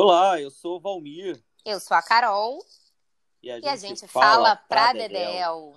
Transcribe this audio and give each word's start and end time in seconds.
Olá, 0.00 0.40
eu 0.40 0.48
sou 0.48 0.76
o 0.76 0.80
Valmir. 0.80 1.42
Eu 1.64 1.80
sou 1.80 1.96
a 1.96 2.00
Carol. 2.00 2.64
E 3.42 3.50
a 3.50 3.56
gente, 3.56 3.64
E 3.64 3.68
a 3.68 3.74
gente 3.74 4.06
fala 4.06 4.54
pra 4.54 4.92
Dedéu. 4.92 5.74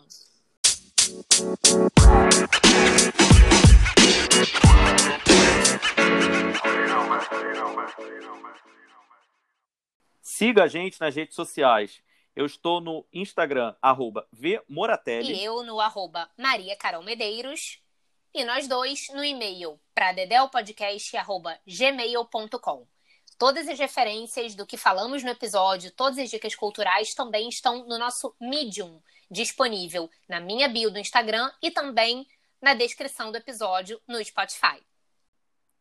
Siga 10.21 10.65
a 10.65 10.67
gente 10.67 11.01
nas 11.01 11.15
redes 11.15 11.35
sociais. 11.35 12.03
Eu 12.35 12.45
estou 12.45 12.79
no 12.79 13.03
Instagram, 13.11 13.75
arroba 13.81 14.27
vmoratelli. 14.31 15.33
E 15.33 15.43
eu 15.43 15.63
no 15.63 15.79
arroba 15.79 16.29
Maria 16.37 16.75
Carol 16.75 17.01
Medeiros. 17.01 17.81
E 18.35 18.45
nós 18.45 18.67
dois 18.67 19.07
no 19.15 19.23
e-mail 19.23 19.79
pradedelpodcast.gmail.com. 19.95 22.90
Todas 23.41 23.67
as 23.67 23.79
referências 23.79 24.53
do 24.53 24.67
que 24.67 24.77
falamos 24.77 25.23
no 25.23 25.31
episódio, 25.31 25.91
todas 25.91 26.19
as 26.19 26.29
dicas 26.29 26.53
culturais 26.53 27.15
também 27.15 27.49
estão 27.49 27.87
no 27.87 27.97
nosso 27.97 28.35
Medium, 28.39 29.01
disponível 29.31 30.07
na 30.29 30.39
minha 30.39 30.69
bio 30.69 30.91
do 30.91 30.99
Instagram 30.99 31.51
e 31.59 31.71
também 31.71 32.27
na 32.61 32.75
descrição 32.75 33.31
do 33.31 33.37
episódio 33.37 33.99
no 34.07 34.23
Spotify. 34.23 34.79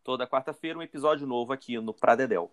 Toda 0.02 0.26
quarta-feira 0.26 0.78
um 0.78 0.82
episódio 0.82 1.26
novo 1.26 1.52
aqui 1.52 1.78
no 1.78 1.92
Pradedel. 1.92 2.50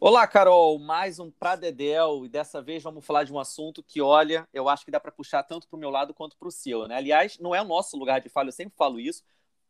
Olá, 0.00 0.26
Carol, 0.26 0.78
mais 0.78 1.18
um 1.18 1.30
Pradedel 1.30 2.24
e 2.24 2.30
dessa 2.30 2.62
vez 2.62 2.82
vamos 2.82 3.04
falar 3.04 3.24
de 3.24 3.32
um 3.34 3.38
assunto 3.38 3.82
que, 3.82 4.00
olha, 4.00 4.48
eu 4.54 4.70
acho 4.70 4.86
que 4.86 4.90
dá 4.90 4.98
para 4.98 5.12
puxar 5.12 5.42
tanto 5.42 5.68
para 5.68 5.76
o 5.76 5.80
meu 5.80 5.90
lado 5.90 6.14
quanto 6.14 6.34
para 6.38 6.48
o 6.48 6.50
seu, 6.50 6.88
né? 6.88 6.96
Aliás, 6.96 7.38
não 7.38 7.54
é 7.54 7.60
o 7.60 7.66
nosso 7.66 7.94
lugar 7.98 8.22
de 8.22 8.30
fala, 8.30 8.48
eu 8.48 8.52
sempre 8.52 8.74
falo 8.74 8.98
isso, 8.98 9.22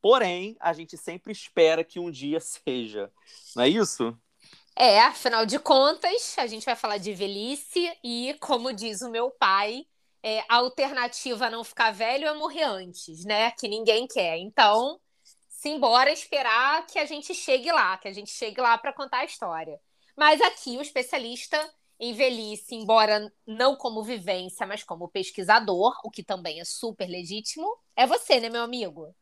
porém, 0.05 0.55
a 0.61 0.75
gente 0.75 0.99
sempre 0.99 1.33
espera 1.33 1.83
que 1.83 1.99
um 1.99 2.11
dia 2.11 2.39
seja, 2.39 3.11
não 3.57 3.65
é 3.65 3.71
isso? 3.71 4.15
É, 4.77 5.01
afinal 5.01 5.47
de 5.47 5.59
contas, 5.59 6.37
a 6.37 6.47
gente 6.47 6.67
vai 6.67 6.77
falar 6.77 6.99
de 6.99 7.15
velhice 7.15 7.91
e, 8.05 8.37
como 8.39 8.71
diz 8.71 9.01
o 9.01 9.09
meu 9.09 9.31
pai, 9.31 9.87
é, 10.23 10.41
a 10.41 10.57
alternativa 10.57 11.47
a 11.47 11.51
não 11.51 11.65
ficar 11.65 11.91
velho 11.91 12.29
é 12.29 12.35
morrer 12.35 12.65
antes, 12.65 13.25
né? 13.25 13.51
Que 13.53 13.67
ninguém 13.67 14.07
quer. 14.07 14.37
Então, 14.37 15.01
simbora 15.49 16.13
esperar 16.13 16.87
que 16.87 16.99
a 16.99 17.07
gente 17.07 17.35
chegue 17.35 17.73
lá, 17.73 17.97
que 17.97 18.07
a 18.07 18.13
gente 18.13 18.31
chegue 18.31 18.61
lá 18.61 18.77
para 18.77 18.93
contar 18.93 19.21
a 19.21 19.25
história. 19.25 19.81
Mas 20.15 20.39
aqui 20.43 20.77
o 20.77 20.83
especialista 20.83 21.59
em 21.99 22.13
velhice, 22.13 22.75
embora 22.75 23.33
não 23.47 23.75
como 23.75 24.03
vivência, 24.03 24.67
mas 24.67 24.85
como 24.85 25.09
pesquisador, 25.09 25.99
o 26.05 26.11
que 26.11 26.23
também 26.23 26.61
é 26.61 26.65
super 26.67 27.09
legítimo, 27.09 27.67
é 27.97 28.07
você, 28.07 28.39
né, 28.39 28.51
meu 28.51 28.63
amigo? 28.63 29.15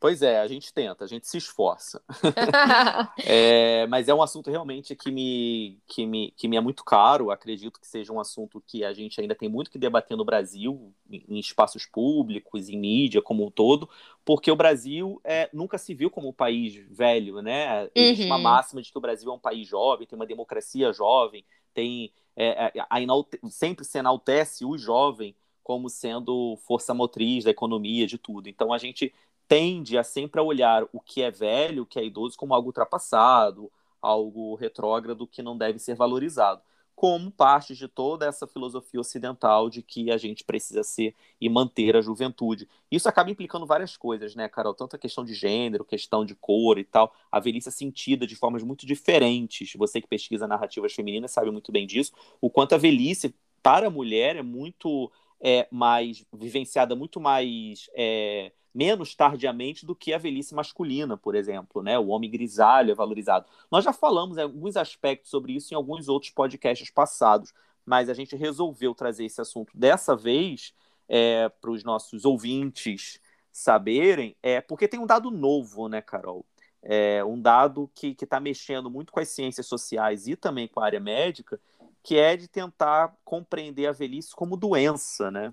Pois 0.00 0.22
é, 0.22 0.40
a 0.40 0.46
gente 0.48 0.72
tenta, 0.72 1.04
a 1.04 1.06
gente 1.06 1.28
se 1.28 1.36
esforça. 1.36 2.02
é, 3.22 3.86
mas 3.86 4.08
é 4.08 4.14
um 4.14 4.22
assunto 4.22 4.50
realmente 4.50 4.96
que 4.96 5.10
me, 5.10 5.78
que, 5.86 6.06
me, 6.06 6.30
que 6.32 6.48
me 6.48 6.56
é 6.56 6.60
muito 6.60 6.82
caro. 6.82 7.30
Acredito 7.30 7.78
que 7.78 7.86
seja 7.86 8.10
um 8.10 8.18
assunto 8.18 8.62
que 8.66 8.82
a 8.82 8.94
gente 8.94 9.20
ainda 9.20 9.34
tem 9.34 9.46
muito 9.48 9.70
que 9.70 9.78
debater 9.78 10.16
no 10.16 10.24
Brasil, 10.24 10.94
em, 11.10 11.38
espaços 11.38 11.84
públicos, 11.84 12.70
em 12.70 12.78
mídia 12.78 13.20
como 13.20 13.44
um 13.46 13.50
todo, 13.50 13.90
porque 14.24 14.50
o 14.50 14.56
Brasil 14.56 15.20
é, 15.22 15.50
nunca 15.52 15.76
se 15.76 15.92
viu 15.94 16.10
como 16.10 16.28
um 16.30 16.32
país 16.32 16.74
velho, 16.90 17.42
né? 17.42 17.90
Existe 17.94 18.24
uma 18.24 18.36
Uhum. 18.36 18.42
máxima 18.42 18.80
de 18.80 18.90
que 18.90 18.96
o 18.98 19.02
Brasil 19.02 19.30
é 19.30 19.34
um 19.34 19.38
país 19.38 19.68
jovem, 19.68 20.06
tem 20.06 20.16
uma 20.18 20.26
democracia 20.26 20.92
jovem, 20.94 21.44
tem 21.74 22.10
é, 22.36 22.66
é, 22.78 22.86
a 22.88 23.02
enalte- 23.02 23.38
sempre 23.50 23.84
se 23.84 23.98
enaltece 23.98 24.64
o 24.64 24.78
jovem 24.78 25.36
como 25.62 25.88
sendo 25.88 26.56
força 26.66 26.94
motriz 26.94 27.44
da 27.44 27.50
economia, 27.50 28.06
de 28.06 28.18
tudo. 28.18 28.48
Então 28.48 28.72
a 28.72 28.78
gente 28.78 29.12
tende 29.50 29.98
a 29.98 30.04
sempre 30.04 30.40
olhar 30.40 30.86
o 30.92 31.00
que 31.00 31.22
é 31.22 31.28
velho, 31.28 31.82
o 31.82 31.86
que 31.86 31.98
é 31.98 32.04
idoso, 32.04 32.38
como 32.38 32.54
algo 32.54 32.68
ultrapassado, 32.68 33.68
algo 34.00 34.54
retrógrado 34.54 35.26
que 35.26 35.42
não 35.42 35.58
deve 35.58 35.80
ser 35.80 35.96
valorizado, 35.96 36.62
como 36.94 37.32
parte 37.32 37.74
de 37.74 37.88
toda 37.88 38.26
essa 38.26 38.46
filosofia 38.46 39.00
ocidental 39.00 39.68
de 39.68 39.82
que 39.82 40.12
a 40.12 40.16
gente 40.16 40.44
precisa 40.44 40.84
ser 40.84 41.16
e 41.40 41.48
manter 41.48 41.96
a 41.96 42.00
juventude. 42.00 42.68
Isso 42.88 43.08
acaba 43.08 43.28
implicando 43.28 43.66
várias 43.66 43.96
coisas, 43.96 44.36
né, 44.36 44.48
Carol? 44.48 44.72
Tanto 44.72 44.94
a 44.94 44.98
questão 45.00 45.24
de 45.24 45.34
gênero, 45.34 45.84
questão 45.84 46.24
de 46.24 46.36
cor 46.36 46.78
e 46.78 46.84
tal, 46.84 47.12
a 47.28 47.40
velhice 47.40 47.70
é 47.70 47.72
sentida 47.72 48.28
de 48.28 48.36
formas 48.36 48.62
muito 48.62 48.86
diferentes. 48.86 49.72
Você 49.74 50.00
que 50.00 50.06
pesquisa 50.06 50.46
narrativas 50.46 50.92
femininas 50.92 51.32
sabe 51.32 51.50
muito 51.50 51.72
bem 51.72 51.88
disso, 51.88 52.12
o 52.40 52.48
quanto 52.48 52.76
a 52.76 52.78
velhice 52.78 53.34
para 53.60 53.88
a 53.88 53.90
mulher 53.90 54.36
é 54.36 54.42
muito 54.42 55.10
é, 55.40 55.66
mais 55.72 56.24
vivenciada, 56.32 56.94
muito 56.94 57.20
mais 57.20 57.90
é, 57.96 58.52
menos 58.74 59.14
tardiamente 59.14 59.84
do 59.84 59.94
que 59.94 60.12
a 60.12 60.18
velhice 60.18 60.54
masculina, 60.54 61.16
por 61.16 61.34
exemplo, 61.34 61.82
né? 61.82 61.98
O 61.98 62.08
homem 62.08 62.30
grisalho 62.30 62.92
é 62.92 62.94
valorizado. 62.94 63.46
Nós 63.70 63.84
já 63.84 63.92
falamos 63.92 64.36
em 64.36 64.42
alguns 64.42 64.76
aspectos 64.76 65.30
sobre 65.30 65.54
isso 65.54 65.74
em 65.74 65.76
alguns 65.76 66.08
outros 66.08 66.30
podcasts 66.30 66.90
passados, 66.90 67.52
mas 67.84 68.08
a 68.08 68.14
gente 68.14 68.36
resolveu 68.36 68.94
trazer 68.94 69.24
esse 69.24 69.40
assunto 69.40 69.76
dessa 69.76 70.14
vez 70.14 70.72
é, 71.08 71.48
para 71.48 71.70
os 71.70 71.82
nossos 71.82 72.24
ouvintes 72.24 73.20
saberem, 73.52 74.36
é 74.42 74.60
porque 74.60 74.86
tem 74.86 75.00
um 75.00 75.06
dado 75.06 75.30
novo, 75.30 75.88
né, 75.88 76.00
Carol? 76.00 76.46
É, 76.82 77.22
um 77.24 77.38
dado 77.38 77.90
que 77.94 78.16
está 78.20 78.40
mexendo 78.40 78.88
muito 78.88 79.12
com 79.12 79.20
as 79.20 79.28
ciências 79.28 79.66
sociais 79.66 80.26
e 80.26 80.36
também 80.36 80.68
com 80.68 80.80
a 80.80 80.84
área 80.84 81.00
médica, 81.00 81.60
que 82.02 82.16
é 82.16 82.36
de 82.36 82.48
tentar 82.48 83.14
compreender 83.24 83.86
a 83.86 83.92
velhice 83.92 84.34
como 84.34 84.56
doença, 84.56 85.30
né? 85.30 85.52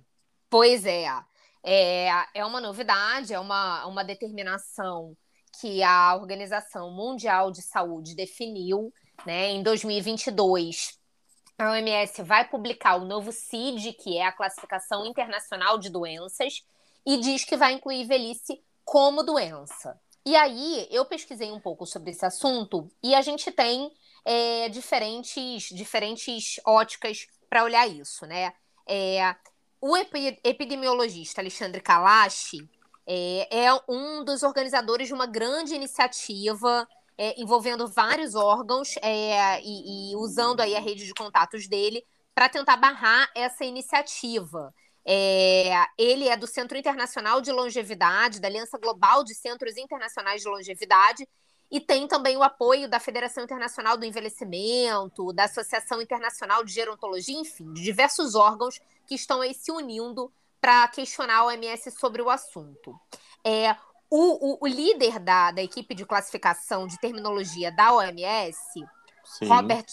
Pois 0.50 0.86
é. 0.86 1.08
É, 1.64 2.10
é 2.34 2.46
uma 2.46 2.62
novidade, 2.62 3.34
é 3.34 3.40
uma, 3.40 3.86
uma 3.86 4.04
determinação 4.04 5.16
que 5.60 5.82
a 5.84 6.16
Organização 6.16 6.92
Mundial 6.92 7.52
de 7.52 7.62
Saúde 7.62 8.16
definiu, 8.16 8.94
né? 9.26 9.50
Em 9.52 9.64
2022, 9.64 10.98
a 11.58 11.72
OMS 11.72 12.22
vai 12.22 12.48
publicar 12.48 12.96
o 12.98 13.06
novo 13.06 13.32
CID, 13.32 13.94
que 13.94 14.18
é 14.18 14.26
a 14.26 14.32
Classificação 14.32 15.06
Internacional 15.06 15.80
de 15.80 15.90
Doenças, 15.90 16.64
e 17.06 17.18
diz 17.18 17.44
que 17.44 17.58
vai 17.58 17.74
incluir 17.74 18.06
velhice 18.06 18.62
como 18.86 19.24
doença. 19.24 20.00
E 20.26 20.36
aí, 20.36 20.88
eu 20.92 21.06
pesquisei 21.06 21.52
um 21.52 21.60
pouco 21.60 21.86
sobre 21.86 22.12
esse 22.12 22.26
assunto 22.26 22.90
e 23.02 23.16
a 23.16 23.22
gente 23.22 23.50
tem 23.52 23.92
é, 24.26 24.70
diferentes, 24.70 25.70
diferentes 25.74 26.60
óticas 26.66 27.28
para 27.50 27.64
olhar 27.64 27.88
isso, 27.88 28.26
né? 28.26 28.54
É, 28.86 29.36
o 29.82 29.96
epi- 29.96 30.40
epidemiologista 30.44 31.42
Alexandre 31.42 31.82
Kalash 31.82 32.58
é, 33.06 33.66
é 33.66 33.82
um 33.88 34.24
dos 34.24 34.44
organizadores 34.44 35.08
de 35.08 35.14
uma 35.14 35.26
grande 35.26 35.74
iniciativa 35.74 36.88
é, 37.18 37.40
envolvendo 37.42 37.88
vários 37.88 38.36
órgãos 38.36 38.96
é, 39.02 39.62
e, 39.62 40.12
e 40.12 40.16
usando 40.16 40.62
aí 40.62 40.76
a 40.76 40.80
rede 40.80 41.06
de 41.06 41.14
contatos 41.14 41.68
dele 41.68 42.06
para 42.36 42.50
tentar 42.50 42.78
barrar 42.78 43.30
essa 43.36 43.66
iniciativa. 43.66 44.74
É, 45.04 45.86
ele 45.98 46.28
é 46.28 46.36
do 46.36 46.46
Centro 46.46 46.78
Internacional 46.78 47.40
de 47.40 47.52
Longevidade, 47.52 48.42
da 48.42 48.48
Aliança 48.48 48.78
Global 48.78 49.24
de 49.24 49.34
Centros 49.34 49.78
Internacionais 49.78 50.42
de 50.42 50.50
Longevidade, 50.50 51.28
e 51.72 51.80
tem 51.80 52.08
também 52.08 52.38
o 52.38 52.44
apoio 52.44 52.90
da 52.90 53.00
Federação 53.00 53.44
Internacional 53.44 53.98
do 53.98 54.06
Envelhecimento, 54.06 55.34
da 55.34 55.46
Associação 55.46 56.02
Internacional 56.02 56.64
de 56.64 56.72
Gerontologia, 56.74 57.38
enfim, 57.40 57.72
de 57.74 57.84
diversos 57.84 58.36
órgãos 58.36 58.80
que 59.06 59.16
estão 59.16 59.42
aí 59.42 59.54
se 59.54 59.72
unindo 59.72 60.32
para 60.62 60.88
questionar 60.88 61.38
a 61.40 61.46
OMS 61.46 61.92
sobre 61.92 62.22
o 62.22 62.30
assunto. 62.30 63.00
É, 63.44 63.76
o, 64.10 64.54
o- 64.54 64.58
o 64.62 64.68
líder 64.68 65.20
da, 65.20 65.52
da 65.52 65.62
equipe 65.62 65.94
de 65.94 66.06
classificação 66.06 66.88
de 66.88 66.98
terminologia 67.00 67.72
da 67.72 67.94
OMS, 67.94 68.58
Sim. 69.24 69.46
Robert, 69.48 69.86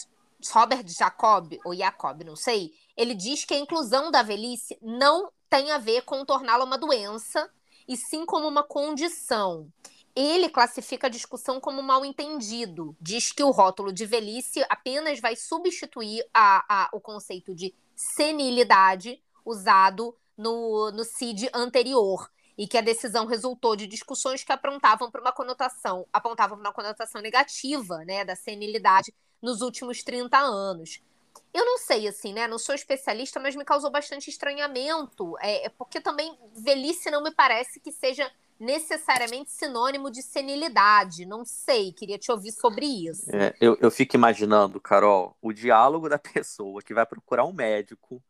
Robert 0.52 0.86
Jacob, 0.88 1.58
ou 1.64 1.74
Jacob, 1.74 2.22
não 2.22 2.36
sei, 2.36 2.72
ele 2.96 3.14
diz 3.14 3.44
que 3.44 3.54
a 3.54 3.58
inclusão 3.58 4.10
da 4.10 4.22
velhice 4.22 4.78
não 4.80 5.30
tem 5.50 5.70
a 5.72 5.78
ver 5.78 6.02
com 6.02 6.24
torná-la 6.24 6.64
uma 6.64 6.78
doença, 6.78 7.50
e 7.86 7.96
sim 7.96 8.24
como 8.24 8.48
uma 8.48 8.62
condição. 8.62 9.68
Ele 10.16 10.48
classifica 10.48 11.08
a 11.08 11.10
discussão 11.10 11.60
como 11.60 11.82
mal 11.82 12.04
entendido. 12.04 12.96
Diz 13.00 13.32
que 13.32 13.42
o 13.42 13.50
rótulo 13.50 13.92
de 13.92 14.06
velhice 14.06 14.64
apenas 14.68 15.20
vai 15.20 15.34
substituir 15.34 16.24
a, 16.32 16.84
a- 16.84 16.88
o 16.92 17.00
conceito 17.00 17.54
de 17.54 17.74
senilidade 17.96 19.20
usado 19.44 20.16
no, 20.36 20.90
no 20.92 21.04
CID 21.04 21.50
anterior. 21.52 22.30
E 22.56 22.68
que 22.68 22.78
a 22.78 22.80
decisão 22.80 23.26
resultou 23.26 23.74
de 23.74 23.84
discussões 23.88 24.44
que 24.44 24.52
apontavam 24.52 25.10
para 25.10 25.20
uma 25.20 25.32
conotação, 25.32 26.06
apontavam 26.12 26.56
para 26.56 26.68
uma 26.68 26.72
conotação 26.72 27.20
negativa, 27.20 28.04
né, 28.04 28.24
da 28.24 28.36
senilidade 28.36 29.12
nos 29.42 29.60
últimos 29.60 30.04
30 30.04 30.38
anos. 30.38 31.00
Eu 31.52 31.64
não 31.64 31.78
sei, 31.78 32.06
assim, 32.06 32.32
né? 32.32 32.46
Não 32.46 32.58
sou 32.58 32.74
especialista, 32.74 33.40
mas 33.40 33.56
me 33.56 33.64
causou 33.64 33.90
bastante 33.90 34.30
estranhamento. 34.30 35.36
É, 35.40 35.66
é 35.66 35.68
porque 35.68 36.00
também 36.00 36.36
velhice 36.54 37.10
não 37.10 37.22
me 37.22 37.32
parece 37.32 37.80
que 37.80 37.90
seja 37.92 38.30
necessariamente 38.58 39.50
sinônimo 39.50 40.10
de 40.10 40.22
senilidade. 40.22 41.26
Não 41.26 41.44
sei, 41.44 41.92
queria 41.92 42.18
te 42.18 42.30
ouvir 42.30 42.52
sobre 42.52 42.86
isso. 42.86 43.34
É, 43.34 43.54
eu, 43.60 43.76
eu 43.80 43.90
fico 43.90 44.16
imaginando, 44.16 44.80
Carol, 44.80 45.36
o 45.40 45.52
diálogo 45.52 46.08
da 46.08 46.18
pessoa 46.18 46.82
que 46.82 46.94
vai 46.94 47.06
procurar 47.06 47.44
um 47.44 47.52
médico, 47.52 48.22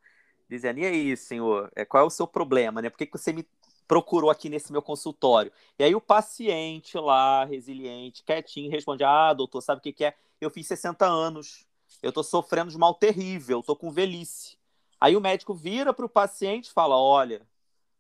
dizendo, 0.49 0.81
e 0.81 0.87
aí, 0.87 1.17
senhor, 1.17 1.71
é, 1.75 1.85
qual 1.85 2.05
é 2.05 2.07
o 2.07 2.11
seu 2.11 2.27
problema, 2.27 2.81
né? 2.81 2.91
Por 2.91 2.99
que, 2.99 3.07
que 3.07 3.19
você 3.19 3.33
me 3.33 3.47
procurou 3.87 4.31
aqui 4.31 4.49
nesse 4.49 4.73
meu 4.73 4.83
consultório. 4.83 5.53
E 5.79 5.85
aí 5.85 5.95
o 5.95 6.01
paciente 6.01 6.97
lá, 6.97 7.45
resiliente, 7.45 8.23
quietinho, 8.25 8.71
responde: 8.71 9.05
Ah, 9.05 9.33
doutor, 9.33 9.61
sabe 9.61 9.79
o 9.79 9.83
que, 9.83 9.93
que 9.93 10.05
é? 10.05 10.15
Eu 10.41 10.51
fiz 10.51 10.67
60 10.67 11.07
anos, 11.07 11.67
eu 12.03 12.09
estou 12.09 12.25
sofrendo 12.25 12.71
de 12.71 12.79
mal 12.79 12.95
terrível, 12.95 13.61
estou 13.61 13.77
com 13.77 13.91
velhice. 13.91 14.57
Aí 15.01 15.17
o 15.17 15.21
médico 15.21 15.55
vira 15.55 15.93
para 15.93 16.07
o 16.07 16.09
paciente 16.09 16.67
e 16.67 16.73
fala: 16.73 16.97
Olha, 16.97 17.47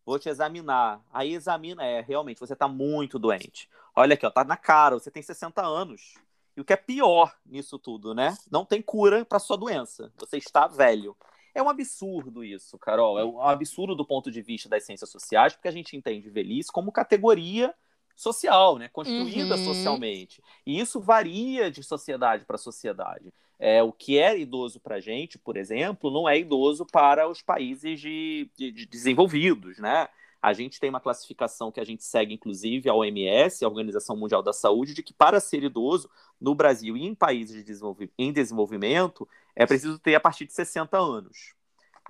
vou 0.05 0.19
te 0.19 0.29
examinar. 0.29 1.01
Aí 1.13 1.35
examina, 1.35 1.85
é, 1.85 2.01
realmente, 2.01 2.41
você 2.41 2.53
está 2.53 2.69
muito 2.69 3.19
doente. 3.19 3.69
Olha 3.95 4.15
aqui, 4.15 4.27
ó, 4.27 4.31
tá 4.31 4.45
na 4.45 4.57
cara, 4.57 4.99
você 4.99 5.11
tem 5.11 5.23
60 5.23 5.65
anos. 5.65 6.15
E 6.57 6.61
o 6.61 6.65
que 6.65 6.73
é 6.73 6.77
pior 6.77 7.35
nisso 7.45 7.79
tudo, 7.79 8.15
né? 8.15 8.37
Não 8.51 8.65
tem 8.65 8.81
cura 8.81 9.25
para 9.25 9.39
sua 9.39 9.57
doença. 9.57 10.13
Você 10.19 10.37
está 10.37 10.67
velho. 10.67 11.17
É 11.55 11.63
um 11.63 11.69
absurdo 11.69 12.45
isso, 12.45 12.79
Carol. 12.79 13.19
É 13.19 13.25
um 13.25 13.41
absurdo 13.41 13.95
do 13.95 14.05
ponto 14.05 14.31
de 14.31 14.43
vista 14.43 14.69
das 14.69 14.85
ciências 14.85 15.11
sociais, 15.11 15.55
porque 15.55 15.69
a 15.69 15.73
gente 15.73 15.97
entende 15.97 16.29
velhice 16.29 16.71
como 16.71 16.93
categoria 16.93 17.75
social, 18.15 18.79
né? 18.79 18.89
Construída 18.89 19.57
uhum. 19.57 19.65
socialmente. 19.65 20.43
E 20.67 20.79
isso 20.79 21.01
varia 21.01 21.71
de 21.71 21.83
sociedade 21.83 22.45
para 22.45 22.59
sociedade. 22.59 23.33
É, 23.59 23.83
o 23.83 23.93
que 23.93 24.19
é 24.19 24.39
idoso 24.39 24.81
para 24.81 24.97
a 24.97 25.01
gente, 25.01 25.39
por 25.39 25.57
exemplo, 25.57 26.11
não 26.11 26.29
é 26.29 26.39
idoso 26.39 26.85
para 26.85 27.29
os 27.29 27.41
países 27.41 28.01
de, 28.01 28.51
de, 28.57 28.73
de 28.73 28.87
desenvolvidos, 28.87 29.79
né? 29.79 30.09
A 30.45 30.53
gente 30.53 30.79
tem 30.79 30.91
uma 30.91 31.01
classificação 31.01 31.73
que 31.73 31.81
a 31.81 31.85
gente 31.85 32.05
segue, 32.05 32.35
inclusive, 32.35 32.91
a 32.91 32.95
OMS, 32.95 33.65
a 33.65 33.69
Organização 33.69 34.15
Mundial 34.15 34.43
da 34.43 34.53
Saúde, 34.53 34.93
de 34.93 35.03
que 35.03 35.15
para 35.15 35.41
ser 35.41 35.63
idoso 35.63 36.11
no 36.39 36.55
Brasil 36.55 36.99
e 36.99 37.07
em 37.07 37.15
países 37.15 37.65
de 37.65 37.73
em 38.19 38.31
desenvolvimento, 38.31 39.27
é 39.57 39.65
preciso 39.65 39.99
ter 39.99 40.15
a 40.15 40.21
partir 40.21 40.45
de 40.45 40.53
60 40.53 40.99
anos. 40.99 41.55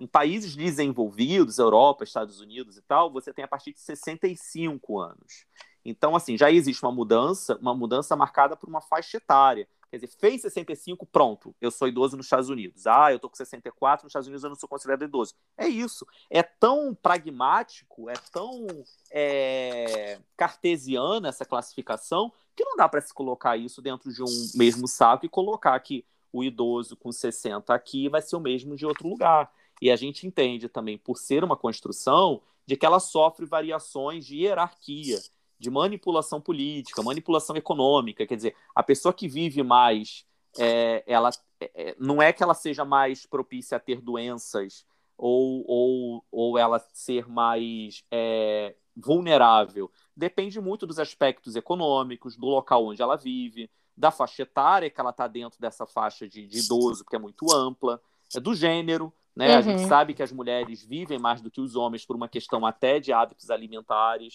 Em 0.01 0.07
países 0.09 0.57
desenvolvidos, 0.57 1.59
Europa, 1.59 2.03
Estados 2.03 2.41
Unidos 2.41 2.77
e 2.77 2.83
tal, 2.83 3.09
você 3.09 3.33
tem 3.33 3.45
a 3.45 3.49
partir 3.49 3.73
de 3.73 3.79
65 3.79 4.99
anos. 4.99 5.47
Então, 5.85 6.17
assim, 6.17 6.37
já 6.37 6.51
existe 6.51 6.83
uma 6.83 6.93
mudança, 6.93 7.59
uma 7.61 7.75
mudança 7.75 8.17
marcada 8.17 8.57
por 8.57 8.69
uma 8.69 8.81
faixa 8.81 9.19
etária. 9.19 9.69
Quer 9.91 9.99
dizer, 9.99 10.09
fez 10.19 10.41
65, 10.41 11.07
pronto, 11.07 11.55
eu 11.61 11.71
sou 11.71 11.87
idoso 11.87 12.17
nos 12.17 12.27
Estados 12.27 12.49
Unidos. 12.49 12.85
Ah, 12.87 13.13
eu 13.13 13.19
tô 13.21 13.29
com 13.29 13.37
64, 13.37 14.05
nos 14.05 14.11
Estados 14.11 14.27
Unidos 14.27 14.43
eu 14.43 14.49
não 14.49 14.57
sou 14.57 14.69
considerado 14.69 15.05
idoso. 15.05 15.35
É 15.57 15.69
isso. 15.69 16.05
É 16.29 16.43
tão 16.43 16.95
pragmático, 16.95 18.11
é 18.11 18.15
tão 18.33 18.67
é, 19.13 20.19
cartesiana 20.37 21.29
essa 21.29 21.45
classificação, 21.45 22.33
que 22.57 22.65
não 22.65 22.77
dá 22.77 22.89
para 22.89 23.01
se 23.01 23.15
colocar 23.15 23.57
isso 23.57 23.81
dentro 23.81 24.13
de 24.13 24.23
um 24.23 24.51
mesmo 24.57 24.89
saco 24.89 25.27
e 25.27 25.29
colocar 25.29 25.79
que 25.79 26.05
o 26.33 26.43
idoso 26.43 26.97
com 26.97 27.13
60 27.13 27.73
aqui 27.73 28.09
vai 28.09 28.21
ser 28.21 28.35
o 28.35 28.41
mesmo 28.41 28.75
de 28.75 28.85
outro 28.85 29.07
lugar. 29.09 29.53
E 29.81 29.93
a 29.93 29.97
gente 29.97 30.27
entende 30.27 30.69
também, 30.69 30.99
por 30.99 31.19
ser 31.19 31.45
uma 31.45 31.57
construção, 31.57 32.43
de 32.67 32.77
que 32.77 32.85
ela 32.87 32.99
sofre 32.99 33.47
variações 33.47 34.27
de 34.27 34.39
hierarquia 34.39 35.21
de 35.59 35.71
manipulação 35.71 36.41
política, 36.41 37.03
manipulação 37.03 37.57
econômica. 37.57 38.27
Quer 38.27 38.37
dizer, 38.37 38.57
a 38.75 38.83
pessoa 38.83 39.13
que 39.13 39.29
vive 39.29 39.63
mais, 39.63 40.25
é, 40.59 41.03
ela 41.07 41.31
é, 41.61 41.71
é, 41.75 41.97
não 41.99 42.21
é 42.21 42.33
que 42.33 42.43
ela 42.43 42.55
seja 42.55 42.85
mais 42.85 43.27
propícia 43.27 43.77
a 43.77 43.81
ter 43.81 44.01
doenças 44.01 44.85
ou, 45.17 45.65
ou, 45.67 46.25
ou 46.31 46.59
ela 46.59 46.79
ser 46.93 47.29
mais 47.29 48.05
é, 48.11 48.75
vulnerável. 48.97 49.91
Depende 50.17 50.61
muito 50.61 50.87
dos 50.87 50.99
aspectos 50.99 51.57
econômicos, 51.57 52.37
do 52.37 52.47
local 52.47 52.87
onde 52.87 53.03
ela 53.03 53.17
vive, 53.17 53.71
da 53.97 54.11
faixa 54.11 54.43
etária 54.43 54.91
que 54.91 55.01
ela 55.01 55.11
está 55.11 55.27
dentro 55.27 55.61
dessa 55.61 55.87
faixa 55.87 56.29
de, 56.29 56.47
de 56.47 56.59
idoso, 56.59 57.05
que 57.05 57.17
é 57.17 57.19
muito 57.19 57.53
ampla, 57.53 58.01
é 58.35 58.41
do 58.41 58.55
gênero. 58.55 59.13
Né? 59.35 59.51
Uhum. 59.51 59.59
A 59.59 59.61
gente 59.61 59.83
uhum. 59.83 59.89
sabe 59.89 60.15
que 60.15 60.23
as 60.23 60.33
mulheres 60.33 60.85
vivem 60.85 61.19
mais 61.19 61.41
do 61.41 61.51
que 61.51 61.61
os 61.61 61.75
homens 61.77 62.05
por 62.05 62.17
uma 62.17 62.29
questão 62.29 62.65
até 62.67 63.01
de 63.01 63.13
hábitos 63.13 63.51
alimentares 63.51 64.35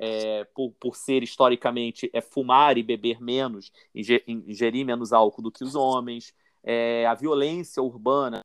é, 0.00 0.44
por, 0.54 0.72
por 0.80 0.96
ser 0.96 1.22
historicamente 1.22 2.10
é, 2.14 2.22
fumar 2.22 2.78
e 2.78 2.82
beber 2.82 3.20
menos, 3.20 3.70
ingerir 3.94 4.84
menos 4.84 5.12
álcool 5.12 5.42
do 5.42 5.52
que 5.52 5.62
os 5.62 5.74
homens, 5.74 6.34
é, 6.64 7.06
a 7.06 7.14
violência 7.14 7.82
urbana 7.82 8.40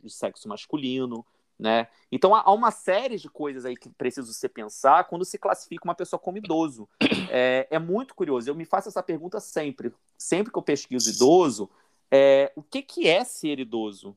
do 0.00 0.08
sexo 0.08 0.48
masculino, 0.48 1.26
né? 1.58 1.88
Então 2.10 2.36
há 2.36 2.52
uma 2.52 2.70
série 2.70 3.16
de 3.18 3.28
coisas 3.28 3.64
aí 3.64 3.76
que 3.76 3.90
preciso 3.90 4.32
se 4.32 4.48
pensar 4.48 5.04
quando 5.04 5.24
se 5.24 5.38
classifica 5.38 5.84
uma 5.84 5.94
pessoa 5.94 6.20
como 6.20 6.38
idoso. 6.38 6.88
É, 7.34 7.66
é 7.70 7.78
muito 7.78 8.14
curioso. 8.14 8.50
Eu 8.50 8.54
me 8.54 8.66
faço 8.66 8.90
essa 8.90 9.02
pergunta 9.02 9.40
sempre, 9.40 9.90
sempre 10.18 10.52
que 10.52 10.58
eu 10.58 10.62
pesquiso 10.62 11.08
idoso, 11.08 11.70
é, 12.10 12.52
o 12.54 12.62
que, 12.62 12.82
que 12.82 13.08
é 13.08 13.24
ser 13.24 13.58
idoso? 13.58 14.14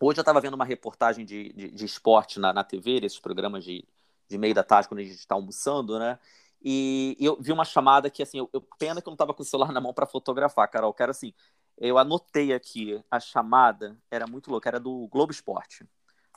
Hoje 0.00 0.18
eu 0.18 0.22
estava 0.22 0.40
vendo 0.40 0.54
uma 0.54 0.64
reportagem 0.64 1.22
de, 1.22 1.52
de, 1.52 1.70
de 1.70 1.84
esporte 1.84 2.40
na, 2.40 2.50
na 2.50 2.64
TV, 2.64 3.00
esses 3.04 3.20
programas 3.20 3.62
de, 3.62 3.84
de 4.30 4.38
meio 4.38 4.54
da 4.54 4.62
tarde, 4.62 4.88
quando 4.88 5.00
a 5.00 5.02
gente 5.02 5.16
está 5.16 5.34
almoçando, 5.34 5.98
né? 5.98 6.18
E, 6.62 7.16
eu 7.18 7.36
vi 7.40 7.50
uma 7.50 7.64
chamada 7.64 8.08
que, 8.08 8.22
assim, 8.22 8.38
eu, 8.38 8.48
eu 8.52 8.60
pena 8.78 9.02
que 9.02 9.08
eu 9.08 9.10
não 9.10 9.16
estava 9.16 9.34
com 9.34 9.42
o 9.42 9.44
celular 9.44 9.72
na 9.72 9.80
mão 9.80 9.92
para 9.92 10.06
fotografar, 10.06 10.70
Carol. 10.70 10.94
Quero, 10.94 11.10
assim, 11.10 11.34
eu 11.76 11.98
anotei 11.98 12.52
aqui 12.52 13.02
a 13.10 13.18
chamada, 13.18 13.98
era 14.10 14.26
muito 14.26 14.50
louca, 14.50 14.68
era 14.68 14.78
do 14.78 15.08
Globo 15.08 15.32
Esporte. 15.32 15.84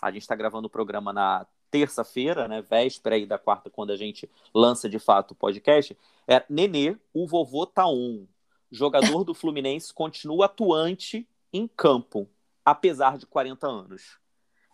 A 0.01 0.09
gente 0.11 0.23
está 0.23 0.35
gravando 0.35 0.67
o 0.67 0.71
programa 0.71 1.13
na 1.13 1.45
terça-feira, 1.69 2.47
né? 2.47 2.61
Véspera 2.61 3.15
aí 3.15 3.27
da 3.27 3.37
quarta, 3.37 3.69
quando 3.69 3.91
a 3.91 3.95
gente 3.95 4.29
lança 4.53 4.89
de 4.89 4.97
fato 4.97 5.31
o 5.31 5.35
podcast. 5.35 5.95
É 6.27 6.43
Nenê, 6.49 6.97
o 7.13 7.27
vovô 7.27 7.65
tá 7.65 7.87
on. 7.87 8.25
Jogador 8.71 9.23
do 9.23 9.35
Fluminense 9.35 9.93
continua 9.93 10.45
atuante 10.45 11.27
em 11.51 11.67
campo, 11.67 12.27
apesar 12.65 13.19
de 13.19 13.27
40 13.27 13.67
anos. 13.67 14.17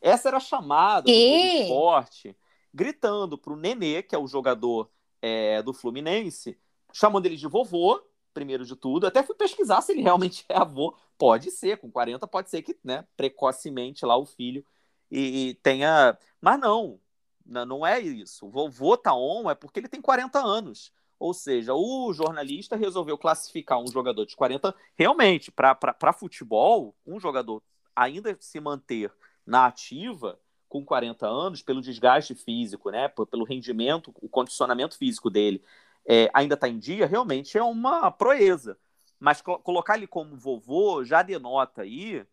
Essa 0.02 0.30
era 0.30 0.38
a 0.38 0.40
chamada 0.40 1.04
do 1.04 1.12
Globo 1.12 1.64
Esporte 1.64 2.38
gritando 2.74 3.38
para 3.38 3.54
o 3.54 3.58
Nenê, 3.58 4.02
que 4.04 4.16
é 4.16 4.18
o 4.18 4.28
jogador 4.28 4.90
é, 5.22 5.62
do 5.62 5.74
Fluminense, 5.74 6.58
chamando 6.94 7.26
ele 7.26 7.36
de 7.36 7.48
vovô, 7.48 8.02
primeiro 8.34 8.66
de 8.66 8.76
tudo. 8.76 9.08
Até 9.08 9.24
fui 9.24 9.36
pesquisar 9.36 9.82
se 9.82 9.92
ele 9.92 10.02
realmente 10.02 10.46
é 10.50 10.58
avô. 10.58 10.96
Pode 11.18 11.52
ser, 11.52 11.78
com 11.78 11.92
40 11.92 12.26
pode 12.28 12.50
ser 12.50 12.62
que, 12.62 12.78
né, 12.84 13.06
precocemente 13.18 14.06
lá 14.06 14.18
o 14.18 14.26
filho 14.26 14.66
e, 15.12 15.50
e 15.50 15.54
tenha. 15.56 16.18
Mas 16.40 16.60
não, 16.60 17.00
não 17.46 17.86
é 17.86 18.00
isso. 18.00 18.46
O 18.46 18.50
vovô 18.50 18.96
tá 18.96 19.14
on 19.14 19.50
é 19.50 19.56
porque 19.56 19.80
ele 19.80 19.90
tem 19.90 20.02
40 20.02 20.40
anos. 20.40 20.94
Ou 21.20 21.34
seja, 21.34 21.74
o 21.74 22.14
jornalista 22.14 22.78
resolveu 22.78 23.18
classificar 23.18 23.78
um 23.78 23.88
jogador 23.88 24.26
de 24.26 24.38
40 24.38 24.74
realmente 24.96 25.52
para 25.52 26.14
futebol, 26.14 26.96
um 27.06 27.20
jogador 27.20 27.62
ainda 27.94 28.38
se 28.40 28.58
manter 28.62 29.12
na 29.46 29.66
ativa 29.66 30.40
com 30.70 30.86
40 30.86 31.28
anos, 31.28 31.62
pelo 31.62 31.82
desgaste 31.82 32.36
físico, 32.36 32.92
né, 32.92 33.08
pelo 33.30 33.44
rendimento, 33.44 34.14
o 34.22 34.30
condicionamento 34.30 34.98
físico 34.98 35.30
dele 35.30 35.62
é, 36.08 36.30
ainda 36.34 36.54
está 36.54 36.70
em 36.70 36.78
dia, 36.78 37.06
realmente 37.06 37.58
é 37.58 37.64
uma 37.64 38.10
proeza. 38.12 38.78
Mas 39.20 39.42
colocar 39.42 39.98
ele 39.98 40.08
como 40.08 40.38
vovô 40.38 41.04
já 41.04 41.22
denota 41.22 41.82
aí 41.82 42.26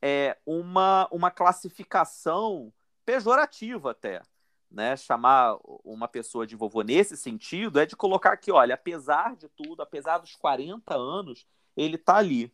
é, 0.00 0.38
uma, 0.46 1.06
uma 1.12 1.30
classificação 1.30 2.72
pejorativa 3.04 3.90
até. 3.90 4.22
Né? 4.70 4.96
Chamar 4.96 5.58
uma 5.84 6.08
pessoa 6.08 6.46
de 6.46 6.56
vovô 6.56 6.82
nesse 6.82 7.16
sentido 7.16 7.78
é 7.78 7.84
de 7.84 7.96
colocar 7.96 8.36
que, 8.36 8.50
olha, 8.52 8.74
apesar 8.74 9.36
de 9.36 9.48
tudo, 9.48 9.82
apesar 9.82 10.18
dos 10.18 10.34
40 10.36 10.96
anos, 10.96 11.46
ele 11.76 11.96
está 11.96 12.16
ali. 12.16 12.52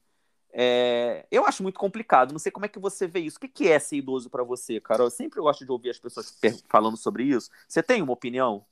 É, 0.58 1.26
eu 1.30 1.44
acho 1.44 1.62
muito 1.62 1.78
complicado. 1.78 2.32
Não 2.32 2.38
sei 2.38 2.50
como 2.50 2.64
é 2.64 2.68
que 2.68 2.78
você 2.78 3.06
vê 3.06 3.20
isso. 3.20 3.36
O 3.36 3.40
que 3.40 3.68
é 3.68 3.78
ser 3.78 3.96
idoso 3.96 4.30
para 4.30 4.42
você, 4.42 4.80
Carol? 4.80 5.08
Eu 5.08 5.10
sempre 5.10 5.38
gosto 5.38 5.66
de 5.66 5.70
ouvir 5.70 5.90
as 5.90 5.98
pessoas 5.98 6.34
falando 6.66 6.96
sobre 6.96 7.25
isso. 7.25 7.50
Você 7.68 7.82
tem 7.82 8.00
uma 8.00 8.14
opinião 8.14 8.64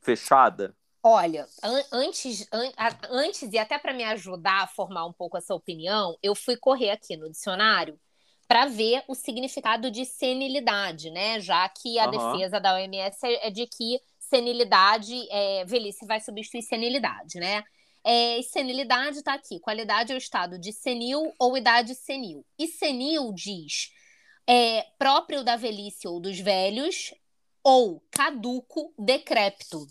fechada? 0.00 0.74
Olha, 1.02 1.46
an 1.62 1.82
antes, 1.92 2.48
an 2.50 2.72
antes 3.10 3.52
e 3.52 3.58
até 3.58 3.78
para 3.78 3.92
me 3.92 4.02
ajudar 4.04 4.62
a 4.62 4.66
formar 4.66 5.04
um 5.04 5.12
pouco 5.12 5.36
essa 5.36 5.54
opinião, 5.54 6.16
eu 6.22 6.34
fui 6.34 6.56
correr 6.56 6.90
aqui 6.90 7.16
no 7.18 7.30
dicionário 7.30 8.00
para 8.48 8.64
ver 8.66 9.04
o 9.06 9.14
significado 9.14 9.90
de 9.90 10.06
senilidade, 10.06 11.10
né? 11.10 11.38
Já 11.38 11.68
que 11.68 11.98
a 11.98 12.06
uhum. 12.06 12.32
defesa 12.32 12.58
da 12.58 12.74
OMS 12.74 13.18
é, 13.24 13.48
é 13.48 13.50
de 13.50 13.66
que 13.66 14.00
senilidade, 14.18 15.14
é, 15.30 15.64
velhice 15.66 16.06
vai 16.06 16.18
substituir 16.18 16.62
senilidade, 16.62 17.38
né? 17.38 17.62
É, 18.08 18.40
senilidade 18.42 19.18
está 19.18 19.34
aqui. 19.34 19.58
Qualidade 19.58 20.12
é 20.12 20.14
o 20.14 20.18
estado 20.18 20.60
de 20.60 20.72
senil 20.72 21.32
ou 21.40 21.56
idade 21.56 21.92
senil. 21.96 22.46
E 22.56 22.68
senil 22.68 23.32
diz 23.32 23.90
é, 24.46 24.86
próprio 24.96 25.42
da 25.42 25.56
velhice 25.56 26.06
ou 26.06 26.20
dos 26.20 26.38
velhos, 26.38 27.12
ou 27.64 28.00
caduco, 28.12 28.94
decrépito. 28.96 29.84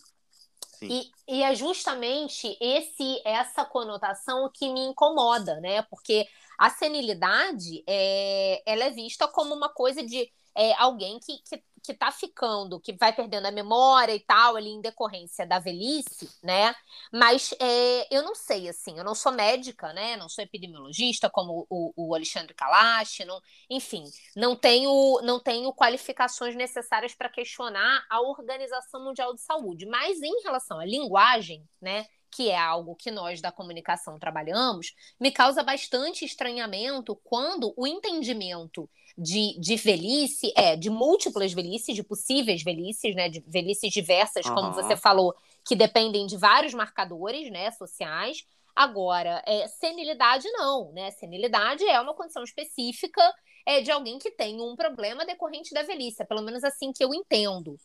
E, 0.82 1.10
e, 1.28 1.44
é 1.44 1.54
justamente 1.56 2.56
esse 2.62 3.22
essa 3.26 3.66
conotação 3.66 4.50
que 4.54 4.72
me 4.72 4.82
incomoda, 4.82 5.60
né? 5.60 5.82
Porque 5.84 6.28
a 6.58 6.70
senilidade 6.70 7.84
é, 7.88 8.62
ela 8.66 8.86
é 8.86 8.92
vista 8.92 9.28
como 9.28 9.54
uma 9.54 9.70
coisa 9.70 10.04
de 10.04 10.32
é, 10.56 10.74
alguém 10.76 11.20
que, 11.20 11.38
que, 11.40 11.64
que 11.86 11.94
tá 11.94 12.12
ficando, 12.12 12.80
que 12.80 12.94
vai 12.94 13.14
perdendo 13.14 13.46
a 13.46 13.52
memória 13.52 14.14
e 14.14 14.20
tal, 14.20 14.56
ali 14.56 14.70
em 14.70 14.82
decorrência 14.82 15.46
da 15.46 15.60
velhice, 15.60 16.30
né? 16.44 16.74
Mas 17.12 17.54
é, 17.60 18.16
eu 18.16 18.24
não 18.24 18.36
sei, 18.36 18.70
assim, 18.70 18.98
eu 18.98 19.04
não 19.04 19.16
sou 19.16 19.32
médica, 19.32 19.94
né? 19.94 20.18
Não 20.18 20.28
sou 20.30 20.44
epidemiologista 20.44 21.30
como 21.30 21.66
o, 21.70 21.94
o 21.96 22.16
Alexandre 22.16 22.54
Kalash, 22.54 23.20
não, 23.26 23.40
enfim, 23.70 24.04
não 24.36 24.56
tenho, 24.56 25.22
não 25.24 25.40
tenho 25.40 25.74
qualificações 25.74 26.56
necessárias 26.56 27.14
para 27.14 27.30
questionar 27.30 28.06
a 28.10 28.22
Organização 28.22 29.04
Mundial 29.04 29.34
de 29.34 29.42
Saúde. 29.42 29.86
Mas 29.86 30.22
em 30.22 30.42
relação 30.44 30.80
à 30.80 30.86
linguagem, 30.86 31.68
né? 31.82 32.06
Que 32.36 32.50
é 32.50 32.58
algo 32.58 32.96
que 32.96 33.10
nós 33.10 33.40
da 33.40 33.50
comunicação 33.50 34.20
trabalhamos, 34.20 34.94
me 35.18 35.32
causa 35.32 35.64
bastante 35.64 36.26
estranhamento 36.26 37.16
quando 37.24 37.74
o 37.78 37.88
entendimento 37.88 38.90
de, 39.18 39.58
de 39.58 39.78
velhice 39.78 40.52
é 40.58 40.76
de 40.76 40.90
múltiplas 40.90 41.54
velhices, 41.54 41.96
de 41.96 42.04
possíveis 42.04 42.62
velhices, 42.62 43.16
né, 43.16 43.30
de 43.30 43.40
velhices 43.48 43.94
diversas, 43.94 44.46
uhum. 44.46 44.54
como 44.54 44.74
você 44.74 44.98
falou, 44.98 45.34
que 45.64 45.78
dependem 45.78 46.28
de 46.28 46.36
vários 46.36 46.74
marcadores, 46.74 47.50
né, 47.50 47.72
sociais. 47.72 48.46
Agora, 48.76 49.42
é, 49.48 49.70
senilidade 49.70 50.52
não, 50.52 50.92
né? 50.92 51.10
Senilidade 51.12 51.86
é 51.86 51.98
uma 52.02 52.14
condição 52.14 52.44
específica 52.44 53.22
é, 53.66 53.82
de 53.82 53.92
alguém 53.92 54.20
que 54.20 54.32
tem 54.32 54.62
um 54.62 54.76
problema 54.76 55.26
decorrente 55.26 55.74
da 55.74 55.84
velhice, 55.84 56.22
é 56.22 56.26
pelo 56.26 56.42
menos 56.42 56.64
assim 56.64 56.94
que 56.94 57.04
eu 57.04 57.14
entendo. 57.14 57.78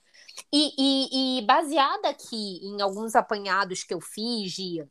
E, 0.52 0.72
e, 0.78 1.38
e 1.38 1.42
baseada 1.46 2.08
aqui 2.08 2.60
em 2.62 2.80
alguns 2.82 3.14
apanhados 3.14 3.82
que 3.82 3.94
eu 3.94 4.00
fiz 4.00 4.52
de, 4.52 4.84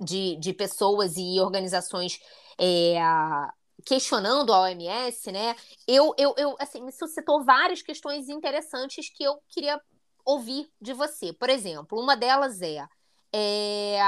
de, 0.00 0.36
de, 0.36 0.52
pessoas 0.52 1.14
e 1.16 1.40
organizações 1.40 2.20
é, 2.60 2.98
questionando 3.84 4.52
a 4.52 4.62
OMS, 4.62 5.32
né? 5.32 5.56
Eu, 5.86 6.14
eu, 6.18 6.34
eu, 6.36 6.56
assim, 6.58 6.82
me 6.82 6.92
suscitou 6.92 7.44
várias 7.44 7.82
questões 7.82 8.28
interessantes 8.28 9.08
que 9.10 9.24
eu 9.24 9.40
queria 9.48 9.80
ouvir 10.24 10.68
de 10.80 10.92
você. 10.92 11.32
Por 11.32 11.48
exemplo, 11.48 12.00
uma 12.00 12.16
delas 12.16 12.60
é, 12.60 12.86
é 13.32 13.98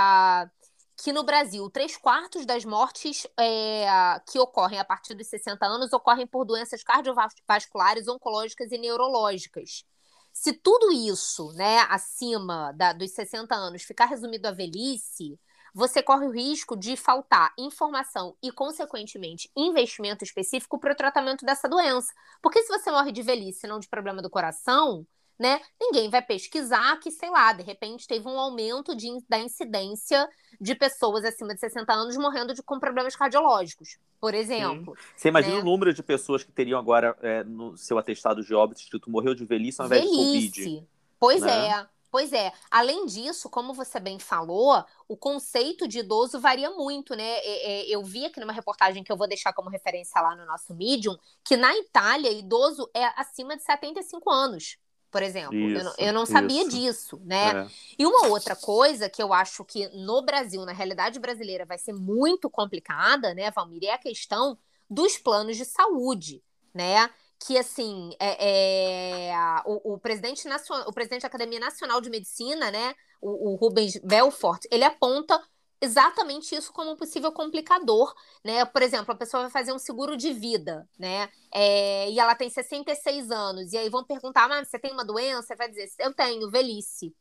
que 1.01 1.13
no 1.13 1.23
Brasil, 1.23 1.71
três 1.71 1.97
quartos 1.97 2.45
das 2.45 2.65
mortes 2.65 3.25
é, 3.39 3.87
que 4.27 4.39
ocorrem 4.39 4.81
a 4.81 4.85
partir 4.85 5.15
dos 5.15 5.29
60 5.29 5.65
anos 5.65 5.93
ocorrem 5.93 6.27
por 6.27 6.45
doenças 6.45 6.83
cardiovasculares, 6.83 8.09
oncológicas 8.09 8.73
e 8.73 8.79
neurológicas. 8.79 9.85
Se 10.33 10.53
tudo 10.53 10.91
isso, 10.91 11.53
né, 11.53 11.79
acima 11.89 12.73
da, 12.73 12.93
dos 12.93 13.13
60 13.13 13.55
anos, 13.55 13.83
ficar 13.83 14.07
resumido 14.07 14.49
à 14.49 14.51
velhice, 14.51 15.39
você 15.73 16.03
corre 16.03 16.27
o 16.27 16.33
risco 16.33 16.77
de 16.77 16.97
faltar 16.97 17.53
informação 17.57 18.37
e, 18.43 18.51
consequentemente, 18.51 19.49
investimento 19.57 20.25
específico 20.25 20.81
para 20.81 20.93
o 20.93 20.97
tratamento 20.97 21.47
dessa 21.47 21.69
doença. 21.69 22.13
Porque 22.43 22.63
se 22.63 22.69
você 22.69 22.91
morre 22.91 23.13
de 23.13 23.23
velhice 23.23 23.67
e 23.67 23.69
não 23.69 23.79
de 23.79 23.89
problema 23.89 24.21
do 24.21 24.31
coração, 24.31 25.07
né? 25.39 25.61
Ninguém 25.81 26.11
vai 26.11 26.21
pesquisar 26.21 26.99
que, 26.99 27.11
sei 27.11 27.31
lá, 27.31 27.53
de 27.53 27.63
repente 27.63 28.09
teve 28.09 28.27
um 28.27 28.39
aumento 28.39 28.97
de, 28.97 29.09
da 29.29 29.39
incidência 29.39 30.29
de 30.61 30.75
pessoas 30.75 31.25
acima 31.25 31.55
de 31.55 31.61
60 31.61 31.93
anos 31.93 32.17
morrendo 32.17 32.53
de, 32.53 32.63
com 32.63 32.81
problemas 32.81 33.15
cardiológicos, 33.15 33.99
por 34.21 34.35
exemplo. 34.35 34.97
Sim. 34.97 35.03
Você 35.17 35.29
imagina 35.29 35.57
né? 35.57 35.63
o 35.63 35.65
número 35.65 35.95
de 35.95 36.03
pessoas 36.03 36.43
que 36.43 36.51
teriam 36.51 36.79
agora 36.79 37.17
é, 37.23 37.45
no 37.45 37.77
seu 37.77 37.99
atestado 37.99 38.43
de 38.43 38.53
óbito 38.53 38.81
escrito 38.81 39.11
morreu 39.11 39.35
de 39.35 39.45
velhice 39.45 39.81
ao 39.81 39.87
invés 39.87 40.03
velhice. 40.03 40.51
de 40.51 40.63
Covid. 40.65 40.89
Pois 41.21 41.41
né? 41.43 41.69
é. 41.69 41.87
Pois 42.11 42.33
é. 42.33 42.51
Além 42.71 43.05
disso, 43.05 43.51
como 43.51 43.75
você 43.75 44.01
bem 44.01 44.19
falou, 44.19 44.83
o 45.07 45.15
conceito 45.15 45.87
de 45.87 45.99
idoso 45.99 46.41
varia 46.41 46.71
muito, 46.71 47.15
né? 47.15 47.39
Eu 47.87 48.03
vi 48.03 48.25
aqui 48.25 48.41
numa 48.41 48.53
reportagem 48.53 49.05
que 49.05 49.13
eu 49.13 49.17
vou 49.17 49.29
deixar 49.29 49.53
como 49.53 49.69
referência 49.69 50.19
lá 50.23 50.35
no 50.35 50.47
nosso 50.47 50.75
Medium, 50.75 51.15
que 51.45 51.55
na 51.55 51.77
Itália, 51.77 52.33
idoso 52.33 52.91
é 52.95 53.05
acima 53.21 53.59
de 53.59 53.63
75 53.63 54.31
anos 54.31 54.79
por 55.11 55.23
exemplo. 55.23 55.55
Isso, 55.55 55.79
eu, 55.79 55.85
não, 55.85 55.95
eu 55.99 56.13
não 56.13 56.27
sabia 56.27 56.63
isso. 56.63 56.71
disso, 56.71 57.23
né? 57.25 57.63
É. 57.63 57.67
E 57.99 58.07
uma 58.07 58.29
outra 58.29 58.55
coisa 58.55 59.09
que 59.09 59.23
eu 59.23 59.33
acho 59.33 59.65
que 59.65 59.89
no 59.89 60.23
Brasil, 60.23 60.65
na 60.65 60.73
realidade 60.73 61.19
brasileira, 61.19 61.65
vai 61.65 61.79
ser 61.79 61.93
muito 61.93 62.51
complicada, 62.51 63.35
né, 63.35 63.51
Valmir, 63.51 63.85
é 63.85 63.93
a 63.93 63.99
questão 63.99 64.59
dos 64.89 65.19
planos 65.19 65.57
de 65.57 65.65
saúde, 65.65 66.43
né? 66.75 67.11
Que 67.41 67.57
assim, 67.57 68.11
é, 68.19 69.31
é 69.31 69.33
o, 69.65 69.95
o, 69.95 69.99
presidente 69.99 70.49
nacional, 70.49 70.89
o 70.89 70.93
presidente 70.93 71.23
da 71.23 71.29
Academia 71.29 71.61
Nacional 71.61 72.01
de 72.01 72.11
Medicina, 72.11 72.71
né, 72.71 72.95
o, 73.21 73.53
o 73.53 73.55
Rubens 73.55 73.97
Belfort, 74.03 74.65
ele 74.71 74.85
aponta 74.85 75.41
exatamente 75.81 76.55
isso 76.55 76.73
como 76.73 76.93
um 76.93 76.97
possível 76.97 77.33
complicador, 77.33 78.15
né? 78.45 78.65
Por 78.65 78.83
exemplo, 78.83 79.13
a 79.13 79.17
pessoa 79.17 79.45
vai 79.45 79.51
fazer 79.51 79.73
um 79.73 79.79
seguro 79.79 80.17
de 80.17 80.33
vida, 80.33 80.89
né? 80.99 81.29
É, 81.53 82.11
e 82.11 82.19
ela 82.19 82.35
tem 82.35 82.51
66 82.51 83.31
anos, 83.31 83.73
e 83.73 83.79
aí 83.79 83.89
vão 83.89 84.05
perguntar, 84.05 84.49
mas 84.49 84.69
você 84.69 84.79
tem 84.79 84.93
uma 84.93 85.05
doença? 85.05 85.55
Vai 85.57 85.69
dizer, 85.69 85.91
eu 85.99 86.13
tenho, 86.13 86.51
velhice. 86.51 87.15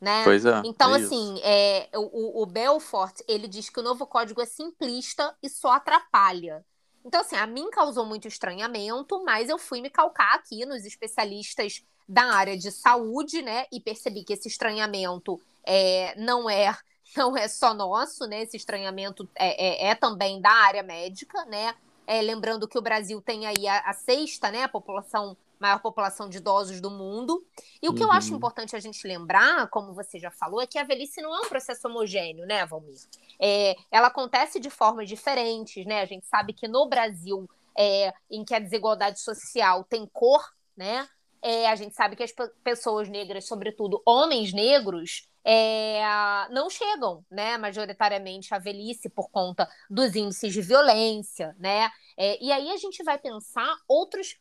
Né? 0.00 0.22
Pois 0.22 0.44
é. 0.44 0.62
Então, 0.64 0.94
é 0.94 0.98
assim, 1.00 1.40
é, 1.42 1.90
o, 1.94 2.42
o 2.42 2.46
Belfort, 2.46 3.20
ele 3.26 3.48
diz 3.48 3.68
que 3.68 3.80
o 3.80 3.82
novo 3.82 4.06
código 4.06 4.40
é 4.40 4.46
simplista 4.46 5.36
e 5.42 5.48
só 5.48 5.72
atrapalha. 5.72 6.64
Então, 7.04 7.20
assim, 7.20 7.36
a 7.36 7.46
mim 7.46 7.68
causou 7.70 8.06
muito 8.06 8.28
estranhamento, 8.28 9.22
mas 9.24 9.48
eu 9.48 9.58
fui 9.58 9.80
me 9.80 9.90
calcar 9.90 10.34
aqui 10.34 10.64
nos 10.64 10.84
especialistas 10.84 11.82
da 12.08 12.22
área 12.22 12.56
de 12.56 12.70
saúde, 12.70 13.42
né? 13.42 13.66
E 13.72 13.80
percebi 13.80 14.24
que 14.24 14.32
esse 14.32 14.46
estranhamento 14.46 15.40
é, 15.64 16.14
não 16.16 16.48
é 16.48 16.76
não 17.16 17.36
é 17.36 17.48
só 17.48 17.72
nosso, 17.74 18.26
né? 18.26 18.42
Esse 18.42 18.56
estranhamento 18.56 19.28
é, 19.34 19.86
é, 19.86 19.90
é 19.90 19.94
também 19.94 20.40
da 20.40 20.50
área 20.50 20.82
médica, 20.82 21.44
né? 21.46 21.74
É, 22.06 22.22
lembrando 22.22 22.66
que 22.66 22.78
o 22.78 22.82
Brasil 22.82 23.20
tem 23.20 23.46
aí 23.46 23.66
a, 23.66 23.80
a, 23.80 23.92
sexta, 23.92 24.50
né? 24.50 24.62
A 24.62 24.68
população, 24.68 25.36
maior 25.60 25.80
população 25.80 26.28
de 26.28 26.38
idosos 26.38 26.80
do 26.80 26.90
mundo. 26.90 27.44
E 27.82 27.88
o 27.88 27.94
que 27.94 28.02
uhum. 28.02 28.08
eu 28.08 28.12
acho 28.12 28.30
uhum. 28.30 28.36
importante 28.36 28.74
a 28.74 28.80
gente 28.80 29.06
lembrar, 29.06 29.68
como 29.68 29.92
você 29.92 30.18
já 30.18 30.30
falou, 30.30 30.60
é 30.60 30.66
que 30.66 30.78
a 30.78 30.84
velhice 30.84 31.20
não 31.20 31.34
é 31.34 31.40
um 31.40 31.48
processo 31.48 31.86
homogêneo, 31.88 32.46
né, 32.46 32.64
Valmir? 32.64 32.98
É, 33.40 33.76
ela 33.90 34.08
acontece 34.08 34.58
de 34.58 34.70
formas 34.70 35.08
diferentes, 35.08 35.84
né? 35.84 36.00
A 36.00 36.06
gente 36.06 36.26
sabe 36.26 36.52
que 36.52 36.66
no 36.66 36.88
Brasil, 36.88 37.48
é, 37.76 38.12
em 38.30 38.44
que 38.44 38.54
a 38.54 38.58
desigualdade 38.58 39.20
social 39.20 39.84
tem 39.84 40.06
cor, 40.06 40.42
né? 40.76 41.08
É, 41.42 41.68
a 41.68 41.76
gente 41.76 41.94
sabe 41.94 42.16
que 42.16 42.22
as 42.22 42.32
pessoas 42.62 43.08
negras, 43.08 43.46
sobretudo 43.46 44.02
homens 44.04 44.52
negros, 44.52 45.28
é, 45.44 46.02
não 46.50 46.68
chegam, 46.68 47.24
né, 47.30 47.56
majoritariamente 47.56 48.52
à 48.54 48.58
velhice 48.58 49.08
por 49.08 49.30
conta 49.30 49.68
dos 49.88 50.14
índices 50.14 50.52
de 50.52 50.60
violência, 50.60 51.56
né? 51.58 51.90
É, 52.16 52.42
e 52.42 52.52
aí 52.52 52.70
a 52.70 52.76
gente 52.76 53.02
vai 53.02 53.18
pensar 53.18 53.76
outros 53.86 54.36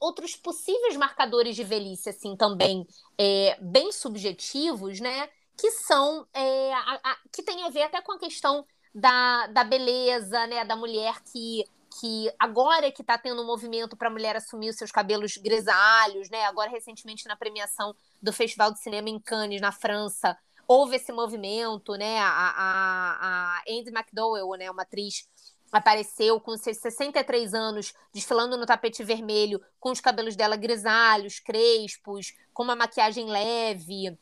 outros 0.00 0.34
possíveis 0.34 0.96
marcadores 0.96 1.54
de 1.54 1.62
velhice, 1.62 2.08
assim, 2.08 2.34
também 2.34 2.86
é, 3.18 3.58
bem 3.60 3.92
subjetivos, 3.92 5.00
né? 5.00 5.28
Que 5.56 5.70
são 5.70 6.26
é, 6.32 6.72
a, 6.72 7.00
a, 7.04 7.16
que 7.30 7.42
tem 7.42 7.62
a 7.62 7.68
ver 7.68 7.82
até 7.82 8.00
com 8.00 8.12
a 8.12 8.18
questão 8.18 8.66
da, 8.94 9.46
da 9.48 9.64
beleza, 9.64 10.46
né? 10.46 10.64
Da 10.64 10.76
mulher 10.76 11.22
que 11.30 11.64
que 12.00 12.30
agora 12.38 12.90
que 12.92 13.02
está 13.02 13.16
tendo 13.16 13.42
um 13.42 13.46
movimento 13.46 13.96
para 13.96 14.08
a 14.08 14.10
mulher 14.10 14.36
assumir 14.36 14.70
os 14.70 14.76
seus 14.76 14.90
cabelos 14.90 15.36
grisalhos, 15.36 16.28
né? 16.30 16.44
Agora, 16.44 16.70
recentemente, 16.70 17.26
na 17.26 17.36
premiação 17.36 17.94
do 18.22 18.32
Festival 18.32 18.72
de 18.72 18.80
Cinema 18.80 19.08
em 19.08 19.18
Cannes, 19.18 19.60
na 19.60 19.72
França, 19.72 20.36
houve 20.68 20.96
esse 20.96 21.12
movimento, 21.12 21.94
né? 21.94 22.18
A, 22.18 22.28
a, 22.28 23.58
a 23.58 23.62
Andy 23.68 23.90
McDowell, 23.90 24.58
né? 24.58 24.70
Uma 24.70 24.82
atriz 24.82 25.28
apareceu 25.72 26.40
com 26.40 26.56
seus 26.56 26.78
63 26.78 27.54
anos, 27.54 27.92
desfilando 28.12 28.56
no 28.56 28.66
tapete 28.66 29.02
vermelho, 29.02 29.60
com 29.80 29.90
os 29.90 30.00
cabelos 30.00 30.36
dela 30.36 30.56
grisalhos, 30.56 31.40
crespos, 31.40 32.34
com 32.52 32.62
uma 32.62 32.76
maquiagem 32.76 33.26
leve. 33.26 34.16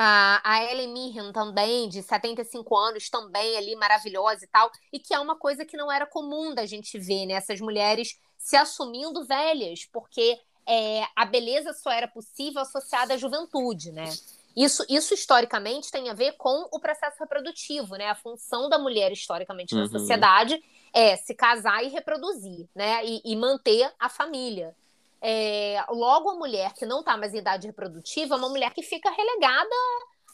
A, 0.00 0.40
a 0.44 0.64
Ellen 0.64 0.92
Mirren 0.92 1.32
também, 1.32 1.88
de 1.88 2.04
75 2.04 2.76
anos, 2.76 3.10
também 3.10 3.56
ali 3.56 3.74
maravilhosa 3.74 4.44
e 4.44 4.46
tal, 4.46 4.70
e 4.92 5.00
que 5.00 5.12
é 5.12 5.18
uma 5.18 5.36
coisa 5.36 5.64
que 5.64 5.76
não 5.76 5.90
era 5.90 6.06
comum 6.06 6.54
da 6.54 6.64
gente 6.64 6.96
ver, 6.96 7.26
né? 7.26 7.34
Essas 7.34 7.60
mulheres 7.60 8.16
se 8.36 8.54
assumindo 8.54 9.26
velhas, 9.26 9.86
porque 9.92 10.38
é, 10.64 11.02
a 11.16 11.24
beleza 11.24 11.72
só 11.72 11.90
era 11.90 12.06
possível 12.06 12.62
associada 12.62 13.14
à 13.14 13.16
juventude, 13.16 13.90
né? 13.90 14.08
Isso, 14.56 14.84
isso 14.88 15.14
historicamente 15.14 15.90
tem 15.90 16.08
a 16.08 16.14
ver 16.14 16.32
com 16.36 16.68
o 16.70 16.78
processo 16.78 17.16
reprodutivo, 17.18 17.96
né? 17.96 18.08
A 18.08 18.14
função 18.14 18.68
da 18.68 18.78
mulher 18.78 19.10
historicamente 19.10 19.74
uhum. 19.74 19.80
na 19.80 19.88
sociedade 19.88 20.62
é 20.92 21.16
se 21.16 21.34
casar 21.34 21.82
e 21.82 21.88
reproduzir, 21.88 22.68
né? 22.72 23.04
E, 23.04 23.20
e 23.24 23.34
manter 23.34 23.92
a 23.98 24.08
família. 24.08 24.76
É, 25.20 25.84
logo, 25.90 26.30
a 26.30 26.34
mulher 26.34 26.72
que 26.74 26.86
não 26.86 27.00
está 27.00 27.16
mais 27.16 27.34
em 27.34 27.38
idade 27.38 27.66
reprodutiva 27.66 28.34
é 28.34 28.38
uma 28.38 28.48
mulher 28.48 28.72
que 28.72 28.82
fica 28.82 29.10
relegada 29.10 29.74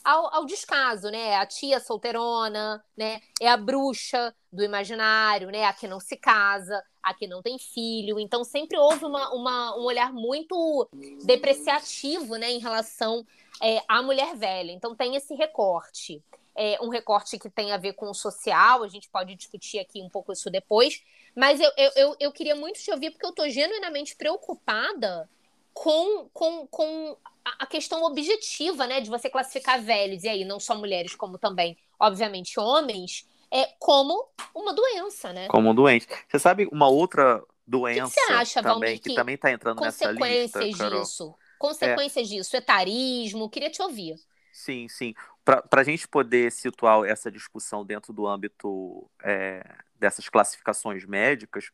ao, 0.03 0.35
ao, 0.35 0.45
descaso, 0.45 1.09
né? 1.09 1.29
É 1.29 1.37
a 1.37 1.45
tia 1.45 1.79
solteirona, 1.79 2.83
né? 2.95 3.19
É 3.41 3.49
a 3.49 3.57
bruxa 3.57 4.33
do 4.51 4.63
imaginário, 4.63 5.49
né? 5.49 5.65
A 5.65 5.73
que 5.73 5.87
não 5.87 5.99
se 5.99 6.15
casa, 6.15 6.83
a 7.01 7.13
que 7.13 7.27
não 7.27 7.41
tem 7.41 7.57
filho. 7.57 8.19
Então, 8.19 8.43
sempre 8.43 8.77
houve 8.77 9.03
uma, 9.05 9.33
uma 9.33 9.75
um 9.75 9.83
olhar 9.83 10.13
muito 10.13 10.87
depreciativo, 11.23 12.35
né? 12.35 12.51
Em 12.51 12.59
relação 12.59 13.25
é, 13.61 13.81
à 13.87 14.03
mulher 14.03 14.35
velha. 14.35 14.71
Então, 14.71 14.95
tem 14.95 15.15
esse 15.15 15.33
recorte. 15.33 16.23
É 16.55 16.77
um 16.81 16.89
recorte 16.89 17.37
que 17.37 17.49
tem 17.49 17.71
a 17.71 17.77
ver 17.77 17.93
com 17.93 18.09
o 18.09 18.13
social, 18.13 18.83
a 18.83 18.87
gente 18.87 19.09
pode 19.09 19.35
discutir 19.35 19.79
aqui 19.79 20.01
um 20.01 20.09
pouco 20.09 20.31
isso 20.31 20.49
depois, 20.49 21.03
mas 21.35 21.59
eu, 21.59 21.71
eu, 21.75 21.91
eu, 21.95 22.15
eu 22.19 22.31
queria 22.31 22.55
muito 22.55 22.79
te 22.79 22.89
ouvir, 22.91 23.11
porque 23.11 23.25
eu 23.25 23.31
estou 23.31 23.49
genuinamente 23.49 24.15
preocupada 24.15 25.29
com, 25.73 26.29
com, 26.33 26.65
com 26.67 27.17
a 27.43 27.65
questão 27.65 28.03
objetiva, 28.03 28.87
né, 28.87 29.01
de 29.01 29.09
você 29.09 29.29
classificar 29.29 29.81
velhos, 29.81 30.23
e 30.23 30.29
aí 30.29 30.45
não 30.45 30.59
só 30.59 30.73
mulheres, 30.75 31.13
como 31.13 31.37
também, 31.37 31.77
obviamente, 31.99 32.59
homens, 32.59 33.27
é 33.51 33.65
como 33.77 34.27
uma 34.53 34.73
doença, 34.73 35.33
né? 35.33 35.47
Como 35.47 35.73
doente. 35.73 36.07
Você 36.27 36.39
sabe 36.39 36.67
uma 36.71 36.87
outra 36.87 37.43
doença 37.67 38.13
que, 38.15 38.25
que, 38.25 38.33
acha, 38.33 38.61
também, 38.61 38.79
Valmir, 38.79 39.01
que, 39.01 39.09
que 39.09 39.15
também 39.15 39.35
está 39.35 39.51
entrando 39.51 39.81
nessa 39.81 40.11
lista, 40.11 40.59
Consequências 40.59 40.91
disso. 40.91 41.35
Consequências 41.59 42.31
é. 42.31 42.35
disso, 42.35 42.57
etarismo, 42.57 43.49
queria 43.49 43.69
te 43.69 43.81
ouvir. 43.81 44.15
Sim, 44.55 44.87
sim. 44.87 45.13
Para 45.43 45.81
a 45.81 45.83
gente 45.83 46.07
poder 46.07 46.49
situar 46.49 47.03
essa 47.05 47.29
discussão 47.29 47.85
dentro 47.85 48.13
do 48.13 48.25
âmbito 48.25 49.05
é, 49.21 49.61
dessas 49.99 50.29
classificações 50.29 51.05
médicas, 51.05 51.71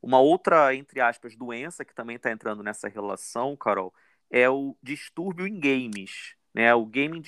uma 0.00 0.20
outra, 0.20 0.72
entre 0.72 1.00
aspas, 1.00 1.34
doença 1.34 1.84
que 1.84 1.92
também 1.92 2.14
está 2.14 2.30
entrando 2.30 2.62
nessa 2.62 2.88
relação, 2.88 3.56
Carol, 3.56 3.92
é 4.30 4.48
o 4.48 4.76
distúrbio 4.80 5.44
em 5.44 5.58
games, 5.58 6.36
né? 6.54 6.72
o 6.72 6.86
gaming 6.86 7.20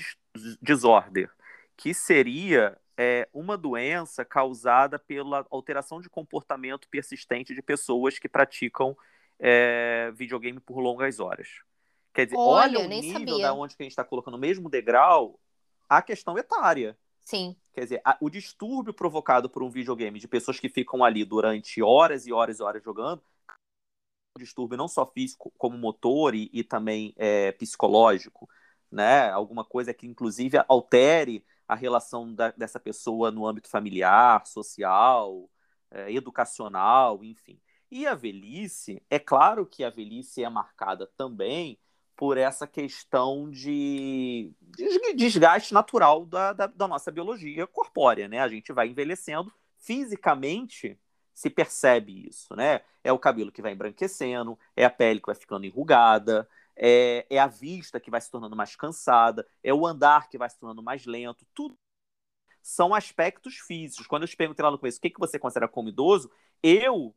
disorder, 0.63 1.29
que 1.77 1.93
seria 1.93 2.79
é, 2.97 3.29
uma 3.33 3.59
doença 3.59 4.25
causada 4.25 5.01
pela 5.01 5.45
alteração 5.51 6.01
de 6.01 6.09
comportamento 6.09 6.89
persistente 6.89 7.53
de 7.53 7.61
pessoas 7.61 8.21
que 8.21 8.29
praticam 8.29 8.97
é, 9.41 10.13
videogame 10.15 10.61
por 10.61 10.79
longas 10.79 11.19
horas. 11.19 11.49
Quer 12.13 12.27
dizer, 12.27 12.37
olha, 12.37 12.79
olha 12.79 12.87
o 12.87 12.89
nível 12.89 13.13
sabia. 13.13 13.43
da 13.43 13.55
onde 13.55 13.77
que 13.77 13.83
a 13.83 13.85
gente 13.85 13.93
está 13.93 14.05
colocando 14.05 14.35
o 14.35 14.39
mesmo 14.39 14.69
degrau 14.69 15.41
a 15.89 16.03
questão 16.03 16.37
etária. 16.39 16.97
Sim. 17.21 17.57
Quer 17.73 17.83
dizer, 17.83 18.01
a, 18.05 18.17
o 18.21 18.29
distúrbio 18.29 18.93
provocado 18.93 19.49
por 19.49 19.63
um 19.63 19.71
videogame 19.71 20.19
de 20.19 20.29
pessoas 20.29 20.61
que 20.61 20.69
ficam 20.69 21.05
ali 21.05 21.25
durante 21.25 21.83
horas 21.83 22.27
e 22.27 22.33
horas 22.33 22.59
e 22.59 22.63
horas 22.63 22.83
jogando, 22.83 23.23
um 24.37 24.41
distúrbio 24.41 24.77
não 24.77 24.89
só 24.89 25.07
físico, 25.07 25.53
como 25.57 25.77
motor 25.79 26.35
e, 26.35 26.51
e 26.53 26.63
também 26.63 27.15
é, 27.17 27.53
psicológico, 27.53 28.49
né? 28.91 29.31
Alguma 29.31 29.65
coisa 29.65 29.95
que, 29.95 30.07
inclusive, 30.07 30.63
altere 30.69 31.45
a 31.67 31.75
relação 31.75 32.35
da, 32.35 32.51
dessa 32.51 32.81
pessoa 32.81 33.31
no 33.31 33.47
âmbito 33.47 33.69
familiar, 33.69 34.47
social, 34.47 35.49
é, 35.91 36.13
educacional, 36.13 37.25
enfim. 37.25 37.59
E 37.91 38.07
a 38.07 38.15
velhice, 38.15 39.03
é 39.11 39.19
claro 39.19 39.67
que 39.67 39.85
a 39.85 39.91
velhice 39.91 40.43
é 40.43 40.49
marcada 40.49 41.07
também 41.17 41.79
por 42.23 42.39
essa 42.39 42.69
questão 42.69 43.51
de 43.51 44.53
desgaste 45.17 45.75
natural 45.75 46.25
da, 46.25 46.53
da, 46.53 46.69
da, 46.69 46.87
nossa 46.87 47.11
biologia 47.11 47.67
corpórea, 47.67 48.29
né? 48.29 48.39
A 48.39 48.47
gente 48.47 48.73
vai 48.73 48.87
envelhecendo 48.87 49.53
fisicamente 49.77 50.97
se 51.35 51.51
percebe 51.51 52.29
isso, 52.29 52.55
né? 52.55 52.83
É 53.03 53.13
o 53.13 53.19
cabelo 53.19 53.51
que 53.51 53.61
vai 53.61 53.73
embranquecendo, 53.73 54.57
é 54.77 54.85
a 54.85 54.91
pele 54.91 55.19
que 55.19 55.27
vai 55.27 55.35
ficando 55.35 55.67
enrugada, 55.67 56.49
é, 56.77 57.27
é 57.29 57.41
a 57.41 57.49
vista 57.49 57.99
que 57.99 58.09
vai 58.09 58.21
se 58.21 58.31
tornando 58.31 58.55
mais 58.55 58.77
cansada, 58.77 59.45
é 59.61 59.75
o 59.75 59.85
andar 59.85 60.29
que 60.29 60.39
vai 60.39 60.49
se 60.49 60.61
tornando 60.61 60.81
mais 60.81 61.05
lento, 61.05 61.45
tudo 61.53 61.77
são 62.63 62.95
aspectos 62.95 63.57
físicos. 63.57 64.07
Quando 64.07 64.23
eu 64.23 64.29
te 64.29 64.37
perguntei 64.37 64.65
lá 64.65 64.71
no 64.71 64.79
começo 64.79 64.99
o 64.99 65.01
que, 65.01 65.11
que 65.11 65.19
você 65.19 65.41
considera 65.41 65.67
como 65.67 65.89
idoso, 65.89 66.31
eu 66.63 67.13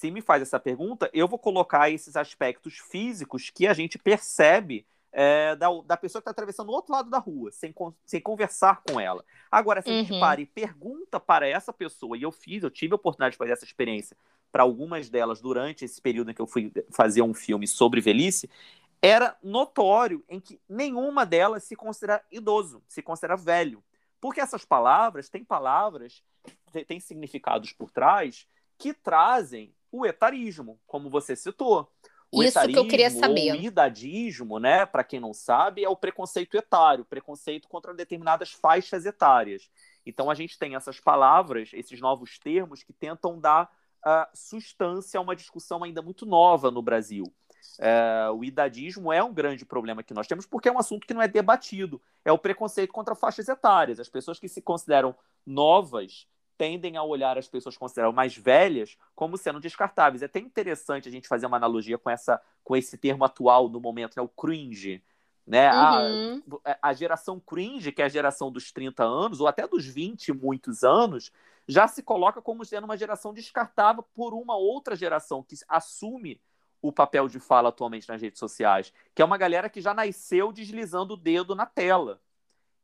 se 0.00 0.10
me 0.10 0.22
faz 0.22 0.40
essa 0.40 0.58
pergunta, 0.58 1.10
eu 1.12 1.28
vou 1.28 1.38
colocar 1.38 1.90
esses 1.90 2.16
aspectos 2.16 2.78
físicos 2.78 3.50
que 3.50 3.66
a 3.66 3.74
gente 3.74 3.98
percebe 3.98 4.86
é, 5.12 5.54
da, 5.56 5.68
da 5.84 5.94
pessoa 5.94 6.22
que 6.22 6.22
está 6.22 6.30
atravessando 6.30 6.70
o 6.70 6.72
outro 6.72 6.90
lado 6.90 7.10
da 7.10 7.18
rua, 7.18 7.52
sem, 7.52 7.74
sem 8.06 8.18
conversar 8.18 8.80
com 8.82 8.98
ela. 8.98 9.22
Agora, 9.50 9.82
se 9.82 9.90
a 9.90 9.92
gente 9.92 10.14
uhum. 10.14 10.20
para 10.20 10.40
e 10.40 10.46
pergunta 10.46 11.20
para 11.20 11.46
essa 11.46 11.70
pessoa, 11.70 12.16
e 12.16 12.22
eu 12.22 12.32
fiz, 12.32 12.62
eu 12.62 12.70
tive 12.70 12.94
a 12.94 12.96
oportunidade 12.96 13.32
de 13.32 13.36
fazer 13.36 13.52
essa 13.52 13.66
experiência 13.66 14.16
para 14.50 14.62
algumas 14.62 15.10
delas 15.10 15.38
durante 15.38 15.84
esse 15.84 16.00
período 16.00 16.30
em 16.30 16.34
que 16.34 16.40
eu 16.40 16.46
fui 16.46 16.72
fazer 16.90 17.20
um 17.20 17.34
filme 17.34 17.68
sobre 17.68 18.00
velhice, 18.00 18.48
era 19.02 19.36
notório 19.42 20.24
em 20.30 20.40
que 20.40 20.58
nenhuma 20.66 21.26
delas 21.26 21.64
se 21.64 21.76
considera 21.76 22.24
idoso, 22.32 22.82
se 22.88 23.02
considera 23.02 23.36
velho. 23.36 23.84
Porque 24.18 24.40
essas 24.40 24.64
palavras 24.64 25.28
têm 25.28 25.44
palavras, 25.44 26.24
têm 26.86 27.00
significados 27.00 27.74
por 27.74 27.90
trás 27.90 28.46
que 28.78 28.94
trazem 28.94 29.74
o 29.90 30.06
etarismo, 30.06 30.78
como 30.86 31.10
você 31.10 31.34
citou. 31.34 31.90
O 32.32 32.42
Isso 32.42 32.56
etarismo, 32.58 32.74
que 32.74 32.86
eu 32.86 32.88
queria 32.88 33.10
saber. 33.10 33.52
O 33.52 33.56
idadismo, 33.56 34.58
né, 34.60 34.86
para 34.86 35.02
quem 35.02 35.18
não 35.18 35.34
sabe, 35.34 35.82
é 35.82 35.88
o 35.88 35.96
preconceito 35.96 36.56
etário, 36.56 37.04
preconceito 37.04 37.68
contra 37.68 37.92
determinadas 37.92 38.52
faixas 38.52 39.04
etárias. 39.04 39.68
Então 40.06 40.30
a 40.30 40.34
gente 40.34 40.58
tem 40.58 40.76
essas 40.76 41.00
palavras, 41.00 41.70
esses 41.72 42.00
novos 42.00 42.38
termos 42.38 42.84
que 42.84 42.92
tentam 42.92 43.38
dar 43.38 43.68
uh, 44.06 44.26
substância 44.32 45.18
a 45.18 45.22
uma 45.22 45.34
discussão 45.34 45.82
ainda 45.82 46.00
muito 46.00 46.24
nova 46.24 46.70
no 46.70 46.82
Brasil. 46.82 47.24
Uh, 47.78 48.32
o 48.34 48.44
idadismo 48.44 49.12
é 49.12 49.22
um 49.22 49.32
grande 49.32 49.64
problema 49.64 50.02
que 50.02 50.14
nós 50.14 50.26
temos 50.26 50.46
porque 50.46 50.68
é 50.68 50.72
um 50.72 50.78
assunto 50.78 51.06
que 51.06 51.14
não 51.14 51.22
é 51.22 51.28
debatido. 51.28 52.00
É 52.24 52.30
o 52.30 52.38
preconceito 52.38 52.92
contra 52.92 53.14
faixas 53.14 53.48
etárias. 53.48 53.98
As 53.98 54.08
pessoas 54.08 54.38
que 54.38 54.48
se 54.48 54.62
consideram 54.62 55.14
novas 55.44 56.26
tendem 56.60 56.98
a 56.98 57.02
olhar 57.02 57.38
as 57.38 57.48
pessoas 57.48 57.74
consideradas 57.74 58.14
mais 58.14 58.36
velhas 58.36 58.98
como 59.14 59.38
sendo 59.38 59.58
descartáveis. 59.58 60.20
É 60.20 60.26
até 60.26 60.38
interessante 60.38 61.08
a 61.08 61.10
gente 61.10 61.26
fazer 61.26 61.46
uma 61.46 61.56
analogia 61.56 61.96
com, 61.96 62.10
essa, 62.10 62.38
com 62.62 62.76
esse 62.76 62.98
termo 62.98 63.24
atual 63.24 63.66
no 63.70 63.80
momento, 63.80 64.14
né? 64.14 64.22
o 64.22 64.28
cringe. 64.28 65.02
Né? 65.46 65.72
Uhum. 65.72 66.42
A, 66.62 66.90
a 66.90 66.92
geração 66.92 67.40
cringe, 67.40 67.90
que 67.90 68.02
é 68.02 68.04
a 68.04 68.10
geração 68.10 68.52
dos 68.52 68.70
30 68.72 69.02
anos, 69.02 69.40
ou 69.40 69.46
até 69.46 69.66
dos 69.66 69.86
20 69.86 70.28
e 70.28 70.32
muitos 70.34 70.84
anos, 70.84 71.32
já 71.66 71.88
se 71.88 72.02
coloca 72.02 72.42
como 72.42 72.62
sendo 72.62 72.84
uma 72.84 72.96
geração 72.96 73.32
descartável 73.32 74.02
por 74.14 74.34
uma 74.34 74.54
outra 74.54 74.94
geração 74.94 75.42
que 75.42 75.56
assume 75.66 76.38
o 76.82 76.92
papel 76.92 77.26
de 77.26 77.40
fala 77.40 77.70
atualmente 77.70 78.06
nas 78.06 78.20
redes 78.20 78.38
sociais, 78.38 78.92
que 79.14 79.22
é 79.22 79.24
uma 79.24 79.38
galera 79.38 79.70
que 79.70 79.80
já 79.80 79.94
nasceu 79.94 80.52
deslizando 80.52 81.14
o 81.14 81.16
dedo 81.16 81.54
na 81.54 81.64
tela 81.64 82.20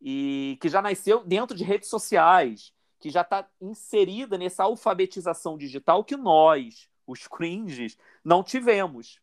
e 0.00 0.56
que 0.62 0.70
já 0.70 0.80
nasceu 0.80 1.22
dentro 1.22 1.54
de 1.54 1.62
redes 1.62 1.90
sociais, 1.90 2.72
que 2.98 3.10
já 3.10 3.22
está 3.22 3.48
inserida 3.60 4.38
nessa 4.38 4.64
alfabetização 4.64 5.56
digital 5.56 6.04
que 6.04 6.16
nós, 6.16 6.88
os 7.06 7.26
cringes, 7.26 7.96
não 8.24 8.42
tivemos. 8.42 9.20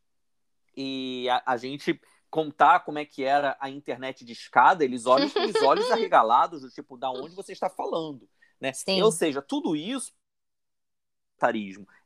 E 0.76 1.28
a, 1.30 1.44
a 1.54 1.58
gente 1.58 2.00
contar 2.30 2.80
como 2.80 2.98
é 2.98 3.06
que 3.06 3.24
era 3.24 3.56
a 3.60 3.70
internet 3.70 4.26
de 4.26 4.34
escada, 4.34 4.84
eles 4.84 5.06
olham 5.06 5.30
com 5.30 5.42
os 5.42 5.56
olhos 5.62 5.90
arregalados, 5.92 6.62
do 6.62 6.70
tipo, 6.70 6.98
da 6.98 7.12
onde 7.12 7.36
você 7.36 7.52
está 7.52 7.70
falando. 7.70 8.28
Né? 8.60 8.72
Ou 9.04 9.12
seja, 9.12 9.42
tudo 9.42 9.76
isso. 9.76 10.14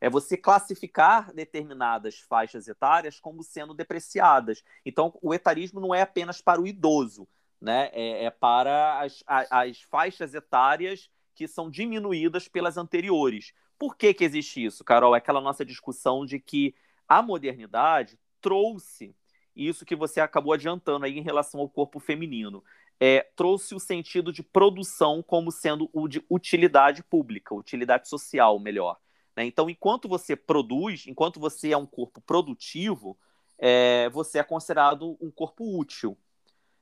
É 0.00 0.10
você 0.10 0.36
classificar 0.36 1.32
determinadas 1.32 2.18
faixas 2.18 2.66
etárias 2.66 3.20
como 3.20 3.42
sendo 3.42 3.72
depreciadas. 3.72 4.64
Então, 4.84 5.16
o 5.22 5.32
etarismo 5.32 5.80
não 5.80 5.94
é 5.94 6.02
apenas 6.02 6.40
para 6.40 6.60
o 6.60 6.66
idoso, 6.66 7.28
né? 7.60 7.88
é, 7.92 8.24
é 8.24 8.30
para 8.30 9.00
as, 9.00 9.22
as 9.26 9.80
faixas 9.82 10.34
etárias 10.34 11.08
que 11.38 11.46
são 11.46 11.70
diminuídas 11.70 12.48
pelas 12.48 12.76
anteriores. 12.76 13.52
Por 13.78 13.96
que, 13.96 14.12
que 14.12 14.24
existe 14.24 14.64
isso, 14.64 14.82
Carol? 14.82 15.14
É 15.14 15.18
aquela 15.18 15.40
nossa 15.40 15.64
discussão 15.64 16.26
de 16.26 16.40
que 16.40 16.74
a 17.06 17.22
modernidade 17.22 18.18
trouxe 18.40 19.14
isso 19.54 19.84
que 19.84 19.94
você 19.94 20.20
acabou 20.20 20.52
adiantando 20.52 21.04
aí 21.04 21.16
em 21.16 21.22
relação 21.22 21.60
ao 21.60 21.68
corpo 21.68 22.00
feminino. 22.00 22.64
É, 22.98 23.24
trouxe 23.36 23.72
o 23.72 23.78
sentido 23.78 24.32
de 24.32 24.42
produção 24.42 25.22
como 25.22 25.52
sendo 25.52 25.88
o 25.92 26.08
de 26.08 26.24
utilidade 26.28 27.04
pública, 27.04 27.54
utilidade 27.54 28.08
social, 28.08 28.58
melhor. 28.58 28.98
Né? 29.36 29.44
Então, 29.44 29.70
enquanto 29.70 30.08
você 30.08 30.34
produz, 30.34 31.06
enquanto 31.06 31.38
você 31.38 31.70
é 31.70 31.76
um 31.76 31.86
corpo 31.86 32.20
produtivo, 32.20 33.16
é, 33.56 34.08
você 34.10 34.40
é 34.40 34.42
considerado 34.42 35.16
um 35.20 35.30
corpo 35.30 35.78
útil. 35.78 36.18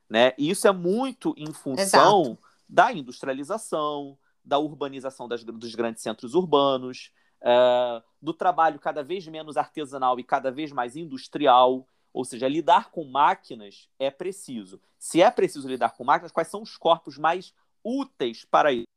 Né? 0.09 0.33
E 0.35 0.49
isso 0.49 0.67
é 0.67 0.71
muito 0.71 1.35
em 1.37 1.53
função 1.53 2.21
Exato. 2.21 2.39
da 2.67 2.91
industrialização, 2.91 4.17
da 4.47 4.57
urbanização 4.57 5.27
das, 5.27 5.43
dos 5.43 5.75
grandes 5.75 6.01
centros 6.01 6.33
urbanos, 6.33 7.11
uh, 7.41 8.01
do 8.21 8.33
trabalho 8.33 8.79
cada 8.79 9.03
vez 9.03 9.27
menos 9.27 9.57
artesanal 9.57 10.17
e 10.19 10.23
cada 10.23 10.49
vez 10.49 10.71
mais 10.71 10.95
industrial. 10.95 11.85
Ou 12.13 12.23
seja, 12.23 12.47
lidar 12.47 12.89
com 12.89 13.03
máquinas 13.03 13.89
é 13.99 14.09
preciso. 14.09 14.81
Se 14.97 15.21
é 15.21 15.29
preciso 15.29 15.67
lidar 15.67 15.91
com 15.91 16.03
máquinas, 16.03 16.31
quais 16.31 16.47
são 16.47 16.61
os 16.61 16.77
corpos 16.77 17.17
mais 17.17 17.53
úteis 17.83 18.45
para 18.45 18.71
isso? 18.71 18.87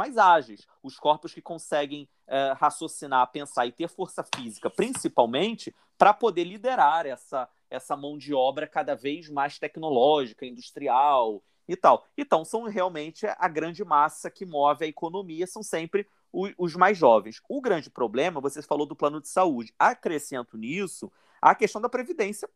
Mais 0.00 0.16
ágeis, 0.16 0.66
os 0.82 0.98
corpos 0.98 1.34
que 1.34 1.42
conseguem 1.42 2.08
uh, 2.26 2.54
raciocinar, 2.56 3.30
pensar 3.30 3.66
e 3.66 3.72
ter 3.72 3.88
força 3.88 4.24
física, 4.34 4.70
principalmente, 4.70 5.74
para 5.98 6.14
poder 6.14 6.44
liderar 6.44 7.04
essa, 7.04 7.48
essa 7.68 7.96
mão 7.96 8.16
de 8.16 8.32
obra 8.32 8.66
cada 8.66 8.94
vez 8.94 9.28
mais 9.28 9.58
tecnológica, 9.58 10.46
industrial 10.46 11.42
e 11.66 11.76
tal. 11.76 12.06
Então, 12.16 12.44
são 12.44 12.64
realmente 12.64 13.26
a 13.26 13.48
grande 13.48 13.84
massa 13.84 14.30
que 14.30 14.44
move 14.44 14.84
a 14.84 14.88
economia, 14.88 15.46
são 15.46 15.62
sempre 15.62 16.06
os 16.58 16.74
mais 16.74 16.98
jovens. 16.98 17.40
O 17.48 17.60
grande 17.60 17.88
problema, 17.88 18.40
você 18.40 18.60
falou 18.60 18.86
do 18.86 18.96
plano 18.96 19.20
de 19.20 19.28
saúde. 19.28 19.72
Acrescento 19.78 20.56
nisso 20.56 21.12
a 21.40 21.54
questão 21.54 21.80
da 21.80 21.88
previdência, 21.88 22.48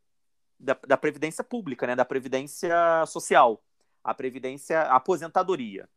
da, 0.58 0.76
da 0.86 0.96
previdência 0.96 1.44
pública, 1.44 1.86
né? 1.86 1.94
da 1.94 2.04
previdência 2.04 3.04
social, 3.06 3.62
a 4.02 4.14
previdência, 4.14 4.80
a 4.80 4.96
aposentadoria. 4.96 5.88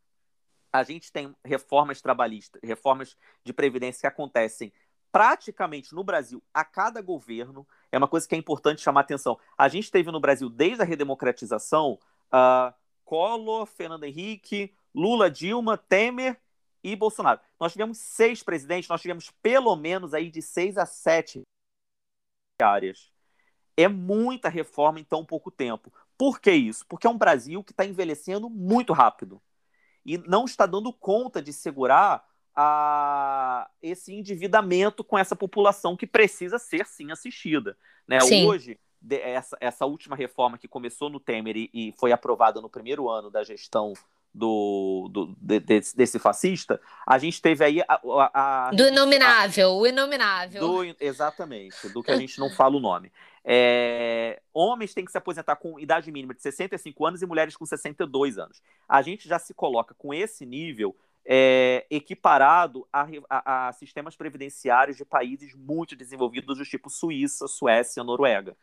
A 0.70 0.82
gente 0.82 1.10
tem 1.10 1.34
reformas 1.44 2.00
trabalhistas, 2.00 2.60
reformas 2.62 3.16
de 3.44 3.52
previdência 3.52 4.02
que 4.02 4.06
acontecem 4.06 4.72
praticamente 5.10 5.94
no 5.94 6.02
Brasil 6.02 6.42
a 6.54 6.64
cada 6.64 7.02
governo 7.02 7.66
é 7.90 7.98
uma 7.98 8.08
coisa 8.08 8.26
que 8.26 8.34
é 8.34 8.38
importante 8.38 8.80
chamar 8.80 9.02
atenção. 9.02 9.38
A 9.56 9.68
gente 9.68 9.90
teve 9.90 10.10
no 10.10 10.18
Brasil, 10.18 10.48
desde 10.48 10.82
a 10.82 10.86
redemocratização, 10.86 11.98
uh, 12.32 12.74
Collor, 13.12 13.66
Fernando 13.66 14.04
Henrique, 14.04 14.74
Lula, 14.94 15.30
Dilma, 15.30 15.76
Temer 15.76 16.40
e 16.82 16.96
Bolsonaro. 16.96 17.40
Nós 17.60 17.72
tivemos 17.72 17.98
seis 17.98 18.42
presidentes, 18.42 18.88
nós 18.88 19.02
tivemos 19.02 19.30
pelo 19.42 19.76
menos 19.76 20.14
aí 20.14 20.30
de 20.30 20.40
seis 20.40 20.78
a 20.78 20.86
sete 20.86 21.42
áreas. 22.58 23.12
É 23.76 23.86
muita 23.86 24.48
reforma 24.48 24.98
em 24.98 25.04
tão 25.04 25.26
pouco 25.26 25.50
tempo. 25.50 25.92
Por 26.16 26.40
que 26.40 26.52
isso? 26.52 26.86
Porque 26.86 27.06
é 27.06 27.10
um 27.10 27.18
Brasil 27.18 27.62
que 27.62 27.72
está 27.72 27.84
envelhecendo 27.84 28.48
muito 28.48 28.94
rápido 28.94 29.42
e 30.06 30.16
não 30.16 30.46
está 30.46 30.64
dando 30.64 30.90
conta 30.90 31.42
de 31.42 31.52
segurar 31.52 32.26
a, 32.56 33.70
esse 33.82 34.14
endividamento 34.14 35.04
com 35.04 35.18
essa 35.18 35.36
população 35.36 35.98
que 35.98 36.06
precisa 36.06 36.58
ser 36.58 36.86
sim 36.86 37.12
assistida. 37.12 37.76
Né? 38.08 38.18
Sim. 38.20 38.46
Hoje, 38.46 38.80
essa, 39.10 39.56
essa 39.60 39.86
última 39.86 40.16
reforma 40.16 40.58
que 40.58 40.68
começou 40.68 41.10
no 41.10 41.20
Temer 41.20 41.56
e, 41.56 41.70
e 41.72 41.94
foi 41.98 42.12
aprovada 42.12 42.60
no 42.60 42.68
primeiro 42.68 43.08
ano 43.08 43.30
da 43.30 43.42
gestão 43.42 43.92
do, 44.34 45.08
do 45.10 45.36
de, 45.38 45.60
desse, 45.60 45.96
desse, 45.96 46.18
fascista, 46.18 46.80
a 47.06 47.18
gente 47.18 47.40
teve 47.42 47.64
aí 47.64 47.82
a, 47.82 48.00
a, 48.04 48.68
a 48.68 48.70
do 48.70 48.86
inominável, 48.86 49.68
a, 49.68 49.72
o 49.74 49.86
inominável. 49.86 50.60
Do, 50.60 50.96
exatamente, 50.98 51.88
do 51.90 52.02
que 52.02 52.10
a 52.10 52.16
gente 52.16 52.38
não 52.38 52.48
fala 52.50 52.76
o 52.76 52.80
nome. 52.80 53.12
É, 53.44 54.40
homens 54.54 54.94
têm 54.94 55.04
que 55.04 55.10
se 55.10 55.18
aposentar 55.18 55.56
com 55.56 55.78
idade 55.78 56.10
mínima 56.10 56.32
de 56.32 56.40
65 56.40 57.04
anos 57.04 57.22
e 57.22 57.26
mulheres 57.26 57.56
com 57.56 57.66
62 57.66 58.38
anos. 58.38 58.62
A 58.88 59.02
gente 59.02 59.28
já 59.28 59.38
se 59.38 59.52
coloca 59.52 59.94
com 59.94 60.14
esse 60.14 60.46
nível 60.46 60.96
é, 61.24 61.86
equiparado 61.90 62.86
a, 62.92 63.06
a, 63.28 63.68
a, 63.68 63.72
sistemas 63.72 64.16
previdenciários 64.16 64.96
de 64.96 65.04
países 65.04 65.54
muito 65.54 65.94
desenvolvidos, 65.94 66.58
do 66.58 66.64
tipo 66.64 66.88
Suíça, 66.88 67.46
Suécia, 67.46 68.02
Noruega. 68.02 68.56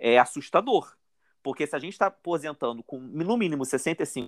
É 0.00 0.18
assustador, 0.18 0.96
porque 1.42 1.66
se 1.66 1.76
a 1.76 1.78
gente 1.78 1.92
está 1.92 2.06
aposentando 2.06 2.82
com 2.82 2.98
no 2.98 3.36
mínimo 3.36 3.64
65 3.64 4.26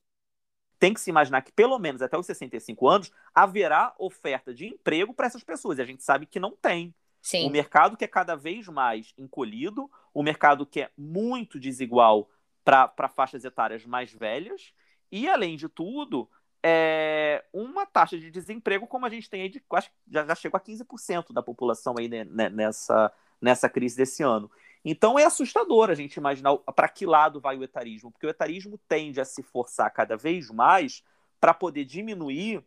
tem 0.78 0.92
que 0.92 1.00
se 1.00 1.10
imaginar 1.10 1.42
que 1.42 1.52
pelo 1.52 1.78
menos 1.78 2.02
até 2.02 2.18
os 2.18 2.26
65 2.26 2.88
anos 2.88 3.12
haverá 3.32 3.94
oferta 3.96 4.52
de 4.52 4.66
emprego 4.66 5.14
para 5.14 5.26
essas 5.26 5.44
pessoas. 5.44 5.78
E 5.78 5.82
a 5.82 5.84
gente 5.84 6.02
sabe 6.02 6.26
que 6.26 6.40
não 6.40 6.56
tem. 6.56 6.92
Sim. 7.20 7.46
O 7.46 7.50
mercado 7.50 7.96
que 7.96 8.04
é 8.04 8.08
cada 8.08 8.34
vez 8.34 8.66
mais 8.66 9.14
encolhido, 9.16 9.88
o 10.12 10.24
mercado 10.24 10.66
que 10.66 10.80
é 10.80 10.90
muito 10.98 11.60
desigual 11.60 12.28
para 12.64 13.08
faixas 13.08 13.44
etárias 13.44 13.86
mais 13.86 14.12
velhas, 14.12 14.74
e 15.10 15.28
além 15.28 15.56
de 15.56 15.68
tudo, 15.68 16.28
é 16.60 17.44
uma 17.52 17.86
taxa 17.86 18.18
de 18.18 18.28
desemprego 18.28 18.84
como 18.86 19.06
a 19.06 19.08
gente 19.08 19.30
tem 19.30 19.42
aí 19.42 19.48
de 19.48 19.62
acho 19.72 19.90
já, 20.10 20.26
já 20.26 20.34
chegou 20.34 20.58
a 20.58 20.60
15% 20.60 21.32
da 21.32 21.42
população 21.42 21.94
aí 21.96 22.08
né, 22.08 22.24
nessa, 22.24 23.12
nessa 23.40 23.68
crise 23.68 23.96
desse 23.96 24.24
ano. 24.24 24.50
Então 24.84 25.18
é 25.18 25.24
assustador 25.24 25.90
a 25.90 25.94
gente 25.94 26.16
imaginar 26.16 26.56
para 26.56 26.88
que 26.88 27.06
lado 27.06 27.40
vai 27.40 27.56
o 27.56 27.62
etarismo, 27.62 28.10
porque 28.10 28.26
o 28.26 28.30
etarismo 28.30 28.78
tende 28.88 29.20
a 29.20 29.24
se 29.24 29.42
forçar 29.42 29.92
cada 29.92 30.16
vez 30.16 30.50
mais 30.50 31.02
para 31.40 31.54
poder 31.54 31.84
diminuir 31.84 32.64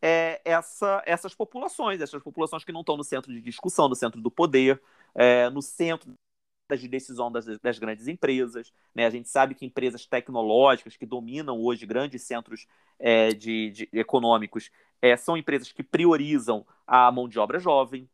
é, 0.00 0.40
essa, 0.44 1.02
essas 1.04 1.34
populações, 1.34 2.00
essas 2.00 2.22
populações 2.22 2.64
que 2.64 2.72
não 2.72 2.80
estão 2.80 2.96
no 2.96 3.04
centro 3.04 3.32
de 3.32 3.40
discussão, 3.40 3.88
no 3.88 3.94
centro 3.94 4.20
do 4.20 4.30
poder, 4.30 4.80
é, 5.14 5.50
no 5.50 5.60
centro 5.60 6.12
de 6.76 6.88
decisão 6.88 7.32
das, 7.32 7.46
das, 7.60 7.78
grandes 7.78 8.08
empresas. 8.08 8.72
Né? 8.94 9.06
A 9.06 9.10
gente 9.10 9.28
sabe 9.28 9.54
que 9.54 9.64
empresas 9.64 10.04
tecnológicas 10.04 10.96
que 10.96 11.06
dominam 11.06 11.58
hoje 11.60 11.86
grandes 11.86 12.22
centros 12.22 12.66
é, 12.98 13.32
de, 13.32 13.70
de, 13.70 13.88
econômicos 13.92 14.70
é, 15.00 15.16
são 15.16 15.36
empresas 15.36 15.72
que 15.72 15.82
priorizam 15.82 16.66
a 16.86 17.10
mão 17.10 17.28
de 17.28 17.38
obra 17.38 17.58
jovem. 17.58 18.08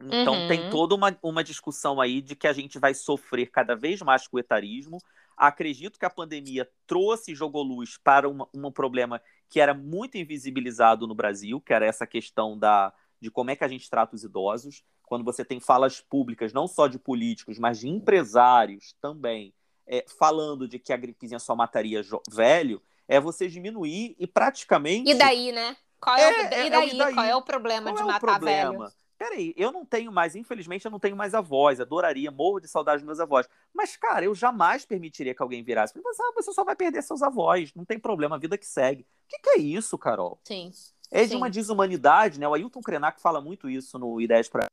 Então 0.00 0.34
uhum. 0.34 0.48
tem 0.48 0.70
toda 0.70 0.94
uma, 0.94 1.16
uma 1.22 1.42
discussão 1.42 2.00
aí 2.00 2.20
de 2.20 2.36
que 2.36 2.46
a 2.46 2.52
gente 2.52 2.78
vai 2.78 2.94
sofrer 2.94 3.50
cada 3.50 3.74
vez 3.74 4.00
mais 4.00 4.28
com 4.28 4.36
o 4.36 4.40
etarismo. 4.40 4.98
Acredito 5.36 5.98
que 5.98 6.04
a 6.04 6.10
pandemia 6.10 6.68
trouxe 6.86 7.32
e 7.32 7.34
jogou 7.34 7.62
luz 7.62 7.98
para 8.02 8.28
uma, 8.28 8.48
um 8.54 8.70
problema 8.70 9.20
que 9.48 9.60
era 9.60 9.74
muito 9.74 10.16
invisibilizado 10.16 11.06
no 11.06 11.14
Brasil, 11.14 11.60
que 11.60 11.72
era 11.72 11.86
essa 11.86 12.06
questão 12.06 12.56
da, 12.56 12.92
de 13.20 13.30
como 13.30 13.50
é 13.50 13.56
que 13.56 13.64
a 13.64 13.68
gente 13.68 13.90
trata 13.90 14.14
os 14.14 14.22
idosos. 14.22 14.82
Quando 15.02 15.24
você 15.24 15.44
tem 15.44 15.58
falas 15.58 16.00
públicas, 16.00 16.52
não 16.52 16.68
só 16.68 16.86
de 16.86 16.98
políticos, 16.98 17.58
mas 17.58 17.78
de 17.80 17.88
empresários 17.88 18.94
também, 19.00 19.54
é, 19.86 20.04
falando 20.18 20.68
de 20.68 20.78
que 20.78 20.92
a 20.92 20.96
gripezinha 20.96 21.38
só 21.38 21.56
mataria 21.56 22.02
velho, 22.30 22.80
é 23.08 23.18
você 23.18 23.48
diminuir 23.48 24.14
e 24.18 24.26
praticamente. 24.26 25.10
E 25.10 25.14
daí, 25.14 25.50
né? 25.50 25.76
Qual 26.00 26.16
é, 26.16 26.22
é, 26.22 26.28
o... 26.28 26.66
e, 26.66 26.70
daí, 26.70 26.90
é, 26.90 26.94
e 26.94 26.98
daí? 26.98 27.14
Qual 27.14 27.26
é 27.26 27.34
o 27.34 27.42
problema 27.42 27.90
Qual 27.90 27.96
de 27.96 28.02
é 28.02 28.04
matar 28.04 28.20
problema? 28.20 28.78
velho? 28.86 29.07
Peraí, 29.18 29.52
eu 29.56 29.72
não 29.72 29.84
tenho 29.84 30.12
mais, 30.12 30.36
infelizmente, 30.36 30.84
eu 30.84 30.90
não 30.92 31.00
tenho 31.00 31.16
mais 31.16 31.34
avós, 31.34 31.80
adoraria, 31.80 32.30
morro 32.30 32.60
de 32.60 32.68
saudade 32.68 32.98
dos 32.98 33.06
meus 33.06 33.18
avós. 33.18 33.48
Mas, 33.74 33.96
cara, 33.96 34.24
eu 34.24 34.34
jamais 34.34 34.84
permitiria 34.84 35.34
que 35.34 35.42
alguém 35.42 35.64
virasse. 35.64 36.00
Mas, 36.02 36.20
ah, 36.20 36.32
você 36.36 36.52
só 36.52 36.62
vai 36.62 36.76
perder 36.76 37.02
seus 37.02 37.20
avós, 37.20 37.74
não 37.74 37.84
tem 37.84 37.98
problema, 37.98 38.36
a 38.36 38.38
vida 38.38 38.56
que 38.56 38.66
segue. 38.66 39.02
O 39.02 39.28
que, 39.28 39.38
que 39.40 39.50
é 39.50 39.58
isso, 39.58 39.98
Carol? 39.98 40.38
Sim. 40.44 40.70
É 41.10 41.24
de 41.24 41.34
uma 41.34 41.50
desumanidade, 41.50 42.38
né? 42.38 42.46
O 42.46 42.54
Ailton 42.54 42.80
Krenak 42.80 43.20
fala 43.20 43.40
muito 43.40 43.68
isso 43.68 43.98
no 43.98 44.20
Ideias 44.20 44.48
para 44.48 44.66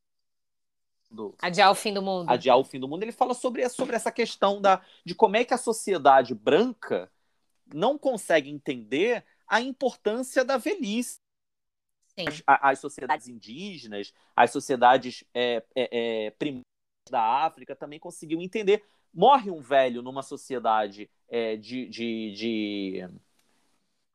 do 1.10 1.34
Adiar 1.41 1.71
o 1.71 1.75
fim 1.75 1.93
do 1.93 2.01
mundo. 2.01 2.29
Adiar 2.29 2.58
o 2.58 2.63
fim 2.63 2.79
do 2.79 2.88
mundo. 2.88 3.03
Ele 3.03 3.12
fala 3.12 3.34
sobre, 3.34 3.67
sobre 3.69 3.95
essa 3.95 4.12
questão 4.12 4.62
da, 4.62 4.81
de 5.03 5.15
como 5.15 5.38
é 5.38 5.45
que 5.45 5.53
a 5.53 5.58
sociedade 5.58 6.36
branca 6.36 7.10
não 7.73 7.97
consegue 7.97 8.49
entender 8.49 9.23
a 9.47 9.62
importância 9.62 10.43
da 10.43 10.58
velhice 10.58 11.19
as, 12.17 12.43
as, 12.45 12.80
sociedades 12.80 13.28
indígenas, 13.28 14.13
as 14.36 14.51
sociedades 14.51 15.23
é, 15.34 15.63
é, 15.75 16.25
é, 16.25 16.32
primárias 16.32 16.63
da 17.10 17.21
África 17.45 17.75
também 17.75 17.99
conseguiu 17.99 18.41
entender. 18.41 18.84
Morre 19.13 19.51
um 19.51 19.62
velho 19.62 20.01
numa 20.01 20.21
sociedade 20.21 21.10
é, 21.30 21.56
de, 21.56 21.88
de, 21.88 22.32
de, 22.34 23.10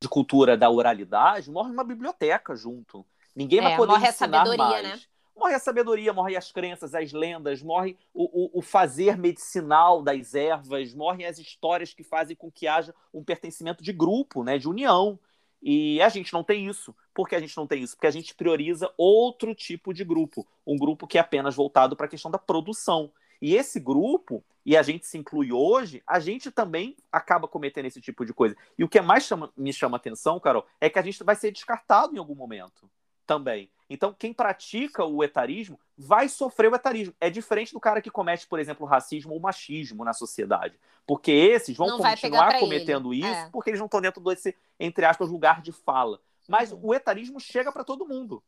de, 0.03 0.09
cultura 0.09 0.57
da 0.57 0.71
oralidade, 0.71 1.51
morre 1.51 1.71
uma 1.71 1.85
biblioteca 1.85 2.55
junto. 2.55 3.05
Ninguém 3.35 3.61
vai 3.61 3.73
é, 3.73 3.77
poder 3.77 3.93
morre 3.93 4.09
ensinar 4.09 4.43
a 4.43 4.45
sabedoria, 4.45 4.83
mais. 4.83 5.01
Né? 5.01 5.01
Morre 5.37 5.55
a 5.55 5.59
sabedoria, 5.59 6.13
morre 6.13 6.37
as 6.37 6.53
crenças, 6.53 6.95
as 6.95 7.13
lendas, 7.13 7.63
morre 7.63 7.97
o, 8.13 8.59
o, 8.59 8.59
o, 8.59 8.63
fazer 8.63 9.17
medicinal 9.17 10.03
das 10.03 10.35
ervas, 10.35 10.93
morrem 10.93 11.25
as 11.25 11.39
histórias 11.39 11.95
que 11.95 12.05
fazem 12.05 12.37
com 12.37 12.51
que 12.51 12.67
haja 12.67 12.95
um 13.13 13.25
pertencimento 13.25 13.83
de 13.83 13.93
grupo, 13.93 14.45
né, 14.45 14.59
de 14.59 14.69
união. 14.69 15.19
E 15.63 16.01
a 16.01 16.09
gente 16.09 16.33
não 16.33 16.43
tem 16.43 16.67
isso. 16.67 16.95
Por 17.15 17.29
que 17.29 17.35
a 17.35 17.41
gente 17.41 17.57
não 17.57 17.67
tem 17.67 17.83
isso? 17.83 17.95
Porque 17.97 18.07
a 18.07 18.11
gente 18.11 18.35
prioriza 18.35 18.93
outro 18.97 19.55
tipo 19.55 19.93
de 19.93 20.05
grupo, 20.05 20.47
um 20.67 20.77
grupo 20.77 21.07
que 21.07 21.19
é 21.19 21.21
apenas 21.21 21.55
voltado 21.55 21.97
para 21.97 22.07
a 22.07 22.09
questão 22.09 22.31
da 22.31 22.39
produção. 22.39 23.13
E 23.43 23.55
esse 23.55 23.81
grupo, 23.81 24.45
e 24.65 24.77
a 24.77 24.83
gente 24.83 25.07
se 25.07 25.19
inclui 25.19 25.53
hoje, 25.53 26.03
a 26.07 26.21
gente 26.21 26.51
também 26.51 26.97
acaba 27.11 27.49
cometendo 27.49 27.87
esse 27.87 28.01
tipo 28.01 28.25
de 28.25 28.33
coisa. 28.33 28.57
E 28.79 28.85
o 28.85 28.89
que 28.89 29.01
mais 29.01 29.25
chama, 29.25 29.53
me 29.57 29.73
chama 29.73 29.97
atenção, 29.97 30.41
Carol, 30.41 30.67
é 30.81 30.89
que 30.89 30.99
a 30.99 31.03
gente 31.03 31.23
vai 31.25 31.37
ser 31.37 31.51
descartado 31.51 32.15
em 32.15 32.19
algum 32.19 32.35
momento 32.35 32.89
também. 33.31 33.71
Então, 33.89 34.13
quem 34.13 34.33
pratica 34.33 35.05
o 35.05 35.23
etarismo 35.23 35.79
vai 35.97 36.29
sofrer 36.29 36.69
o 36.69 36.75
etarismo. 36.75 37.15
É 37.21 37.31
diferente 37.31 37.73
do 37.73 37.79
cara 37.79 38.03
que 38.03 38.11
comete, 38.11 38.45
por 38.45 38.59
exemplo, 38.59 38.85
racismo 38.85 39.33
ou 39.33 39.39
machismo 39.39 40.05
na 40.05 40.13
sociedade. 40.13 40.77
Porque 41.07 41.31
esses 41.31 41.77
vão 41.77 41.87
não 41.87 41.99
continuar 41.99 42.59
cometendo 42.59 43.15
ele. 43.15 43.23
isso 43.23 43.47
é. 43.47 43.49
porque 43.53 43.71
eles 43.71 43.79
não 43.79 43.87
estão 43.87 44.01
dentro 44.01 44.21
desse, 44.21 44.57
entre 44.81 45.05
aspas, 45.05 45.29
lugar 45.29 45.63
de 45.63 45.71
fala. 45.71 46.21
Mas 46.49 46.73
uhum. 46.73 46.81
o 46.83 46.95
etarismo 46.95 47.39
chega 47.39 47.71
para 47.71 47.85
todo 47.85 48.05
mundo. 48.05 48.43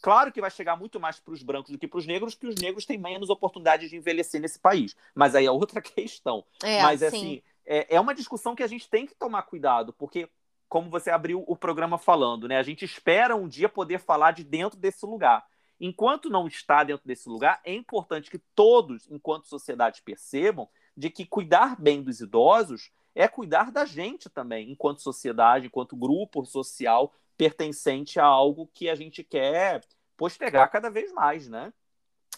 Claro 0.00 0.30
que 0.30 0.40
vai 0.40 0.50
chegar 0.52 0.76
muito 0.76 1.00
mais 1.00 1.18
para 1.18 1.34
os 1.34 1.42
brancos 1.42 1.72
do 1.72 1.78
que 1.78 1.88
para 1.88 1.98
os 1.98 2.06
negros, 2.06 2.36
porque 2.36 2.54
os 2.54 2.60
negros 2.62 2.86
têm 2.86 2.98
menos 2.98 3.28
oportunidades 3.28 3.90
de 3.90 3.96
envelhecer 3.96 4.40
nesse 4.40 4.60
país. 4.60 4.94
Mas 5.16 5.34
aí 5.34 5.46
é 5.46 5.50
outra 5.50 5.82
questão. 5.82 6.44
É, 6.62 6.80
Mas, 6.80 7.02
assim, 7.02 7.42
é, 7.66 7.96
é 7.96 8.00
uma 8.00 8.14
discussão 8.14 8.54
que 8.54 8.62
a 8.62 8.68
gente 8.68 8.88
tem 8.88 9.04
que 9.04 9.16
tomar 9.16 9.42
cuidado, 9.42 9.92
porque 9.92 10.28
como 10.72 10.88
você 10.88 11.10
abriu 11.10 11.44
o 11.46 11.54
programa 11.54 11.98
falando, 11.98 12.48
né? 12.48 12.56
A 12.56 12.62
gente 12.62 12.82
espera 12.82 13.36
um 13.36 13.46
dia 13.46 13.68
poder 13.68 13.98
falar 13.98 14.30
de 14.30 14.42
dentro 14.42 14.80
desse 14.80 15.04
lugar. 15.04 15.44
Enquanto 15.78 16.30
não 16.30 16.46
está 16.46 16.82
dentro 16.82 17.06
desse 17.06 17.28
lugar, 17.28 17.60
é 17.62 17.74
importante 17.74 18.30
que 18.30 18.38
todos, 18.54 19.06
enquanto 19.10 19.46
sociedade, 19.46 20.00
percebam 20.00 20.66
de 20.96 21.10
que 21.10 21.26
cuidar 21.26 21.78
bem 21.78 22.02
dos 22.02 22.22
idosos 22.22 22.90
é 23.14 23.28
cuidar 23.28 23.70
da 23.70 23.84
gente 23.84 24.30
também, 24.30 24.70
enquanto 24.70 25.02
sociedade, 25.02 25.66
enquanto 25.66 25.94
grupo 25.94 26.42
social 26.46 27.12
pertencente 27.36 28.18
a 28.18 28.24
algo 28.24 28.66
que 28.72 28.88
a 28.88 28.94
gente 28.94 29.22
quer 29.22 29.82
postergar 30.16 30.70
cada 30.70 30.88
vez 30.88 31.12
mais, 31.12 31.50
né? 31.50 31.70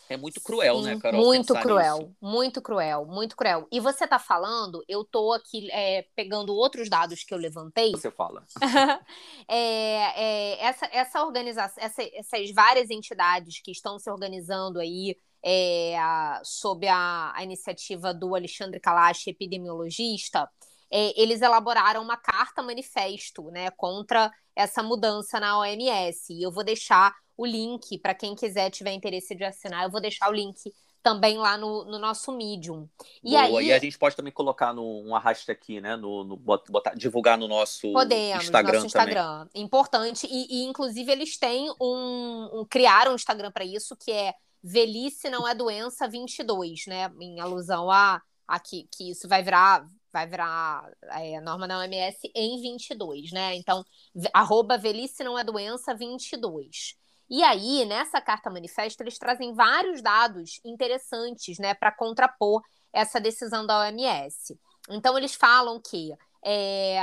É 0.09 0.17
muito 0.17 0.41
cruel, 0.41 0.83
né, 0.83 0.91
Sim, 0.91 0.95
né, 0.97 1.01
Carol? 1.01 1.25
Muito 1.25 1.55
cruel, 1.55 1.99
nisso. 1.99 2.17
muito 2.21 2.63
cruel, 2.63 3.07
muito 3.07 3.37
cruel. 3.37 3.67
E 3.73 3.81
você 3.81 4.07
tá 4.07 4.19
falando, 4.19 4.85
eu 4.87 5.05
tô 5.05 5.33
aqui 5.33 5.71
é, 5.71 6.07
pegando 6.15 6.55
outros 6.55 6.91
dados 6.91 7.25
que 7.25 7.33
eu 7.33 7.39
levantei. 7.39 7.91
Você 7.93 8.11
fala. 8.11 8.45
é, 9.49 9.57
é, 9.57 10.65
essa, 10.65 10.87
essa 10.93 11.25
organização, 11.25 11.83
essa, 11.83 12.03
essas 12.15 12.51
várias 12.53 12.91
entidades 12.91 13.61
que 13.61 13.71
estão 13.71 13.99
se 13.99 14.11
organizando 14.11 14.79
aí 14.79 15.17
é, 15.43 15.99
a, 15.99 16.41
sob 16.45 16.87
a, 16.89 17.33
a, 17.35 17.43
iniciativa 17.43 18.13
do 18.15 18.35
Alexandre 18.35 18.81
Kalash, 18.81 19.27
epidemiologista, 19.27 20.49
é, 20.91 21.21
eles 21.21 21.43
elaboraram 21.43 22.03
uma 22.03 22.17
carta 22.17 22.63
manifesto 22.63 23.51
né, 23.51 23.71
contra 23.71 24.31
essa 24.57 24.83
mudança 24.83 25.41
na 25.41 25.59
OMS. 25.59 26.33
E 26.33 26.43
eu 26.43 26.51
vou 26.51 26.65
deixar 26.65 27.15
o 27.37 27.45
link 27.45 27.99
para 27.99 28.15
quem 28.15 28.35
quiser 28.35 28.71
tiver 28.71 28.93
interesse 28.93 29.35
de 29.35 29.45
assinar, 29.45 29.85
eu 29.85 29.91
vou 29.91 30.01
deixar 30.01 30.29
o 30.29 30.33
link 30.33 30.73
também 31.05 31.37
lá 31.37 31.59
no, 31.59 31.85
no 31.85 31.99
nosso 31.99 32.33
Medium. 32.33 32.89
E 33.23 33.33
Boa, 33.33 33.61
aí 33.61 33.67
e 33.67 33.73
a 33.73 33.79
gente 33.79 33.99
pode 33.99 34.17
também 34.17 34.33
colocar 34.33 34.73
no, 34.73 35.03
um 35.03 35.15
arraste 35.15 35.51
aqui, 35.51 35.79
né? 35.79 35.97
No, 35.97 36.25
no 36.25 36.35
botar, 36.35 36.95
divulgar 36.95 37.37
no 37.37 37.47
nosso 37.47 37.93
podemos, 37.93 38.45
Instagram, 38.45 38.73
nosso 38.73 38.87
Instagram. 38.87 39.39
Também. 39.41 39.63
Importante. 39.63 40.27
E, 40.27 40.63
e, 40.63 40.65
inclusive, 40.65 41.13
eles 41.13 41.37
têm 41.37 41.71
um, 41.79 42.61
um 42.61 42.65
criaram 42.65 43.13
um 43.13 43.17
Instagram 43.17 43.53
para 43.53 43.67
isso, 43.67 43.95
que 43.97 44.11
é 44.11 44.33
Velhice 44.63 45.29
Não 45.29 45.47
É 45.47 45.55
Doença 45.55 46.09
22, 46.09 46.87
né? 46.87 47.13
Em 47.21 47.39
alusão 47.39 47.91
a, 47.91 48.23
a 48.49 48.59
que, 48.59 48.89
que 48.91 49.11
isso 49.11 49.29
vai 49.29 49.43
virar 49.43 49.87
vai 50.11 50.29
virar 50.29 50.89
é, 51.11 51.41
norma 51.41 51.67
da 51.67 51.77
OMS 51.81 52.31
em 52.37 52.63
22, 52.63 53.33
né? 53.33 53.57
Então, 53.57 53.85
arroba 54.33 54.79
velhice 54.79 55.25
não 55.25 55.37
é 55.37 55.43
doença 55.43 55.93
22. 55.93 56.95
E 57.29 57.43
aí, 57.43 57.85
nessa 57.85 58.21
carta 58.21 58.51
manifesto, 58.51 59.03
eles 59.03 59.19
trazem 59.19 59.55
vários 59.55 60.03
dados 60.03 60.61
interessantes, 60.65 61.59
né, 61.59 61.75
para 61.75 61.93
contrapor 61.93 62.63
essa 62.93 63.21
decisão 63.21 63.67
da 63.67 63.81
OMS. 63.81 64.59
Então, 64.91 65.17
eles 65.17 65.35
falam 65.35 65.81
que 65.81 66.13
é, 66.45 66.99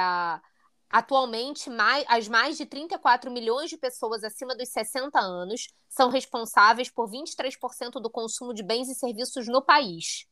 atualmente 0.89 1.69
mais, 1.69 2.05
as 2.07 2.27
mais 2.27 2.57
de 2.57 2.65
34 2.65 3.31
milhões 3.31 3.69
de 3.69 3.77
pessoas 3.77 4.23
acima 4.23 4.55
dos 4.55 4.69
60 4.69 5.19
anos 5.19 5.67
são 5.89 6.09
responsáveis 6.09 6.89
por 6.89 7.09
23% 7.09 7.93
do 7.93 8.09
consumo 8.09 8.53
de 8.53 8.63
bens 8.63 8.87
e 8.89 8.95
serviços 8.95 9.47
no 9.47 9.61
país 9.61 10.30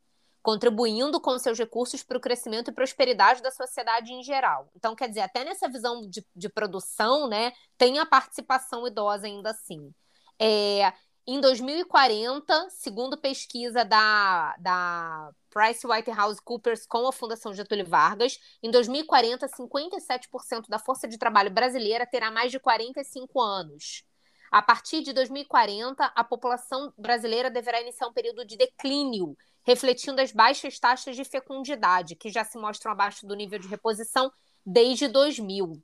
contribuindo 0.50 1.22
com 1.22 1.38
seus 1.38 1.60
recursos 1.60 2.02
para 2.02 2.18
o 2.18 2.20
crescimento 2.20 2.72
e 2.72 2.74
prosperidade 2.74 3.40
da 3.40 3.52
sociedade 3.52 4.12
em 4.12 4.24
geral. 4.24 4.68
Então, 4.76 4.96
quer 4.96 5.08
dizer, 5.08 5.20
até 5.20 5.46
nessa 5.46 5.70
visão 5.70 6.10
de, 6.10 6.26
de 6.36 6.50
produção, 6.50 7.28
né, 7.28 7.54
tem 7.78 8.00
a 8.00 8.06
participação 8.06 8.88
idosa 8.88 9.28
ainda 9.28 9.52
assim. 9.52 9.94
É, 10.42 10.92
em 11.28 11.40
2040, 11.40 12.68
segundo 12.72 13.16
pesquisa 13.16 13.86
da, 13.86 14.56
da 14.58 15.30
PricewaterhouseCoopers 15.52 16.88
com 16.88 17.08
a 17.08 17.14
Fundação 17.14 17.54
Getúlio 17.54 17.86
Vargas, 17.86 18.40
em 18.64 18.72
2040, 18.72 19.48
57% 19.50 20.68
da 20.68 20.80
força 20.80 21.08
de 21.08 21.20
trabalho 21.20 21.52
brasileira 21.52 22.08
terá 22.08 22.32
mais 22.32 22.52
de 22.52 22.60
45 22.60 23.40
anos. 23.40 24.04
A 24.52 24.64
partir 24.64 25.04
de 25.04 25.14
2040, 25.14 26.06
a 26.06 26.24
população 26.24 26.92
brasileira 26.98 27.52
deverá 27.52 27.80
iniciar 27.82 28.08
um 28.08 28.14
período 28.14 28.44
de 28.44 28.58
declínio 28.58 29.38
refletindo 29.70 30.20
as 30.20 30.32
baixas 30.32 30.80
taxas 30.80 31.16
de 31.16 31.24
fecundidade, 31.24 32.16
que 32.16 32.32
já 32.32 32.44
se 32.44 32.58
mostram 32.58 32.92
abaixo 32.92 33.28
do 33.28 33.36
nível 33.36 33.60
de 33.60 33.68
reposição 33.68 34.32
desde 34.66 35.08
2000 35.08 35.80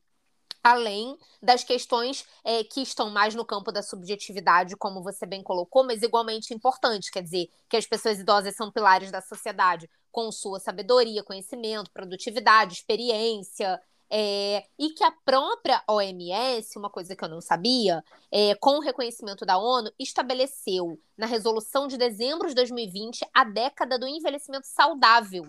além 0.63 1.15
das 1.43 1.63
questões 1.63 2.25
é, 2.43 2.63
que 2.63 2.81
estão 2.81 3.11
mais 3.11 3.35
no 3.35 3.45
campo 3.45 3.71
da 3.71 3.83
subjetividade, 3.83 4.75
como 4.75 5.03
você 5.03 5.23
bem 5.23 5.43
colocou, 5.43 5.83
mas 5.83 6.01
igualmente 6.01 6.55
importantes, 6.55 7.11
quer 7.11 7.21
dizer, 7.21 7.51
que 7.69 7.77
as 7.77 7.85
pessoas 7.85 8.17
idosas 8.17 8.55
são 8.55 8.71
pilares 8.71 9.11
da 9.11 9.21
sociedade, 9.21 9.87
com 10.11 10.31
sua 10.31 10.59
sabedoria, 10.59 11.23
conhecimento, 11.23 11.91
produtividade, 11.91 12.73
experiência, 12.73 13.79
é, 14.09 14.65
e 14.77 14.89
que 14.89 15.03
a 15.03 15.11
própria 15.11 15.83
OMS, 15.87 16.77
uma 16.77 16.89
coisa 16.89 17.15
que 17.15 17.23
eu 17.23 17.29
não 17.29 17.41
sabia, 17.41 18.03
é, 18.31 18.55
com 18.55 18.77
o 18.77 18.81
reconhecimento 18.81 19.45
da 19.45 19.57
ONU, 19.57 19.91
estabeleceu 19.99 20.99
na 21.17 21.25
resolução 21.25 21.87
de 21.87 21.97
dezembro 21.97 22.47
de 22.47 22.55
2020 22.55 23.25
a 23.33 23.43
década 23.43 23.97
do 23.97 24.07
envelhecimento 24.07 24.67
saudável, 24.67 25.45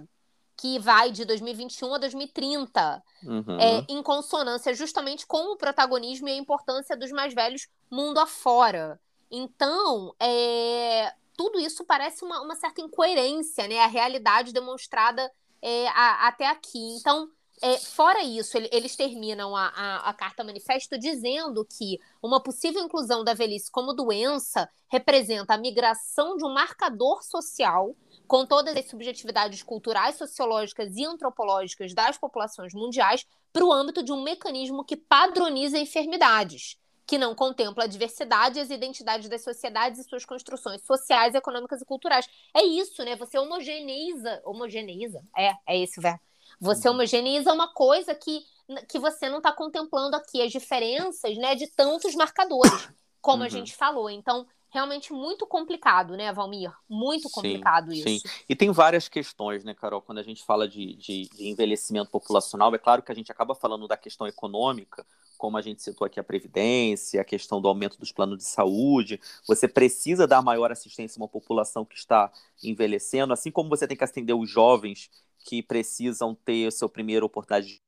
que 0.56 0.78
vai 0.78 1.10
de 1.10 1.24
2021 1.24 1.94
a 1.94 1.98
2030, 1.98 3.02
uhum. 3.24 3.60
é, 3.60 3.84
em 3.88 4.02
consonância 4.02 4.72
justamente 4.72 5.26
com 5.26 5.52
o 5.52 5.56
protagonismo 5.56 6.28
e 6.28 6.32
a 6.32 6.36
importância 6.36 6.96
dos 6.96 7.12
mais 7.12 7.34
velhos 7.34 7.68
mundo 7.90 8.18
afora. 8.18 8.98
Então, 9.30 10.14
é, 10.18 11.12
tudo 11.36 11.60
isso 11.60 11.84
parece 11.84 12.24
uma, 12.24 12.40
uma, 12.40 12.56
certa 12.56 12.80
incoerência, 12.80 13.68
né? 13.68 13.80
A 13.80 13.86
realidade 13.86 14.52
demonstrada 14.52 15.30
é, 15.60 15.88
a, 15.88 16.28
até 16.28 16.46
aqui. 16.46 16.78
Então, 16.96 17.28
é, 17.62 17.78
fora 17.78 18.22
isso, 18.22 18.56
ele, 18.56 18.68
eles 18.70 18.94
terminam 18.96 19.56
a, 19.56 19.68
a, 19.68 20.10
a, 20.10 20.12
carta 20.12 20.44
manifesto 20.44 20.98
dizendo 20.98 21.64
que 21.64 21.98
uma 22.22 22.38
possível 22.42 22.82
inclusão 22.82 23.24
da 23.24 23.32
velhice 23.32 23.70
como 23.70 23.94
doença 23.94 24.68
representa 24.88 25.54
a 25.54 25.58
migração 25.58 26.36
de 26.36 26.44
um 26.44 26.52
marcador 26.52 27.22
social 27.22 27.96
com 28.26 28.44
todas 28.44 28.76
as 28.76 28.86
subjetividades 28.86 29.62
culturais, 29.62 30.16
sociológicas 30.16 30.96
e 30.96 31.04
antropológicas 31.06 31.94
das 31.94 32.18
populações 32.18 32.74
mundiais 32.74 33.24
para 33.52 33.64
o 33.64 33.72
âmbito 33.72 34.02
de 34.02 34.12
um 34.12 34.22
mecanismo 34.22 34.84
que 34.84 34.96
padroniza 34.96 35.78
enfermidades, 35.78 36.76
que 37.06 37.16
não 37.16 37.34
contempla 37.34 37.84
a 37.84 37.86
diversidade 37.86 38.58
e 38.58 38.62
as 38.62 38.68
identidades 38.68 39.30
das 39.30 39.42
sociedades 39.42 40.00
e 40.00 40.04
suas 40.04 40.26
construções 40.26 40.82
sociais, 40.82 41.34
econômicas 41.34 41.80
e 41.80 41.86
culturais. 41.86 42.26
É 42.54 42.62
isso, 42.64 43.02
né? 43.02 43.16
Você 43.16 43.38
homogeneiza, 43.38 44.42
homogeneiza, 44.44 45.22
é, 45.34 45.52
é 45.66 45.78
esse 45.78 45.98
o 45.98 46.02
verbo 46.02 46.25
você 46.60 46.88
uhum. 46.88 46.94
homogeneiza 46.94 47.52
uma 47.52 47.72
coisa 47.72 48.14
que, 48.14 48.42
que 48.88 48.98
você 48.98 49.28
não 49.28 49.38
está 49.38 49.52
contemplando 49.52 50.16
aqui, 50.16 50.42
as 50.42 50.52
diferenças 50.52 51.36
né, 51.36 51.54
de 51.54 51.66
tantos 51.68 52.14
marcadores, 52.14 52.88
como 53.20 53.38
uhum. 53.38 53.46
a 53.46 53.48
gente 53.48 53.74
falou. 53.74 54.10
Então, 54.10 54.46
realmente 54.70 55.12
muito 55.12 55.46
complicado, 55.46 56.16
né, 56.16 56.32
Valmir? 56.32 56.72
Muito 56.88 57.30
complicado 57.30 57.90
sim, 57.92 57.98
isso. 57.98 58.28
Sim, 58.28 58.34
e 58.48 58.54
tem 58.54 58.70
várias 58.70 59.08
questões, 59.08 59.64
né, 59.64 59.74
Carol, 59.74 60.02
quando 60.02 60.18
a 60.18 60.22
gente 60.22 60.44
fala 60.44 60.68
de, 60.68 60.94
de, 60.94 61.28
de, 61.28 61.48
envelhecimento 61.48 62.10
populacional, 62.10 62.74
é 62.74 62.78
claro 62.78 63.02
que 63.02 63.12
a 63.12 63.14
gente 63.14 63.32
acaba 63.32 63.54
falando 63.54 63.88
da 63.88 63.96
questão 63.96 64.26
econômica, 64.26 65.06
como 65.38 65.56
a 65.56 65.62
gente 65.62 65.82
citou 65.82 66.06
aqui 66.06 66.18
a 66.18 66.24
Previdência, 66.24 67.20
a 67.20 67.24
questão 67.24 67.60
do 67.60 67.68
aumento 67.68 67.98
dos 67.98 68.12
planos 68.12 68.38
de 68.38 68.44
saúde, 68.44 69.20
você 69.46 69.68
precisa 69.68 70.26
dar 70.26 70.42
maior 70.42 70.72
assistência 70.72 71.18
a 71.18 71.22
uma 71.22 71.28
população 71.28 71.84
que 71.84 71.96
está 71.96 72.30
envelhecendo, 72.62 73.32
assim 73.32 73.50
como 73.50 73.68
você 73.68 73.86
tem 73.86 73.96
que 73.96 74.04
atender 74.04 74.34
os 74.34 74.48
jovens 74.48 75.10
que 75.46 75.62
precisam 75.62 76.34
ter 76.34 76.66
a 76.66 76.70
sua 76.72 76.88
primeira 76.88 77.24
oportunidade 77.24 77.68
de 77.68 77.86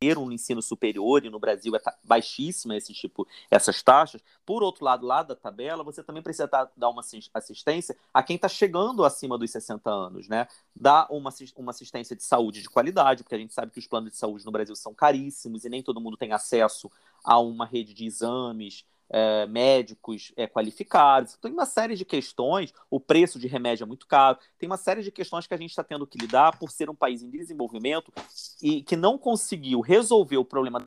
ter 0.00 0.18
um 0.18 0.30
ensino 0.30 0.60
superior, 0.60 1.24
e 1.24 1.30
no 1.30 1.38
Brasil 1.38 1.74
é 1.74 1.80
baixíssima 2.02 2.76
esse 2.76 2.92
tipo, 2.92 3.26
essas 3.50 3.82
taxas. 3.82 4.22
Por 4.44 4.62
outro 4.62 4.84
lado, 4.84 5.06
lá 5.06 5.22
da 5.22 5.34
tabela, 5.34 5.82
você 5.82 6.02
também 6.02 6.22
precisa 6.22 6.46
dar 6.76 6.88
uma 6.90 7.02
assistência 7.32 7.96
a 8.12 8.22
quem 8.22 8.36
está 8.36 8.48
chegando 8.48 9.04
acima 9.04 9.38
dos 9.38 9.50
60 9.50 9.90
anos, 9.90 10.28
né? 10.28 10.46
Dar 10.76 11.06
uma, 11.10 11.30
uma 11.56 11.70
assistência 11.70 12.14
de 12.14 12.22
saúde 12.22 12.62
de 12.62 12.68
qualidade, 12.68 13.22
porque 13.22 13.34
a 13.34 13.38
gente 13.38 13.54
sabe 13.54 13.72
que 13.72 13.78
os 13.78 13.86
planos 13.86 14.10
de 14.10 14.16
saúde 14.16 14.44
no 14.44 14.52
Brasil 14.52 14.76
são 14.76 14.94
caríssimos 14.94 15.64
e 15.64 15.68
nem 15.68 15.82
todo 15.82 16.00
mundo 16.00 16.16
tem 16.16 16.32
acesso 16.32 16.90
a 17.24 17.38
uma 17.38 17.66
rede 17.66 17.94
de 17.94 18.04
exames 18.04 18.84
é, 19.10 19.46
médicos 19.46 20.32
é, 20.36 20.46
qualificados. 20.46 21.36
Tem 21.36 21.52
uma 21.52 21.66
série 21.66 21.96
de 21.96 22.04
questões. 22.04 22.72
O 22.90 22.98
preço 23.00 23.38
de 23.38 23.46
remédio 23.46 23.84
é 23.84 23.86
muito 23.86 24.06
caro. 24.06 24.38
Tem 24.58 24.66
uma 24.66 24.76
série 24.76 25.02
de 25.02 25.10
questões 25.10 25.46
que 25.46 25.54
a 25.54 25.56
gente 25.56 25.70
está 25.70 25.84
tendo 25.84 26.06
que 26.06 26.18
lidar 26.18 26.58
por 26.58 26.70
ser 26.70 26.90
um 26.90 26.94
país 26.94 27.22
em 27.22 27.30
desenvolvimento 27.30 28.12
e 28.62 28.82
que 28.82 28.96
não 28.96 29.18
conseguiu 29.18 29.80
resolver 29.80 30.36
o 30.36 30.44
problema 30.44 30.80
da 30.80 30.86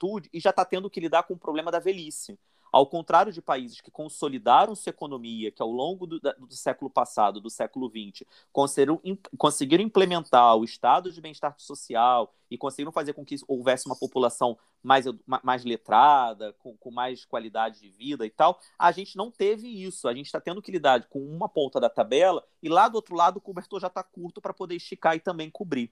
juventude 0.00 0.28
e 0.32 0.40
já 0.40 0.50
está 0.50 0.64
tendo 0.64 0.90
que 0.90 1.00
lidar 1.00 1.24
com 1.24 1.34
o 1.34 1.38
problema 1.38 1.70
da 1.70 1.78
velhice. 1.78 2.38
Ao 2.72 2.86
contrário 2.86 3.32
de 3.32 3.42
países 3.42 3.80
que 3.80 3.90
consolidaram 3.90 4.74
sua 4.74 4.90
economia, 4.90 5.50
que 5.50 5.62
ao 5.62 5.70
longo 5.70 6.06
do, 6.06 6.20
do 6.20 6.54
século 6.54 6.90
passado, 6.90 7.40
do 7.40 7.50
século 7.50 7.90
XX, 7.90 8.26
conseguiram, 8.52 9.00
conseguiram 9.36 9.82
implementar 9.84 10.56
o 10.56 10.64
estado 10.64 11.10
de 11.10 11.20
bem-estar 11.20 11.54
social 11.58 12.32
e 12.50 12.58
conseguiram 12.58 12.92
fazer 12.92 13.12
com 13.12 13.24
que 13.24 13.36
houvesse 13.46 13.86
uma 13.86 13.96
população 13.96 14.58
mais, 14.82 15.04
mais 15.42 15.64
letrada, 15.64 16.52
com, 16.58 16.76
com 16.76 16.90
mais 16.90 17.24
qualidade 17.24 17.80
de 17.80 17.90
vida 17.90 18.24
e 18.24 18.30
tal, 18.30 18.58
a 18.78 18.90
gente 18.92 19.16
não 19.16 19.30
teve 19.30 19.68
isso. 19.68 20.08
A 20.08 20.14
gente 20.14 20.26
está 20.26 20.40
tendo 20.40 20.62
que 20.62 20.72
lidar 20.72 21.06
com 21.08 21.20
uma 21.20 21.48
ponta 21.48 21.78
da 21.78 21.88
tabela 21.88 22.44
e 22.62 22.68
lá 22.68 22.88
do 22.88 22.96
outro 22.96 23.14
lado 23.14 23.36
o 23.36 23.40
cobertor 23.40 23.80
já 23.80 23.88
está 23.88 24.02
curto 24.02 24.40
para 24.40 24.54
poder 24.54 24.76
esticar 24.76 25.14
e 25.16 25.20
também 25.20 25.50
cobrir. 25.50 25.90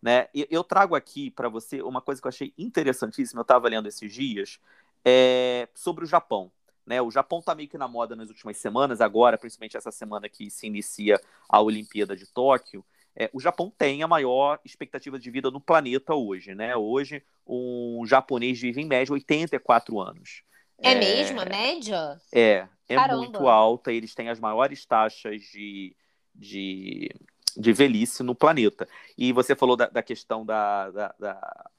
Né? 0.00 0.28
Eu 0.32 0.62
trago 0.62 0.94
aqui 0.94 1.30
para 1.30 1.48
você 1.48 1.82
uma 1.82 2.00
coisa 2.00 2.20
que 2.20 2.26
eu 2.26 2.30
achei 2.30 2.54
interessantíssima, 2.56 3.40
eu 3.40 3.42
estava 3.42 3.68
lendo 3.68 3.88
esses 3.88 4.12
dias, 4.12 4.60
é, 5.04 5.68
sobre 5.74 6.04
o 6.04 6.08
Japão. 6.08 6.50
Né? 6.88 7.02
O 7.02 7.10
Japão 7.10 7.40
está 7.40 7.54
meio 7.54 7.68
que 7.68 7.76
na 7.76 7.86
moda 7.86 8.16
nas 8.16 8.30
últimas 8.30 8.56
semanas, 8.56 9.02
agora, 9.02 9.36
principalmente 9.36 9.76
essa 9.76 9.90
semana 9.90 10.26
que 10.26 10.50
se 10.50 10.66
inicia 10.66 11.20
a 11.46 11.60
Olimpíada 11.60 12.16
de 12.16 12.26
Tóquio. 12.26 12.82
É, 13.14 13.28
o 13.32 13.40
Japão 13.40 13.70
tem 13.76 14.02
a 14.02 14.08
maior 14.08 14.58
expectativa 14.64 15.18
de 15.18 15.30
vida 15.30 15.50
no 15.50 15.60
planeta 15.60 16.14
hoje. 16.14 16.54
Né? 16.54 16.74
Hoje, 16.74 17.22
um 17.46 18.04
japonês 18.06 18.58
vive 18.58 18.80
em 18.80 18.86
média 18.86 19.12
84 19.12 20.00
anos. 20.00 20.42
É, 20.78 20.92
é 20.92 20.94
mesmo? 20.94 21.40
A 21.40 21.44
média? 21.44 22.18
É, 22.32 22.66
é 22.88 22.94
Caramba. 22.94 23.18
muito 23.18 23.46
alta. 23.48 23.92
Eles 23.92 24.14
têm 24.14 24.30
as 24.30 24.40
maiores 24.40 24.86
taxas 24.86 25.42
de, 25.42 25.94
de, 26.34 27.10
de 27.54 27.72
velhice 27.74 28.22
no 28.22 28.34
planeta. 28.34 28.88
E 29.16 29.30
você 29.30 29.54
falou 29.54 29.76
da, 29.76 29.88
da 29.88 30.02
questão 30.02 30.46
da. 30.46 30.90
da, 30.90 31.14
da 31.18 31.70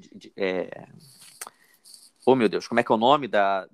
de, 0.00 0.10
de, 0.14 0.32
é 0.36 0.88
oh 2.26 2.34
meu 2.34 2.48
Deus, 2.48 2.66
como 2.66 2.80
é 2.80 2.82
que 2.82 2.92
é 2.92 2.94
o 2.94 2.98
nome 2.98 3.28
da 3.28 3.66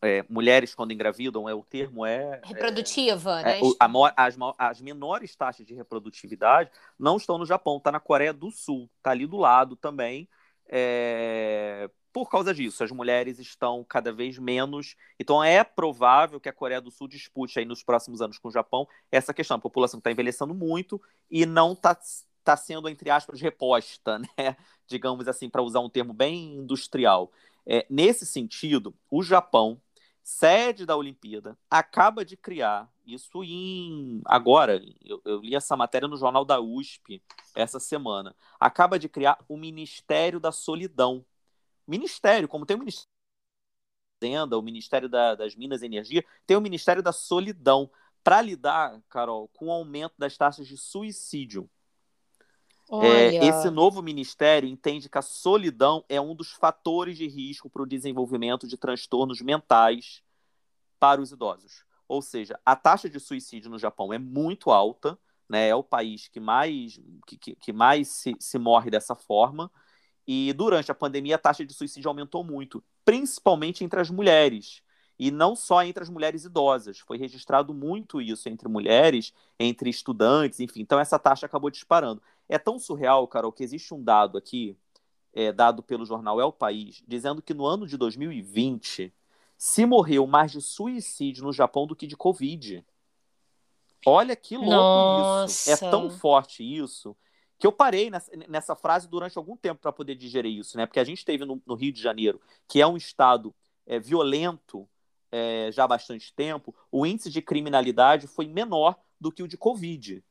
é, 0.00 0.24
mulheres 0.28 0.74
quando 0.74 0.92
engravidam? 0.92 1.48
É 1.48 1.54
o 1.54 1.62
termo 1.62 2.06
é, 2.06 2.40
é 2.42 2.46
reprodutiva, 2.46 3.40
é, 3.40 3.44
né? 3.44 3.60
O, 3.60 3.74
a, 3.78 4.24
as, 4.24 4.36
as 4.56 4.80
menores 4.80 5.34
taxas 5.36 5.66
de 5.66 5.74
reprodutividade 5.74 6.70
não 6.98 7.16
estão 7.16 7.36
no 7.36 7.44
Japão, 7.44 7.76
está 7.76 7.90
na 7.92 8.00
Coreia 8.00 8.32
do 8.32 8.50
Sul, 8.50 8.88
está 8.96 9.10
ali 9.10 9.26
do 9.26 9.36
lado 9.36 9.76
também. 9.76 10.28
É, 10.68 11.90
por 12.12 12.28
causa 12.28 12.52
disso. 12.52 12.84
As 12.84 12.90
mulheres 12.90 13.38
estão 13.38 13.84
cada 13.84 14.12
vez 14.12 14.38
menos. 14.38 14.94
Então, 15.18 15.42
é 15.42 15.64
provável 15.64 16.38
que 16.38 16.48
a 16.48 16.52
Coreia 16.52 16.80
do 16.80 16.90
Sul 16.90 17.08
dispute 17.08 17.58
aí 17.58 17.64
nos 17.64 17.82
próximos 17.82 18.20
anos 18.20 18.38
com 18.38 18.48
o 18.48 18.52
Japão 18.52 18.86
essa 19.10 19.32
questão. 19.32 19.56
A 19.56 19.60
população 19.60 19.98
está 19.98 20.10
envelhecendo 20.10 20.54
muito 20.54 21.00
e 21.30 21.46
não 21.46 21.72
está 21.72 21.96
tá 22.44 22.56
sendo, 22.56 22.88
entre 22.88 23.08
aspas, 23.08 23.40
reposta, 23.40 24.18
né? 24.38 24.56
digamos 24.86 25.26
assim, 25.26 25.48
para 25.48 25.62
usar 25.62 25.80
um 25.80 25.88
termo 25.88 26.12
bem 26.12 26.56
industrial. 26.56 27.30
É, 27.66 27.86
nesse 27.88 28.26
sentido, 28.26 28.94
o 29.10 29.22
Japão, 29.22 29.80
sede 30.22 30.86
da 30.86 30.96
Olimpíada, 30.96 31.58
acaba 31.70 32.24
de 32.24 32.36
criar, 32.36 32.90
isso 33.06 33.42
em. 33.42 34.20
Agora, 34.24 34.80
eu, 35.04 35.20
eu 35.24 35.40
li 35.40 35.54
essa 35.54 35.76
matéria 35.76 36.08
no 36.08 36.16
jornal 36.16 36.44
da 36.44 36.60
USP 36.60 37.22
essa 37.54 37.80
semana, 37.80 38.34
acaba 38.58 38.98
de 38.98 39.08
criar 39.08 39.38
o 39.48 39.56
Ministério 39.56 40.38
da 40.40 40.52
Solidão 40.52 41.24
ministério, 41.86 42.48
como 42.48 42.66
tem 42.66 42.76
o 42.76 42.80
Ministério 42.80 43.08
da 44.20 44.26
Fazenda, 44.26 44.58
o 44.58 44.62
Ministério 44.62 45.08
da, 45.08 45.34
das 45.34 45.54
Minas 45.54 45.82
e 45.82 45.86
Energia, 45.86 46.24
tem 46.46 46.56
o 46.56 46.60
Ministério 46.60 47.02
da 47.02 47.12
Solidão, 47.12 47.90
para 48.24 48.40
lidar, 48.40 49.02
Carol, 49.08 49.48
com 49.48 49.66
o 49.66 49.72
aumento 49.72 50.14
das 50.16 50.36
taxas 50.36 50.66
de 50.66 50.76
suicídio. 50.76 51.68
É, 53.00 53.46
esse 53.46 53.70
novo 53.70 54.02
ministério 54.02 54.68
entende 54.68 55.08
que 55.08 55.16
a 55.16 55.22
solidão 55.22 56.04
é 56.08 56.20
um 56.20 56.34
dos 56.34 56.52
fatores 56.52 57.16
de 57.16 57.26
risco 57.26 57.70
para 57.70 57.82
o 57.82 57.86
desenvolvimento 57.86 58.66
de 58.68 58.76
transtornos 58.76 59.40
mentais 59.40 60.22
para 61.00 61.20
os 61.20 61.32
idosos. 61.32 61.84
Ou 62.06 62.20
seja, 62.20 62.60
a 62.66 62.76
taxa 62.76 63.08
de 63.08 63.18
suicídio 63.18 63.70
no 63.70 63.78
Japão 63.78 64.12
é 64.12 64.18
muito 64.18 64.70
alta, 64.70 65.18
né? 65.48 65.68
é 65.68 65.74
o 65.74 65.82
país 65.82 66.28
que 66.28 66.38
mais, 66.38 67.00
que, 67.26 67.56
que 67.56 67.72
mais 67.72 68.08
se, 68.08 68.36
se 68.38 68.58
morre 68.58 68.90
dessa 68.90 69.14
forma. 69.14 69.70
E 70.26 70.52
durante 70.52 70.90
a 70.90 70.94
pandemia, 70.94 71.36
a 71.36 71.38
taxa 71.38 71.64
de 71.64 71.72
suicídio 71.72 72.08
aumentou 72.08 72.44
muito, 72.44 72.84
principalmente 73.04 73.82
entre 73.82 74.00
as 74.00 74.10
mulheres. 74.10 74.82
E 75.18 75.30
não 75.30 75.54
só 75.54 75.82
entre 75.82 76.02
as 76.02 76.08
mulheres 76.08 76.44
idosas. 76.44 76.98
Foi 76.98 77.16
registrado 77.16 77.72
muito 77.72 78.20
isso 78.20 78.48
entre 78.48 78.68
mulheres, 78.68 79.32
entre 79.58 79.88
estudantes, 79.90 80.60
enfim. 80.60 80.80
Então, 80.80 80.98
essa 80.98 81.18
taxa 81.18 81.46
acabou 81.46 81.70
disparando. 81.70 82.22
É 82.48 82.58
tão 82.58 82.78
surreal, 82.78 83.26
Carol, 83.28 83.52
que 83.52 83.62
existe 83.62 83.94
um 83.94 84.02
dado 84.02 84.36
aqui, 84.36 84.76
é, 85.32 85.52
dado 85.52 85.82
pelo 85.82 86.04
jornal 86.04 86.40
É 86.40 86.44
o 86.44 86.52
País, 86.52 87.02
dizendo 87.06 87.40
que 87.40 87.54
no 87.54 87.64
ano 87.64 87.86
de 87.86 87.96
2020 87.96 89.12
se 89.56 89.86
morreu 89.86 90.26
mais 90.26 90.50
de 90.50 90.60
suicídio 90.60 91.44
no 91.44 91.52
Japão 91.52 91.86
do 91.86 91.94
que 91.94 92.06
de 92.06 92.16
Covid. 92.16 92.84
Olha 94.04 94.34
que 94.34 94.56
louco 94.56 94.72
Nossa. 94.72 95.72
isso. 95.72 95.84
É 95.84 95.90
tão 95.90 96.10
forte 96.10 96.62
isso 96.62 97.16
que 97.62 97.66
eu 97.66 97.70
parei 97.70 98.10
nessa, 98.10 98.32
nessa 98.48 98.74
frase 98.74 99.06
durante 99.06 99.38
algum 99.38 99.56
tempo 99.56 99.80
para 99.80 99.92
poder 99.92 100.16
digerir 100.16 100.58
isso, 100.58 100.76
né? 100.76 100.84
Porque 100.84 100.98
a 100.98 101.04
gente 101.04 101.24
teve 101.24 101.44
no, 101.44 101.62
no 101.64 101.76
Rio 101.76 101.92
de 101.92 102.02
Janeiro, 102.02 102.40
que 102.66 102.80
é 102.80 102.86
um 102.88 102.96
estado 102.96 103.54
é, 103.86 104.00
violento 104.00 104.88
é, 105.32 105.72
já 105.72 105.84
há 105.84 105.88
bastante 105.88 106.32
tempo, 106.34 106.74
o 106.90 107.06
índice 107.06 107.30
de 107.30 107.40
criminalidade 107.40 108.26
foi 108.26 108.46
menor 108.46 108.96
do 109.18 109.32
que 109.32 109.42
o 109.42 109.48
de 109.48 109.56
Covid. 109.56 110.22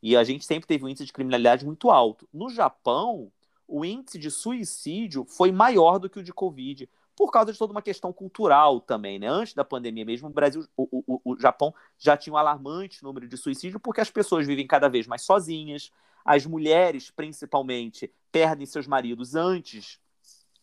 E 0.00 0.16
a 0.16 0.22
gente 0.22 0.44
sempre 0.44 0.66
teve 0.66 0.84
um 0.84 0.88
índice 0.88 1.04
de 1.04 1.12
criminalidade 1.12 1.66
muito 1.66 1.90
alto. 1.90 2.28
No 2.32 2.48
Japão, 2.48 3.32
o 3.66 3.84
índice 3.84 4.18
de 4.18 4.30
suicídio 4.30 5.24
foi 5.24 5.50
maior 5.50 5.98
do 5.98 6.08
que 6.08 6.20
o 6.20 6.22
de 6.22 6.32
Covid, 6.32 6.88
por 7.16 7.30
causa 7.30 7.52
de 7.52 7.58
toda 7.58 7.72
uma 7.72 7.82
questão 7.82 8.12
cultural 8.12 8.80
também, 8.80 9.18
né? 9.18 9.28
Antes 9.28 9.54
da 9.54 9.64
pandemia 9.64 10.04
mesmo, 10.04 10.28
o 10.28 10.32
Brasil, 10.32 10.66
o, 10.76 11.04
o, 11.06 11.20
o 11.32 11.38
Japão 11.38 11.74
já 11.98 12.16
tinha 12.16 12.34
um 12.34 12.36
alarmante 12.36 13.02
número 13.02 13.26
de 13.26 13.36
suicídio, 13.36 13.80
porque 13.80 14.00
as 14.00 14.10
pessoas 14.10 14.46
vivem 14.46 14.66
cada 14.66 14.88
vez 14.88 15.06
mais 15.06 15.22
sozinhas, 15.22 15.90
as 16.24 16.44
mulheres, 16.46 17.10
principalmente, 17.10 18.12
perdem 18.32 18.66
seus 18.66 18.86
maridos 18.86 19.34
antes, 19.34 20.00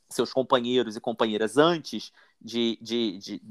seus 0.10 0.34
companheiros 0.34 0.95
e 0.95 1.01
companheiras 1.01 1.58
antes 1.58 2.12
de, 2.41 2.77
de, 2.82 3.17
de, 3.17 3.41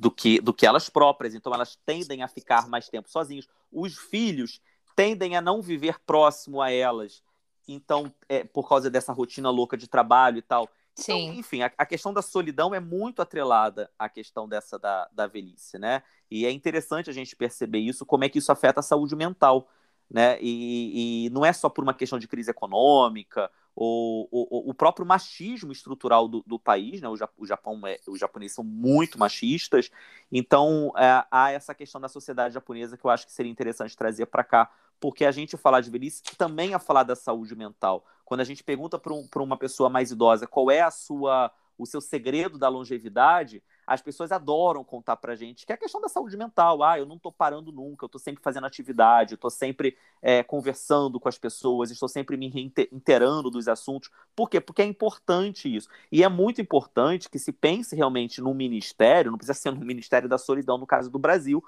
do, 0.00 0.10
que, 0.10 0.40
do 0.40 0.54
que 0.54 0.66
elas 0.66 0.88
próprias. 0.88 1.34
Então, 1.34 1.52
elas 1.52 1.76
tendem 1.84 2.22
a 2.22 2.28
ficar 2.28 2.66
mais 2.68 2.88
tempo 2.88 3.10
sozinhas. 3.10 3.46
Os 3.70 3.98
filhos 3.98 4.60
tendem 4.96 5.36
a 5.36 5.42
não 5.42 5.60
viver 5.60 6.00
próximo 6.06 6.62
a 6.62 6.70
elas. 6.70 7.22
Então, 7.68 8.12
é, 8.26 8.42
por 8.42 8.66
causa 8.66 8.88
dessa 8.88 9.12
rotina 9.12 9.50
louca 9.50 9.76
de 9.76 9.86
trabalho 9.86 10.38
e 10.38 10.42
tal. 10.42 10.68
Então, 10.94 11.16
Sim. 11.16 11.38
enfim, 11.38 11.62
a, 11.62 11.70
a, 11.76 11.84
questão 11.84 12.14
da 12.14 12.22
solidão 12.22 12.74
é 12.74 12.80
muito 12.80 13.20
atrelada 13.20 13.90
à 13.98 14.08
questão 14.08 14.48
dessa 14.48 14.78
da, 14.78 15.06
da 15.12 15.26
velhice, 15.26 15.78
né? 15.78 16.02
E 16.30 16.46
é 16.46 16.50
interessante 16.50 17.10
a 17.10 17.12
gente 17.12 17.36
perceber 17.36 17.78
isso, 17.78 18.06
como 18.06 18.24
é 18.24 18.28
que 18.28 18.38
isso 18.38 18.50
afeta 18.50 18.80
a 18.80 18.82
saúde 18.82 19.14
mental 19.14 19.68
né? 20.10 20.38
E, 20.40 21.26
e, 21.26 21.30
não 21.30 21.44
é 21.46 21.52
só 21.52 21.68
por 21.68 21.84
uma 21.84 21.94
questão 21.94 22.18
de 22.18 22.26
crise 22.26 22.50
econômica 22.50 23.48
ou, 23.74 24.28
ou 24.30 24.68
o 24.68 24.74
próprio 24.74 25.06
machismo 25.06 25.72
estrutural 25.72 26.28
do, 26.28 26.42
do 26.46 26.58
país, 26.58 27.00
né? 27.00 27.08
O, 27.08 27.16
o 27.38 27.46
Japão, 27.46 27.80
é, 27.86 27.98
os 28.06 28.18
japoneses 28.18 28.54
são 28.54 28.64
muito 28.64 29.18
machistas, 29.18 29.90
então 30.30 30.92
é, 30.96 31.24
há 31.30 31.50
essa 31.50 31.74
questão 31.74 32.00
da 32.00 32.08
sociedade 32.08 32.54
japonesa 32.54 32.96
que 32.96 33.04
eu 33.04 33.10
acho 33.10 33.26
que 33.26 33.32
seria 33.32 33.50
interessante 33.50 33.96
trazer 33.96 34.26
para 34.26 34.44
cá, 34.44 34.70
porque 34.98 35.24
a 35.24 35.30
gente 35.30 35.56
falar 35.56 35.80
de 35.80 35.90
velhice 35.90 36.22
também 36.36 36.74
é 36.74 36.78
falar 36.78 37.04
da 37.04 37.16
saúde 37.16 37.54
mental. 37.54 38.04
Quando 38.24 38.40
a 38.40 38.44
gente 38.44 38.62
pergunta 38.62 38.98
para 38.98 39.12
um, 39.12 39.26
uma 39.36 39.56
pessoa 39.56 39.88
mais 39.88 40.10
idosa 40.10 40.46
qual 40.46 40.70
é 40.70 40.80
a 40.80 40.90
sua 40.90 41.50
o 41.80 41.86
seu 41.86 42.00
segredo 42.00 42.58
da 42.58 42.68
longevidade, 42.68 43.62
as 43.90 44.00
pessoas 44.00 44.30
adoram 44.30 44.84
contar 44.84 45.16
pra 45.16 45.34
gente, 45.34 45.66
que 45.66 45.72
é 45.72 45.74
a 45.74 45.78
questão 45.78 46.00
da 46.00 46.08
saúde 46.08 46.36
mental. 46.36 46.80
Ah, 46.84 46.96
eu 46.96 47.04
não 47.04 47.18
tô 47.18 47.32
parando 47.32 47.72
nunca, 47.72 48.04
eu 48.04 48.08
tô 48.08 48.20
sempre 48.20 48.40
fazendo 48.40 48.64
atividade, 48.64 49.34
eu 49.34 49.38
tô 49.38 49.50
sempre 49.50 49.96
é, 50.22 50.44
conversando 50.44 51.18
com 51.18 51.28
as 51.28 51.36
pessoas, 51.36 51.90
estou 51.90 52.08
sempre 52.08 52.36
me 52.36 52.72
inteirando 52.92 53.50
dos 53.50 53.66
assuntos. 53.66 54.08
Por 54.36 54.48
quê? 54.48 54.60
Porque 54.60 54.80
é 54.80 54.84
importante 54.84 55.74
isso. 55.74 55.88
E 56.12 56.22
é 56.22 56.28
muito 56.28 56.60
importante 56.60 57.28
que 57.28 57.36
se 57.36 57.52
pense 57.52 57.96
realmente 57.96 58.40
num 58.40 58.54
ministério, 58.54 59.32
não 59.32 59.38
precisa 59.38 59.58
ser 59.58 59.72
no 59.72 59.84
Ministério 59.84 60.28
da 60.28 60.38
Solidão, 60.38 60.78
no 60.78 60.86
caso 60.86 61.10
do 61.10 61.18
Brasil, 61.18 61.60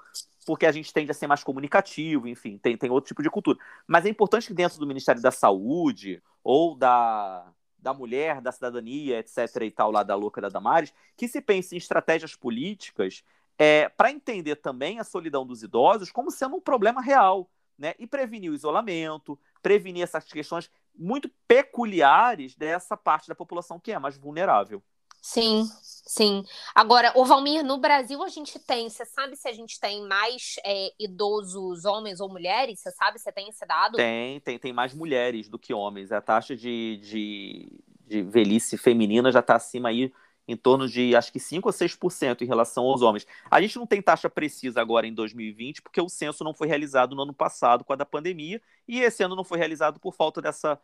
porque 0.45 0.65
a 0.65 0.71
gente 0.71 0.93
tende 0.93 1.11
a 1.11 1.13
ser 1.13 1.27
mais 1.27 1.43
comunicativo, 1.43 2.25
enfim, 2.25 2.57
tem, 2.57 2.77
tem 2.77 2.89
outro 2.89 3.09
tipo 3.09 3.21
de 3.21 3.29
cultura. 3.29 3.59
Mas 3.85 4.05
é 4.05 4.09
importante 4.09 4.47
que 4.47 4.53
dentro 4.53 4.79
do 4.79 4.87
Ministério 4.87 5.21
da 5.21 5.31
Saúde 5.31 6.23
ou 6.41 6.73
da 6.73 7.52
da 7.83 7.93
mulher, 7.93 8.39
da 8.41 8.51
cidadania, 8.51 9.19
etc. 9.19 9.63
e 9.63 9.71
tal, 9.71 9.91
lá 9.91 10.01
da 10.01 10.15
louca 10.15 10.39
da 10.39 10.47
Damares, 10.47 10.93
que 11.17 11.27
se 11.27 11.41
pense 11.41 11.75
em 11.75 11.77
estratégias 11.77 12.33
políticas 12.33 13.23
é, 13.57 13.89
para 13.89 14.09
entender 14.09 14.55
também 14.55 14.99
a 14.99 15.03
solidão 15.03 15.45
dos 15.45 15.61
idosos 15.61 16.09
como 16.09 16.31
sendo 16.31 16.55
um 16.55 16.61
problema 16.61 17.01
real, 17.01 17.49
né? 17.77 17.93
E 17.99 18.07
prevenir 18.07 18.49
o 18.49 18.55
isolamento, 18.55 19.37
prevenir 19.61 20.03
essas 20.03 20.23
questões 20.25 20.71
muito 20.95 21.29
peculiares 21.47 22.55
dessa 22.55 22.95
parte 22.95 23.27
da 23.27 23.35
população 23.35 23.79
que 23.79 23.91
é 23.91 23.99
mais 23.99 24.17
vulnerável. 24.17 24.81
Sim, 25.23 25.65
sim. 26.05 26.43
Agora, 26.75 27.13
o 27.15 27.23
Valmir, 27.23 27.63
no 27.63 27.77
Brasil 27.77 28.21
a 28.21 28.27
gente 28.27 28.59
tem, 28.59 28.89
você 28.89 29.05
sabe 29.05 29.37
se 29.37 29.47
a 29.47 29.53
gente 29.53 29.79
tem 29.79 30.05
mais 30.05 30.55
é, 30.65 30.91
idosos 30.99 31.85
homens 31.85 32.19
ou 32.19 32.27
mulheres? 32.27 32.81
Você 32.81 32.91
sabe, 32.91 33.17
você 33.17 33.31
tem 33.31 33.47
esse 33.47 33.65
dado? 33.65 33.95
Tem, 33.95 34.41
tem, 34.41 34.59
tem 34.59 34.73
mais 34.73 34.93
mulheres 34.93 35.47
do 35.47 35.57
que 35.57 35.73
homens. 35.73 36.11
A 36.11 36.19
taxa 36.19 36.57
de, 36.57 36.97
de, 36.97 37.71
de 38.05 38.21
velhice 38.21 38.77
feminina 38.77 39.31
já 39.31 39.39
está 39.39 39.55
acima 39.55 39.87
aí 39.87 40.11
em 40.45 40.57
torno 40.57 40.89
de 40.89 41.15
acho 41.15 41.31
que 41.31 41.39
5 41.39 41.69
ou 41.69 41.73
6% 41.73 42.41
em 42.41 42.45
relação 42.45 42.83
aos 42.83 43.01
homens. 43.01 43.25
A 43.49 43.61
gente 43.61 43.77
não 43.77 43.87
tem 43.87 44.01
taxa 44.01 44.29
precisa 44.29 44.81
agora 44.81 45.07
em 45.07 45.13
2020, 45.13 45.81
porque 45.81 46.01
o 46.01 46.09
censo 46.09 46.43
não 46.43 46.53
foi 46.53 46.67
realizado 46.67 47.15
no 47.15 47.21
ano 47.21 47.33
passado 47.33 47.85
com 47.85 47.93
a 47.93 47.95
da 47.95 48.05
pandemia, 48.05 48.61
e 48.85 48.99
esse 48.99 49.23
ano 49.23 49.37
não 49.37 49.43
foi 49.45 49.57
realizado 49.57 50.01
por 50.01 50.13
falta 50.13 50.41
dessa 50.41 50.77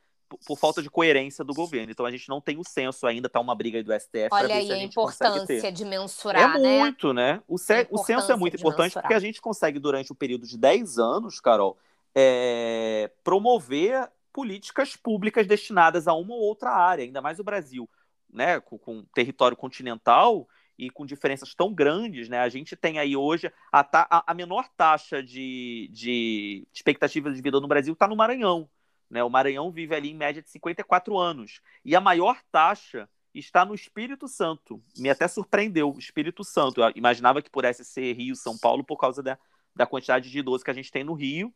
por 0.45 0.57
falta 0.57 0.81
de 0.81 0.89
coerência 0.89 1.43
do 1.43 1.53
governo. 1.53 1.91
Então 1.91 2.05
a 2.05 2.11
gente 2.11 2.29
não 2.29 2.39
tem 2.39 2.57
o 2.57 2.63
censo 2.63 3.07
ainda, 3.07 3.29
tá 3.29 3.39
uma 3.39 3.55
briga 3.55 3.77
aí 3.77 3.83
do 3.83 3.93
STF. 3.93 4.29
Olha 4.31 4.55
aí 4.55 4.71
a, 4.71 4.75
a 4.75 4.83
importância 4.83 5.71
de 5.71 5.85
mensurar, 5.85 6.55
é 6.55 6.59
né? 6.59 6.79
muito, 6.79 7.13
né? 7.13 7.41
O, 7.47 7.57
ce... 7.57 7.87
o 7.89 7.97
censo 7.97 8.31
é 8.31 8.35
muito 8.35 8.55
importante 8.55 8.85
mensurar. 8.85 9.03
porque 9.03 9.15
a 9.15 9.19
gente 9.19 9.41
consegue, 9.41 9.79
durante 9.79 10.11
o 10.11 10.13
um 10.13 10.17
período 10.17 10.45
de 10.45 10.57
10 10.57 10.99
anos, 10.99 11.39
Carol, 11.39 11.77
é... 12.13 13.11
promover 13.23 14.09
políticas 14.31 14.95
públicas 14.95 15.47
destinadas 15.47 16.07
a 16.07 16.13
uma 16.13 16.35
ou 16.35 16.41
outra 16.41 16.71
área, 16.71 17.03
ainda 17.03 17.21
mais 17.21 17.39
o 17.39 17.43
Brasil, 17.43 17.89
né? 18.31 18.59
Com, 18.59 18.77
com 18.77 19.03
território 19.13 19.57
continental 19.57 20.47
e 20.77 20.89
com 20.89 21.05
diferenças 21.05 21.53
tão 21.53 21.73
grandes, 21.73 22.29
né? 22.29 22.39
A 22.39 22.49
gente 22.49 22.75
tem 22.75 22.99
aí 22.99 23.15
hoje 23.15 23.51
a, 23.71 23.83
ta... 23.83 24.23
a 24.25 24.33
menor 24.33 24.69
taxa 24.77 25.21
de, 25.21 25.89
de 25.91 26.67
expectativa 26.73 27.31
de 27.31 27.41
vida 27.41 27.59
no 27.59 27.67
Brasil 27.67 27.93
está 27.93 28.07
no 28.07 28.15
Maranhão. 28.15 28.69
Né? 29.09 29.23
O 29.23 29.29
Maranhão 29.29 29.71
vive 29.71 29.95
ali 29.95 30.11
em 30.11 30.15
média 30.15 30.41
de 30.41 30.49
54 30.49 31.17
anos. 31.17 31.61
E 31.83 31.95
a 31.95 32.01
maior 32.01 32.39
taxa 32.51 33.09
está 33.33 33.65
no 33.65 33.73
Espírito 33.73 34.27
Santo. 34.27 34.81
Me 34.97 35.09
até 35.09 35.27
surpreendeu, 35.27 35.95
Espírito 35.97 36.43
Santo. 36.43 36.81
Eu 36.81 36.91
imaginava 36.95 37.41
que 37.41 37.49
pudesse 37.49 37.83
ser 37.83 38.13
Rio, 38.13 38.35
São 38.35 38.57
Paulo, 38.57 38.83
por 38.83 38.97
causa 38.97 39.23
da, 39.23 39.37
da 39.75 39.85
quantidade 39.85 40.29
de 40.29 40.39
idosos 40.39 40.63
que 40.63 40.71
a 40.71 40.73
gente 40.73 40.91
tem 40.91 41.03
no 41.03 41.13
Rio, 41.13 41.53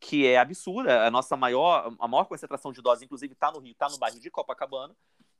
que 0.00 0.26
é 0.26 0.38
absurda. 0.38 1.06
A 1.06 1.10
nossa 1.10 1.36
maior, 1.36 1.94
a 1.98 2.08
maior 2.08 2.24
concentração 2.24 2.72
de 2.72 2.80
idosos, 2.80 3.02
inclusive, 3.02 3.32
está 3.32 3.50
no 3.50 3.58
Rio, 3.58 3.72
está 3.72 3.88
no 3.88 3.98
bairro 3.98 4.20
de 4.20 4.30
Copacabana. 4.30 4.94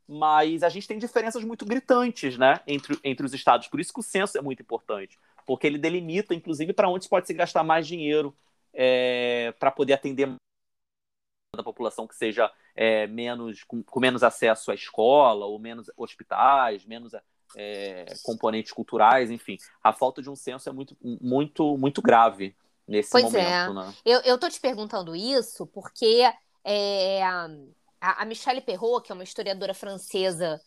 Mas 0.07 0.63
a 0.63 0.69
gente 0.69 0.87
tem 0.87 0.99
diferenças 0.99 1.43
muito 1.43 1.65
gritantes 1.65 2.37
né, 2.37 2.61
entre, 2.67 2.99
entre 3.03 3.25
os 3.25 3.33
estados. 3.33 3.69
Por 3.69 3.81
isso 3.81 3.93
que 3.93 4.01
o 4.01 4.03
censo 4.03 4.37
é 4.37 4.43
muito 4.43 4.61
importante, 4.61 5.19
porque 5.47 5.67
ele 5.67 5.79
delimita, 5.79 6.35
inclusive, 6.35 6.75
para 6.75 6.91
onde 6.91 7.09
pode 7.09 7.27
se 7.27 7.33
gastar 7.33 7.65
mais 7.65 7.87
dinheiro 7.87 8.37
é, 8.75 9.55
para 9.59 9.71
poder 9.71 9.95
atender 9.95 10.29
da 11.55 11.63
população 11.63 12.07
que 12.07 12.15
seja 12.15 12.51
é, 12.75 13.07
menos 13.07 13.63
com, 13.65 13.83
com, 13.83 14.01
menos 14.01 14.23
acesso 14.23 14.71
à 14.71 14.75
escola 14.75 15.47
ou 15.47 15.59
menos 15.59 15.91
hospitais, 15.97 16.85
menos 16.85 17.13
é, 17.57 18.07
componentes 18.23 18.73
culturais, 18.73 19.31
enfim, 19.31 19.57
a 19.83 19.93
falta 19.93 20.23
de 20.23 20.31
um 20.31 20.37
censo 20.37 20.69
é 20.69 20.73
muito 20.73 20.97
muito 21.03 21.77
muito 21.77 22.03
grave 22.03 22.57
nesse 22.87 23.11
pois 23.11 23.25
momento. 23.25 23.41
É. 23.47 23.73
Né? 23.73 23.95
Eu, 24.05 24.21
eu 24.21 24.39
tô 24.39 24.49
te 24.49 24.61
perguntando 24.61 25.15
isso 25.15 25.67
porque 25.67 26.23
é, 26.65 27.23
a, 27.23 27.49
a 28.01 28.25
Michelle 28.25 28.61
Perrault, 28.61 29.07
que 29.07 29.13
é 29.13 29.15
uma 29.15 29.25
historiadora 29.25 29.75
francesa 29.75 30.61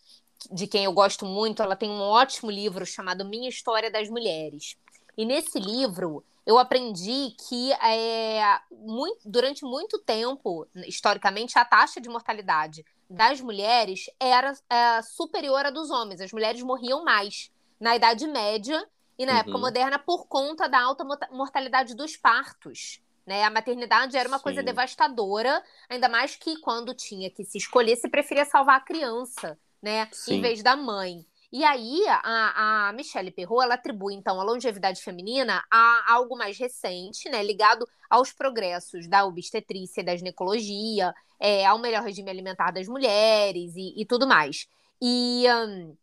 de 0.51 0.67
quem 0.67 0.85
eu 0.85 0.93
gosto 0.93 1.25
muito, 1.25 1.61
ela 1.61 1.75
tem 1.75 1.89
um 1.89 1.99
ótimo 1.99 2.51
livro 2.51 2.85
chamado 2.85 3.25
Minha 3.25 3.49
História 3.49 3.91
das 3.91 4.09
Mulheres. 4.09 4.75
E 5.17 5.25
nesse 5.25 5.59
livro 5.59 6.23
eu 6.47 6.57
aprendi 6.57 7.35
que 7.45 7.73
é, 7.73 8.61
muito, 8.71 9.19
durante 9.29 9.65
muito 9.65 9.99
tempo, 9.99 10.65
historicamente, 10.87 11.59
a 11.59 11.65
taxa 11.65 11.99
de 11.99 12.07
mortalidade 12.07 12.85
das 13.09 13.41
mulheres 13.41 14.09
era 14.17 14.53
é, 14.69 15.01
superior 15.01 15.65
à 15.65 15.69
dos 15.69 15.91
homens. 15.91 16.21
As 16.21 16.31
mulheres 16.31 16.63
morriam 16.63 17.03
mais 17.03 17.51
na 17.77 17.97
Idade 17.97 18.25
Média 18.27 18.81
e 19.19 19.25
na 19.25 19.33
uhum. 19.33 19.39
época 19.39 19.57
moderna 19.57 19.99
por 19.99 20.25
conta 20.27 20.69
da 20.69 20.81
alta 20.81 21.03
mortalidade 21.31 21.93
dos 21.93 22.15
partos. 22.15 23.01
Né? 23.25 23.43
A 23.43 23.49
maternidade 23.49 24.15
era 24.15 24.29
uma 24.29 24.37
Sim. 24.37 24.43
coisa 24.43 24.63
devastadora, 24.63 25.61
ainda 25.89 26.07
mais 26.07 26.37
que 26.37 26.61
quando 26.61 26.93
tinha 26.93 27.29
que 27.29 27.43
se 27.43 27.57
escolher, 27.57 27.97
se 27.97 28.07
preferia 28.07 28.45
salvar 28.45 28.77
a 28.77 28.85
criança, 28.85 29.59
né? 29.81 30.09
Em 30.29 30.39
vez 30.39 30.63
da 30.63 30.77
mãe. 30.77 31.25
E 31.51 31.63
aí, 31.63 32.03
a, 32.09 32.89
a 32.89 32.93
Michelle 32.93 33.31
Perrault, 33.31 33.63
ela 33.63 33.75
atribui, 33.75 34.13
então, 34.13 34.39
a 34.39 34.43
longevidade 34.43 35.01
feminina 35.01 35.63
a 35.71 36.13
algo 36.13 36.37
mais 36.37 36.57
recente, 36.57 37.29
né, 37.29 37.41
ligado 37.41 37.87
aos 38.09 38.33
progressos 38.33 39.07
da 39.07 39.25
obstetrícia 39.25 40.03
da 40.03 40.15
ginecologia, 40.15 41.13
é, 41.39 41.65
ao 41.65 41.79
melhor 41.79 42.03
regime 42.03 42.29
alimentar 42.29 42.71
das 42.71 42.87
mulheres 42.87 43.73
e, 43.75 43.93
e 44.01 44.05
tudo 44.05 44.27
mais. 44.27 44.67
E, 45.01 45.45
um, 45.49 45.95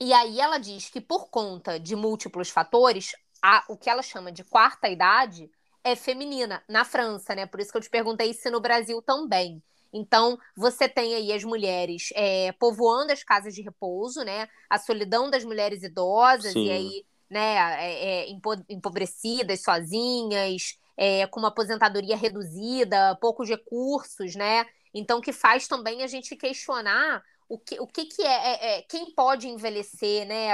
e 0.00 0.12
aí 0.14 0.40
ela 0.40 0.58
diz 0.58 0.88
que, 0.88 1.00
por 1.00 1.28
conta 1.28 1.78
de 1.78 1.94
múltiplos 1.94 2.48
fatores, 2.48 3.14
a, 3.42 3.64
o 3.68 3.76
que 3.76 3.90
ela 3.90 4.02
chama 4.02 4.32
de 4.32 4.44
quarta 4.44 4.88
idade 4.88 5.50
é 5.84 5.94
feminina, 5.94 6.62
na 6.68 6.84
França, 6.84 7.34
né? 7.34 7.46
Por 7.46 7.60
isso 7.60 7.70
que 7.70 7.78
eu 7.78 7.82
te 7.82 7.90
perguntei 7.90 8.32
se 8.32 8.50
no 8.50 8.60
Brasil 8.60 9.00
também. 9.02 9.62
Então, 9.96 10.38
você 10.56 10.88
tem 10.88 11.14
aí 11.14 11.32
as 11.32 11.42
mulheres 11.42 12.10
é, 12.14 12.52
povoando 12.52 13.12
as 13.12 13.22
casas 13.22 13.54
de 13.54 13.62
repouso, 13.62 14.22
né? 14.22 14.48
A 14.68 14.78
solidão 14.78 15.30
das 15.30 15.44
mulheres 15.44 15.82
idosas, 15.82 16.52
Sim. 16.52 16.66
e 16.66 16.70
aí, 16.70 17.04
né, 17.30 17.56
é, 17.80 18.24
é, 18.24 18.26
empobrecidas, 18.68 19.62
sozinhas, 19.62 20.78
é, 20.96 21.26
com 21.26 21.40
uma 21.40 21.48
aposentadoria 21.48 22.16
reduzida, 22.16 23.16
poucos 23.20 23.48
recursos, 23.48 24.34
né? 24.34 24.66
Então, 24.94 25.20
que 25.20 25.32
faz 25.32 25.66
também 25.66 26.02
a 26.02 26.06
gente 26.06 26.36
questionar 26.36 27.22
o 27.48 27.58
que, 27.58 27.80
o 27.80 27.86
que, 27.86 28.04
que 28.06 28.22
é, 28.22 28.26
é, 28.26 28.78
é 28.78 28.82
quem 28.82 29.14
pode 29.14 29.48
envelhecer, 29.48 30.26
né? 30.26 30.46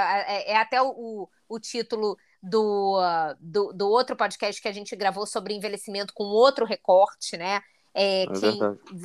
É, 0.47 0.57
até 0.57 0.80
o, 0.80 1.28
o 1.49 1.61
título 1.61 2.16
do, 2.43 2.99
do, 3.40 3.72
do, 3.72 3.88
outro 3.88 4.16
podcast 4.16 4.61
que 4.61 4.68
a 4.68 4.72
gente 4.72 4.97
gravou 4.97 5.26
sobre 5.26 5.55
envelhecimento 5.55 6.12
com 6.12 6.24
outro 6.24 6.64
recorte, 6.64 7.36
né? 7.36 7.61
É, 7.95 8.22
é 8.22 8.26
quem, 8.26 8.59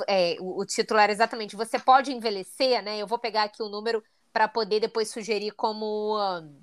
é, 0.08 0.38
o, 0.40 0.62
o 0.62 0.66
título 0.66 1.00
era 1.00 1.12
exatamente 1.12 1.56
Você 1.56 1.78
pode 1.78 2.12
envelhecer, 2.12 2.82
né? 2.82 2.98
Eu 2.98 3.08
vou 3.08 3.20
pegar 3.20 3.44
aqui 3.44 3.62
o 3.62 3.70
número 3.70 4.04
para 4.32 4.48
poder 4.48 4.80
depois 4.80 5.10
sugerir 5.10 5.52
como 5.52 6.18
um, 6.18 6.62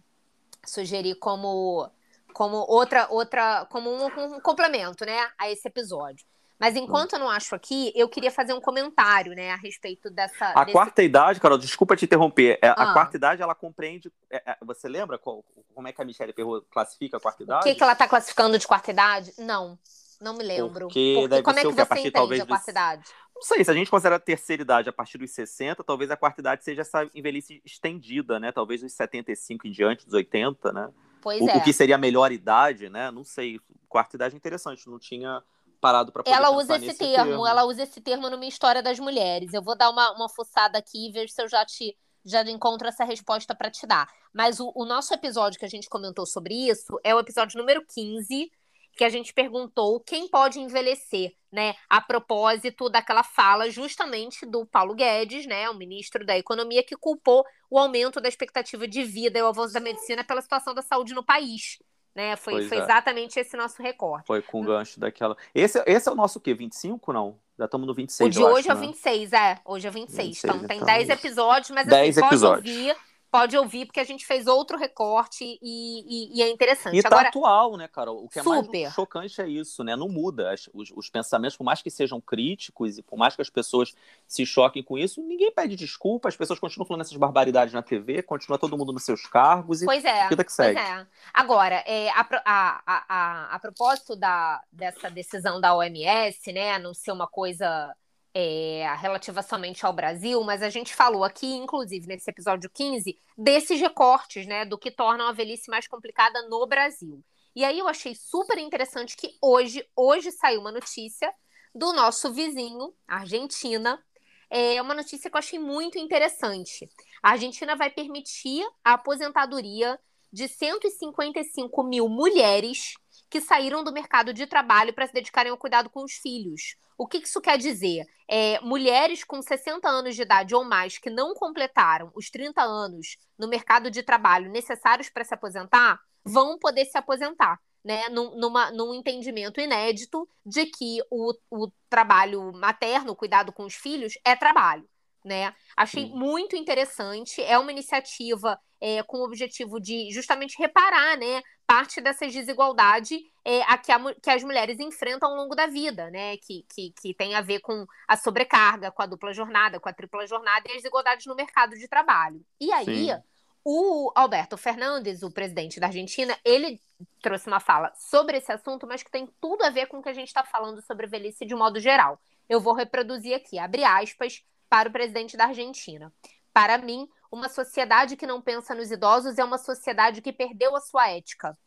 sugerir 0.65 1.17
como 1.17 1.91
como 2.33 2.57
outra 2.69 3.07
outra 3.11 3.67
como 3.71 3.91
um, 3.91 4.07
um, 4.07 4.41
complemento, 4.41 5.05
né, 5.05 5.29
a 5.39 5.51
esse 5.51 5.67
episódio. 5.67 6.25
Mas 6.59 6.77
enquanto 6.77 7.15
eu 7.15 7.19
não 7.19 7.29
acho 7.29 7.55
aqui, 7.55 7.93
eu 7.97 8.09
queria 8.09 8.31
fazer 8.31 8.55
um 8.55 8.61
comentário, 8.61 9.35
né, 9.35 9.51
a 9.51 9.57
respeito 9.57 10.09
dessa. 10.09 10.53
A 10.55 10.65
desse... 10.65 10.73
quarta 10.73 11.03
idade, 11.03 11.41
Carol, 11.41 11.59
desculpa 11.59 11.97
te 11.97 12.05
interromper. 12.05 12.59
É, 12.63 12.69
ah. 12.69 12.91
A 12.91 12.93
quarta 12.93 13.17
idade, 13.17 13.43
ela 13.43 13.55
compreende. 13.55 14.11
É, 14.31 14.53
é, 14.53 14.57
você 14.63 14.89
lembra 14.89 15.19
qual, 15.19 15.45
como 15.75 15.89
é 15.89 15.93
que 15.93 16.01
a 16.01 16.05
Michelle 16.05 16.33
Perrot 16.33 16.65
classifica 16.71 17.17
a 17.17 17.21
quarta 17.21 17.43
idade? 17.43 17.61
O 17.61 17.65
que, 17.65 17.75
que 17.75 17.83
ela 17.83 17.93
está 17.93 18.07
classificando 18.07 18.57
de 18.57 18.67
quarta 18.67 18.91
idade? 18.93 19.35
Não. 19.37 19.77
Não 20.25 20.33
me 20.33 20.43
lembro. 20.43 20.87
Porque, 20.87 21.17
Porque 21.19 21.43
como 21.43 21.59
é 21.59 21.63
que, 21.63 21.69
que 21.69 21.75
você 21.75 21.85
partir, 21.85 22.09
entende 22.09 22.41
a 22.41 22.47
quarta 22.47 22.71
idade? 22.71 23.05
Não 23.35 23.43
sei, 23.43 23.63
se 23.63 23.71
a 23.71 23.75
gente 23.75 23.91
considera 23.91 24.17
a 24.17 24.21
terceira 24.21 24.63
idade 24.63 24.89
a 24.89 24.93
partir 24.93 25.19
dos 25.19 25.31
60, 25.33 25.85
talvez 25.85 26.11
a 26.11 26.17
quarta 26.17 26.41
idade 26.41 26.65
seja 26.65 26.81
essa 26.81 27.07
envelhice 27.15 27.61
estendida, 27.65 28.41
né? 28.41 28.51
Talvez 28.51 28.81
dos 28.81 28.93
75 28.95 29.67
em 29.67 29.71
diante, 29.71 30.07
dos 30.07 30.15
80, 30.15 30.73
né? 30.73 30.91
Pois 31.21 31.43
o, 31.43 31.51
é. 31.51 31.57
O 31.59 31.63
que 31.63 31.73
seria 31.75 31.97
a 31.97 31.99
melhor 31.99 32.33
idade, 32.33 32.89
né? 32.89 33.11
Não 33.11 33.23
sei. 33.23 33.61
Quarta 33.87 34.17
idade 34.17 34.35
é 34.35 34.37
interessante, 34.39 34.89
não 34.89 34.99
tinha 34.99 35.43
parado 35.79 36.11
para 36.11 36.23
Ela 36.27 36.51
usa 36.51 36.77
esse 36.77 36.95
termo, 36.97 37.31
termo, 37.31 37.47
ela 37.47 37.65
usa 37.65 37.83
esse 37.83 38.01
termo 38.01 38.31
no 38.31 38.39
Minha 38.39 38.49
História 38.49 38.83
das 38.83 38.99
Mulheres. 38.99 39.53
Eu 39.53 39.63
vou 39.63 39.77
dar 39.77 39.91
uma, 39.91 40.13
uma 40.13 40.29
fuçada 40.31 40.79
aqui 40.79 41.09
e 41.09 41.13
ver 41.13 41.29
se 41.29 41.43
eu 41.43 41.49
já 41.49 41.67
te 41.67 41.95
já 42.25 42.43
encontro 42.45 42.89
essa 42.89 43.05
resposta 43.05 43.55
para 43.55 43.71
te 43.71 43.87
dar. 43.87 44.09
Mas 44.33 44.59
o, 44.59 44.73
o 44.75 44.87
nosso 44.87 45.13
episódio 45.13 45.59
que 45.59 45.65
a 45.67 45.69
gente 45.69 45.91
comentou 45.91 46.25
sobre 46.25 46.55
isso 46.55 46.99
é 47.05 47.15
o 47.15 47.21
episódio 47.21 47.59
número 47.59 47.85
15, 47.87 48.51
que 48.97 49.05
a 49.05 49.09
gente 49.09 49.33
perguntou 49.33 50.01
quem 50.01 50.29
pode 50.29 50.61
envelhecer, 50.61 51.33
né? 51.53 51.75
A 51.89 52.01
propósito 52.01 52.89
daquela 52.89 53.23
fala 53.23 53.71
justamente 53.71 54.47
do 54.47 54.65
Paulo 54.67 54.95
Guedes, 54.95 55.47
né, 55.47 55.69
o 55.69 55.75
ministro 55.75 56.25
da 56.25 56.37
Economia, 56.37 56.83
que 56.83 56.97
culpou 56.97 57.45
o 57.71 57.79
aumento 57.79 58.21
da 58.21 58.29
expectativa 58.29 58.87
de 58.87 59.03
vida 59.03 59.39
e 59.39 59.43
o 59.43 59.47
avanço 59.47 59.75
da 59.75 59.81
medicina 59.81 60.23
pela 60.23 60.41
situação 60.41 60.75
da 60.75 60.83
saúde 60.83 61.15
no 61.15 61.25
país. 61.25 61.79
Né? 62.15 62.37
Foi, 62.37 62.69
foi 62.69 62.79
é. 62.79 62.83
exatamente 62.83 63.41
esse 63.41 63.57
nosso 63.57 63.83
recorte. 63.83 64.27
Foi 64.27 64.41
com 64.41 64.61
o 64.61 64.65
gancho 64.65 65.01
daquela. 65.01 65.37
Esse, 65.53 65.83
esse 65.85 66.09
é 66.09 66.13
o 66.13 66.15
nosso 66.15 66.39
o 66.39 66.41
quê? 66.41 66.55
25, 66.55 67.13
não? 67.13 67.37
Já 67.59 67.65
estamos 67.65 67.87
no 67.89 67.95
26. 67.95 68.29
O 68.29 68.31
de 68.31 68.45
hoje 68.45 68.71
acho, 68.71 68.71
é 68.71 68.75
né? 68.75 68.87
26, 68.87 69.33
é. 69.33 69.59
Hoje 69.65 69.89
é 69.89 69.91
26. 69.91 70.27
26 70.29 70.55
então, 70.55 70.69
tem 70.69 70.85
10 70.85 71.05
então, 71.05 71.17
episódios, 71.17 71.71
mas 71.71 71.87
10 71.89 72.19
assim, 72.19 72.27
episódios. 72.27 72.63
pode 72.63 72.79
ouvir 72.79 72.97
pode 73.35 73.57
ouvir, 73.57 73.87
porque 73.87 73.99
a 73.99 74.05
gente 74.05 74.25
fez 74.25 74.47
outro 74.47 74.79
recorte 74.79 75.43
e, 75.43 75.59
e, 75.61 76.39
e 76.39 76.41
é 76.41 76.49
interessante. 76.49 76.97
E 76.97 77.03
tá 77.03 77.09
Agora, 77.09 77.31
atual, 77.31 77.77
né, 77.77 77.89
Carol? 77.89 78.25
O 78.25 78.29
que 78.29 78.39
é 78.39 78.43
super. 78.45 78.83
mais 78.83 78.95
chocante 78.95 79.43
é 79.43 79.49
isso, 79.49 79.83
né? 79.83 79.97
Não 79.97 80.09
muda. 80.09 80.55
Os, 80.73 80.93
os, 80.95 81.11
pensamentos, 81.11 81.57
por 81.57 81.65
mais 81.65 81.83
que 81.83 81.91
sejam 81.91 82.21
críticos 82.21 82.97
e 82.97 83.03
por 83.03 83.17
mais 83.19 83.35
que 83.35 83.43
as 83.43 83.51
pessoas 83.51 83.93
se 84.25 84.47
choquem 84.47 84.85
com 84.85 84.97
isso, 84.97 85.21
ninguém 85.21 85.51
pede 85.51 85.75
desculpa, 85.75 86.29
as 86.29 86.37
pessoas 86.37 86.61
continuam 86.61 86.87
falando 86.87 87.01
essas 87.01 87.17
barbaridades 87.17 87.75
na 87.75 87.83
TV, 87.83 88.23
continua 88.23 88.57
todo 88.57 88.79
mundo 88.79 88.93
nos 88.93 89.03
seus 89.03 89.27
cargos 89.27 89.83
e 89.83 89.85
pois 89.85 90.05
é, 90.05 90.29
vida 90.29 90.45
que 90.45 90.53
segue. 90.53 90.79
Pois 90.79 90.89
é. 90.89 91.07
Agora, 91.33 91.83
é, 91.89 92.11
a, 92.11 92.25
a, 92.45 92.83
a, 92.87 93.55
a, 93.57 93.59
propósito 93.59 94.15
da, 94.15 94.63
dessa 94.71 95.11
decisão 95.11 95.61
da 95.61 95.75
OMS, 95.75 96.53
né, 96.53 96.79
não 96.79 96.95
ser 96.95 97.11
uma 97.11 97.27
coisa 97.27 97.97
é, 98.35 98.85
relativa 98.99 99.43
somente 99.43 99.87
ao 99.87 99.93
Brasil, 99.93 100.43
mas 100.43 100.61
a 100.61 100.69
gente 100.69 100.93
falou 100.93 101.23
aqui, 101.23 101.55
inclusive 101.55 102.07
nesse 102.09 102.29
episódio 102.29 102.69
15, 102.69 103.17
desses 103.39 103.81
recortes, 103.81 104.45
né, 104.45 104.65
do 104.65 104.77
que 104.77 104.91
torna 104.91 105.29
a 105.29 105.33
velhice 105.33 105.71
mais 105.71 105.87
complicada 105.87 106.43
no 106.49 106.67
Brasil. 106.67 107.25
E 107.55 107.65
aí 107.65 107.79
eu 107.79 107.87
achei 107.87 108.15
super 108.17 108.59
interessante 108.59 109.17
que 109.17 109.37
hoje, 109.41 109.87
hoje 109.95 110.33
saiu 110.33 110.61
uma 110.61 110.73
notícia 110.73 111.33
do 111.73 111.93
nosso 111.93 112.33
vizinho, 112.33 112.93
Argentina. 113.07 114.03
É 114.51 114.83
uma 114.83 114.95
notícia 114.95 115.31
que 115.31 115.37
eu 115.37 115.39
achei 115.39 115.59
muito 115.59 115.97
interessante. 115.97 116.89
A 117.23 117.31
Argentina 117.31 117.77
vai 117.77 117.91
permitir 117.91 118.65
a 118.83 118.95
aposentadoria 118.95 119.99
de 120.33 120.49
155 120.49 121.85
mil 121.85 122.09
mulheres 122.09 122.95
que 123.35 123.41
saíram 123.41 123.83
do 123.83 123.93
mercado 123.93 124.33
de 124.33 124.47
trabalho 124.47 124.95
para 124.95 125.09
se 125.09 125.13
dedicarem 125.13 125.51
ao 125.51 125.59
cuidado 125.59 125.91
com 125.91 126.05
os 126.05 126.13
filhos. 126.13 126.77
O 126.97 127.05
que 127.05 127.19
isso 127.19 127.41
quer 127.41 127.59
dizer? 127.59 128.07
É, 128.29 128.61
mulheres 128.61 129.25
com 129.25 129.43
60 129.43 129.89
anos 129.89 130.15
de 130.15 130.23
idade 130.23 130.55
ou 130.55 130.63
mais 130.63 130.99
que 130.99 131.11
não 131.11 131.35
completaram 131.35 132.13
os 132.15 132.31
30 132.31 132.63
anos 132.63 133.17
no 133.37 133.49
mercado 133.49 133.91
de 133.91 134.05
trabalho 134.05 134.53
necessários 134.53 135.11
para 135.11 135.25
se 135.25 135.35
aposentar 135.35 135.99
vão 136.25 136.57
poder 136.61 136.85
se 136.85 136.97
aposentar. 136.97 137.59
Né, 137.85 138.09
num, 138.09 138.37
numa, 138.37 138.71
num 138.71 138.95
entendimento 138.95 139.61
inédito 139.61 140.27
de 140.47 140.65
que 140.67 141.03
o, 141.11 141.35
o 141.51 141.71
trabalho 141.91 142.53
materno, 142.55 143.13
o 143.13 143.17
cuidado 143.17 143.53
com 143.53 143.65
os 143.65 143.75
filhos, 143.75 144.15
é 144.25 144.37
trabalho. 144.37 144.89
Né? 145.25 145.53
Achei 145.77 146.07
Sim. 146.07 146.15
muito 146.15 146.55
interessante. 146.55 147.43
É 147.43 147.59
uma 147.59 147.73
iniciativa 147.73 148.59
é, 148.81 149.03
com 149.03 149.19
o 149.19 149.25
objetivo 149.25 149.81
de 149.81 150.11
justamente 150.13 150.57
reparar 150.59 151.19
né, 151.19 151.43
parte 151.67 152.01
dessa 152.01 152.27
desigualdade 152.27 153.19
é, 153.45 153.63
a 153.63 153.77
que, 153.77 153.93
a, 153.93 154.15
que, 154.15 154.31
as 154.31 154.43
mulheres 154.43 154.79
enfrentam 154.81 155.31
ao 155.31 155.37
longo 155.37 155.55
da 155.55 155.67
vida, 155.67 156.11
né? 156.11 156.37
Que, 156.39 156.65
que, 156.69 156.93
que 157.01 157.15
tem 157.15 157.35
a 157.35 157.41
ver 157.41 157.61
com 157.61 157.87
a 158.09 158.17
sobrecarga, 158.17 158.91
com 158.91 159.03
a 159.03 159.07
dupla 159.07 159.33
jornada, 159.33 159.79
com 159.79 159.89
a 159.89 159.93
tripla 159.93 160.27
jornada 160.27 160.67
e 160.67 160.71
as 160.71 160.77
desigualdades 160.79 161.27
no 161.27 161.35
mercado 161.35 161.77
de 161.77 161.89
trabalho. 161.89 162.45
E 162.61 162.73
aí, 162.73 163.07
Sim. 163.07 163.23
o 163.65 164.13
Alberto 164.15 164.57
Fernandes, 164.57 165.23
o 165.23 165.31
presidente 165.31 165.79
da 165.79 165.89
Argentina, 165.89 166.39
ele 166.45 166.81
trouxe 167.21 167.47
uma 167.47 167.61
fala 167.61 167.93
sobre 167.95 168.39
esse 168.39 168.53
assunto, 168.53 168.87
mas 168.87 169.03
que 169.03 169.11
tem 169.11 169.29
tudo 169.41 169.63
a 169.65 169.71
ver 169.71 169.87
com 169.87 169.99
o 169.99 170.03
que 170.03 170.09
a 170.09 170.15
gente 170.15 170.29
está 170.29 170.45
falando 170.45 170.81
sobre 170.83 171.07
velhice 171.07 171.45
de 171.45 171.55
modo 171.55 171.79
geral. 171.81 172.21
Eu 172.49 172.61
vou 172.61 172.75
reproduzir 172.75 173.35
aqui, 173.35 173.59
abre 173.59 173.85
aspas, 173.85 174.43
para 174.69 174.89
o 174.89 174.93
presidente 174.93 175.37
da 175.37 175.47
Argentina. 175.47 176.13
Para 176.53 176.79
mim, 176.79 177.09
uma 177.35 177.49
sociedade 177.49 178.17
que 178.17 178.29
não 178.29 178.41
pensa 178.41 178.77
nos 178.77 178.93
idosos 178.93 179.39
é 179.39 179.45
uma 179.45 179.59
sociedade 179.59 180.23
que 180.23 180.33
perdeu 180.33 180.77
a 180.77 180.81
sua 180.81 181.11
ética. 181.11 181.59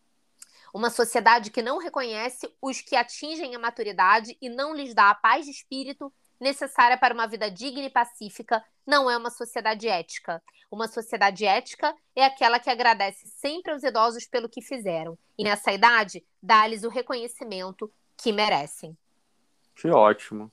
Uma 0.73 0.89
sociedade 0.89 1.51
que 1.51 1.61
não 1.61 1.77
reconhece 1.77 2.49
os 2.61 2.79
que 2.79 2.95
atingem 2.95 3.53
a 3.53 3.59
maturidade 3.59 4.37
e 4.41 4.47
não 4.47 4.73
lhes 4.73 4.95
dá 4.95 5.09
a 5.09 5.15
paz 5.15 5.43
de 5.43 5.51
espírito 5.51 6.11
necessária 6.39 6.97
para 6.97 7.13
uma 7.13 7.27
vida 7.27 7.51
digna 7.51 7.81
e 7.81 7.89
pacífica, 7.89 8.63
não 8.85 9.11
é 9.11 9.17
uma 9.17 9.29
sociedade 9.29 9.89
ética. 9.89 10.41
Uma 10.71 10.87
sociedade 10.87 11.45
ética 11.45 11.93
é 12.15 12.23
aquela 12.23 12.59
que 12.59 12.69
agradece 12.69 13.27
sempre 13.27 13.73
aos 13.73 13.83
idosos 13.83 14.25
pelo 14.25 14.47
que 14.47 14.61
fizeram 14.61 15.17
e, 15.37 15.43
nessa 15.43 15.73
idade, 15.73 16.25
dá-lhes 16.41 16.83
o 16.83 16.89
reconhecimento 16.89 17.91
que 18.15 18.31
merecem. 18.31 18.97
Que 19.75 19.89
ótimo. 19.89 20.49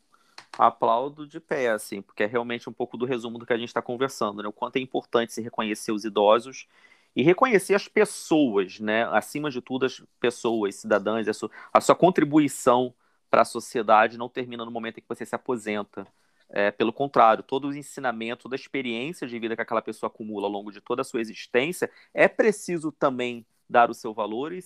Aplaudo 0.57 1.27
de 1.27 1.41
pé, 1.41 1.71
assim, 1.71 2.01
porque 2.01 2.23
é 2.23 2.27
realmente 2.27 2.71
um 2.71 2.73
pouco 2.73 2.97
do 2.97 3.05
resumo 3.05 3.39
do 3.39 3.47
que 3.47 3.53
a 3.53 3.57
gente 3.59 3.69
está 3.69 3.83
conversando, 3.83 4.43
né? 4.43 4.49
O 4.49 4.53
quanto 4.53 4.77
é 4.77 4.81
importante 4.81 5.33
se 5.33 5.43
reconhecer 5.43 5.91
os 5.91 6.05
idosos 6.05 6.69
e 7.17 7.23
reconhecer 7.23 7.75
as 7.75 7.89
pessoas, 7.89 8.79
né? 8.79 9.05
Acima 9.11 9.51
de 9.51 9.61
tudo, 9.61 9.87
as 9.87 10.03
pessoas, 10.21 10.77
cidadãs, 10.77 11.27
a 11.27 11.33
sua, 11.35 11.51
a 11.73 11.81
sua 11.81 11.97
contribuição 11.97 12.95
para 13.31 13.43
a 13.43 13.45
sociedade 13.45 14.17
não 14.17 14.29
termina 14.29 14.65
no 14.65 14.71
momento 14.71 14.99
em 14.99 15.01
que 15.01 15.09
você 15.09 15.27
se 15.27 15.35
aposenta. 15.35 16.07
É, 16.49 16.71
pelo 16.71 16.93
contrário, 16.93 17.43
todo 17.43 17.69
o 17.69 17.75
ensinamento, 17.75 18.45
toda 18.45 18.55
a 18.55 18.57
experiência 18.57 19.27
de 19.27 19.39
vida 19.41 19.57
que 19.57 19.63
aquela 19.63 19.83
pessoa 19.83 20.09
acumula 20.09 20.47
ao 20.47 20.53
longo 20.53 20.71
de 20.71 20.81
toda 20.81 21.03
a 21.03 21.05
sua 21.05 21.21
existência, 21.21 21.91
é 22.13 22.29
preciso 22.29 22.93
também 22.93 23.45
dar 23.69 23.91
o 23.91 23.95
seu 23.95 24.15
valor 24.15 24.53
e, 24.53 24.61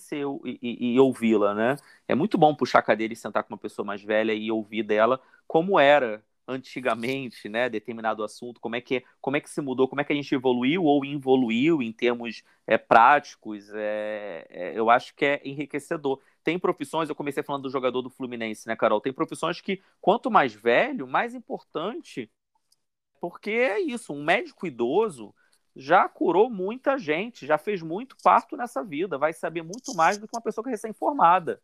e, 0.45 0.59
e, 0.61 0.93
e 0.93 0.99
ouvi-la, 0.99 1.55
né? 1.55 1.77
É 2.07 2.13
muito 2.13 2.37
bom 2.37 2.53
puxar 2.53 2.79
a 2.79 2.83
cadeira 2.83 3.13
e 3.13 3.15
sentar 3.15 3.43
com 3.43 3.53
uma 3.53 3.57
pessoa 3.57 3.85
mais 3.85 4.03
velha 4.03 4.33
e 4.33 4.51
ouvir 4.51 4.83
dela 4.83 5.19
como 5.49 5.79
era 5.79 6.23
antigamente, 6.47 7.49
né, 7.49 7.67
determinado 7.69 8.23
assunto, 8.23 8.61
como 8.61 8.75
é 8.75 8.81
que 8.81 9.03
como 9.19 9.35
é 9.35 9.41
que 9.41 9.49
se 9.49 9.61
mudou, 9.61 9.87
como 9.87 9.99
é 9.99 10.03
que 10.03 10.13
a 10.13 10.15
gente 10.15 10.33
evoluiu 10.33 10.83
ou 10.83 11.03
involuiu 11.03 11.81
em 11.81 11.91
termos 11.91 12.43
é, 12.67 12.77
práticos, 12.77 13.67
é, 13.73 14.45
é, 14.49 14.79
eu 14.79 14.91
acho 14.91 15.15
que 15.15 15.25
é 15.25 15.41
enriquecedor. 15.43 16.21
Tem 16.43 16.59
profissões, 16.59 17.09
eu 17.09 17.15
comecei 17.15 17.41
falando 17.41 17.63
do 17.63 17.69
jogador 17.71 18.03
do 18.03 18.11
Fluminense, 18.11 18.67
né, 18.67 18.75
Carol? 18.75 19.01
Tem 19.01 19.11
profissões 19.11 19.59
que 19.59 19.81
quanto 19.99 20.29
mais 20.29 20.53
velho, 20.53 21.07
mais 21.07 21.33
importante, 21.33 22.31
porque 23.19 23.51
é 23.51 23.79
isso, 23.79 24.13
um 24.13 24.23
médico 24.23 24.67
idoso 24.67 25.33
já 25.75 26.07
curou 26.07 26.49
muita 26.49 26.97
gente, 26.97 27.47
já 27.47 27.57
fez 27.57 27.81
muito 27.81 28.15
parto 28.23 28.55
nessa 28.55 28.83
vida, 28.83 29.17
vai 29.17 29.33
saber 29.33 29.63
muito 29.63 29.95
mais 29.95 30.17
do 30.19 30.27
que 30.27 30.35
uma 30.35 30.43
pessoa 30.43 30.63
que 30.63 30.69
é 30.69 30.73
recém-formada 30.73 31.59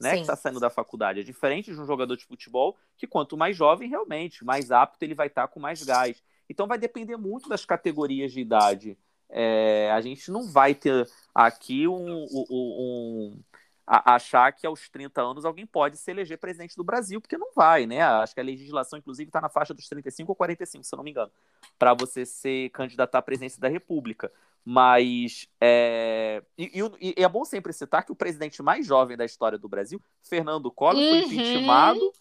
né, 0.00 0.14
que 0.14 0.20
está 0.20 0.34
saindo 0.34 0.58
da 0.58 0.70
faculdade. 0.70 1.20
É 1.20 1.22
diferente 1.22 1.72
de 1.72 1.80
um 1.80 1.84
jogador 1.84 2.16
de 2.16 2.24
futebol 2.24 2.76
que, 2.96 3.06
quanto 3.06 3.36
mais 3.36 3.56
jovem, 3.56 3.88
realmente, 3.88 4.44
mais 4.44 4.70
apto 4.70 5.04
ele 5.04 5.14
vai 5.14 5.26
estar 5.26 5.42
tá 5.42 5.48
com 5.48 5.60
mais 5.60 5.82
gás. 5.82 6.22
Então, 6.48 6.66
vai 6.66 6.78
depender 6.78 7.16
muito 7.16 7.48
das 7.48 7.64
categorias 7.64 8.32
de 8.32 8.40
idade. 8.40 8.98
É, 9.28 9.90
a 9.92 10.00
gente 10.00 10.30
não 10.30 10.50
vai 10.50 10.74
ter 10.74 11.08
aqui 11.32 11.86
um, 11.86 12.26
um, 12.32 12.46
um 12.50 13.42
a, 13.90 14.14
achar 14.14 14.52
que 14.52 14.66
aos 14.66 14.88
30 14.88 15.20
anos 15.20 15.44
alguém 15.44 15.66
pode 15.66 15.96
se 15.96 16.10
eleger 16.10 16.38
presidente 16.38 16.76
do 16.76 16.84
Brasil, 16.84 17.20
porque 17.20 17.36
não 17.36 17.52
vai, 17.54 17.86
né? 17.86 18.00
Acho 18.00 18.34
que 18.34 18.40
a 18.40 18.44
legislação, 18.44 18.98
inclusive, 18.98 19.28
está 19.28 19.40
na 19.40 19.48
faixa 19.48 19.74
dos 19.74 19.88
35 19.88 20.30
ou 20.30 20.36
45, 20.36 20.84
se 20.84 20.94
eu 20.94 20.96
não 20.96 21.04
me 21.04 21.10
engano, 21.10 21.30
para 21.76 21.92
você 21.92 22.24
ser 22.24 22.70
candidato 22.70 23.16
à 23.16 23.22
presidência 23.22 23.60
da 23.60 23.68
República. 23.68 24.32
Mas 24.64 25.48
é... 25.60 26.42
E, 26.56 26.80
e, 27.00 27.14
e, 27.18 27.22
é 27.22 27.28
bom 27.28 27.44
sempre 27.44 27.72
citar 27.72 28.04
que 28.04 28.12
o 28.12 28.16
presidente 28.16 28.62
mais 28.62 28.86
jovem 28.86 29.16
da 29.16 29.24
história 29.24 29.58
do 29.58 29.68
Brasil, 29.68 30.00
Fernando 30.22 30.70
Collor, 30.70 31.02
uhum. 31.02 31.10
foi 31.10 31.18
impeachmentado 31.20 32.12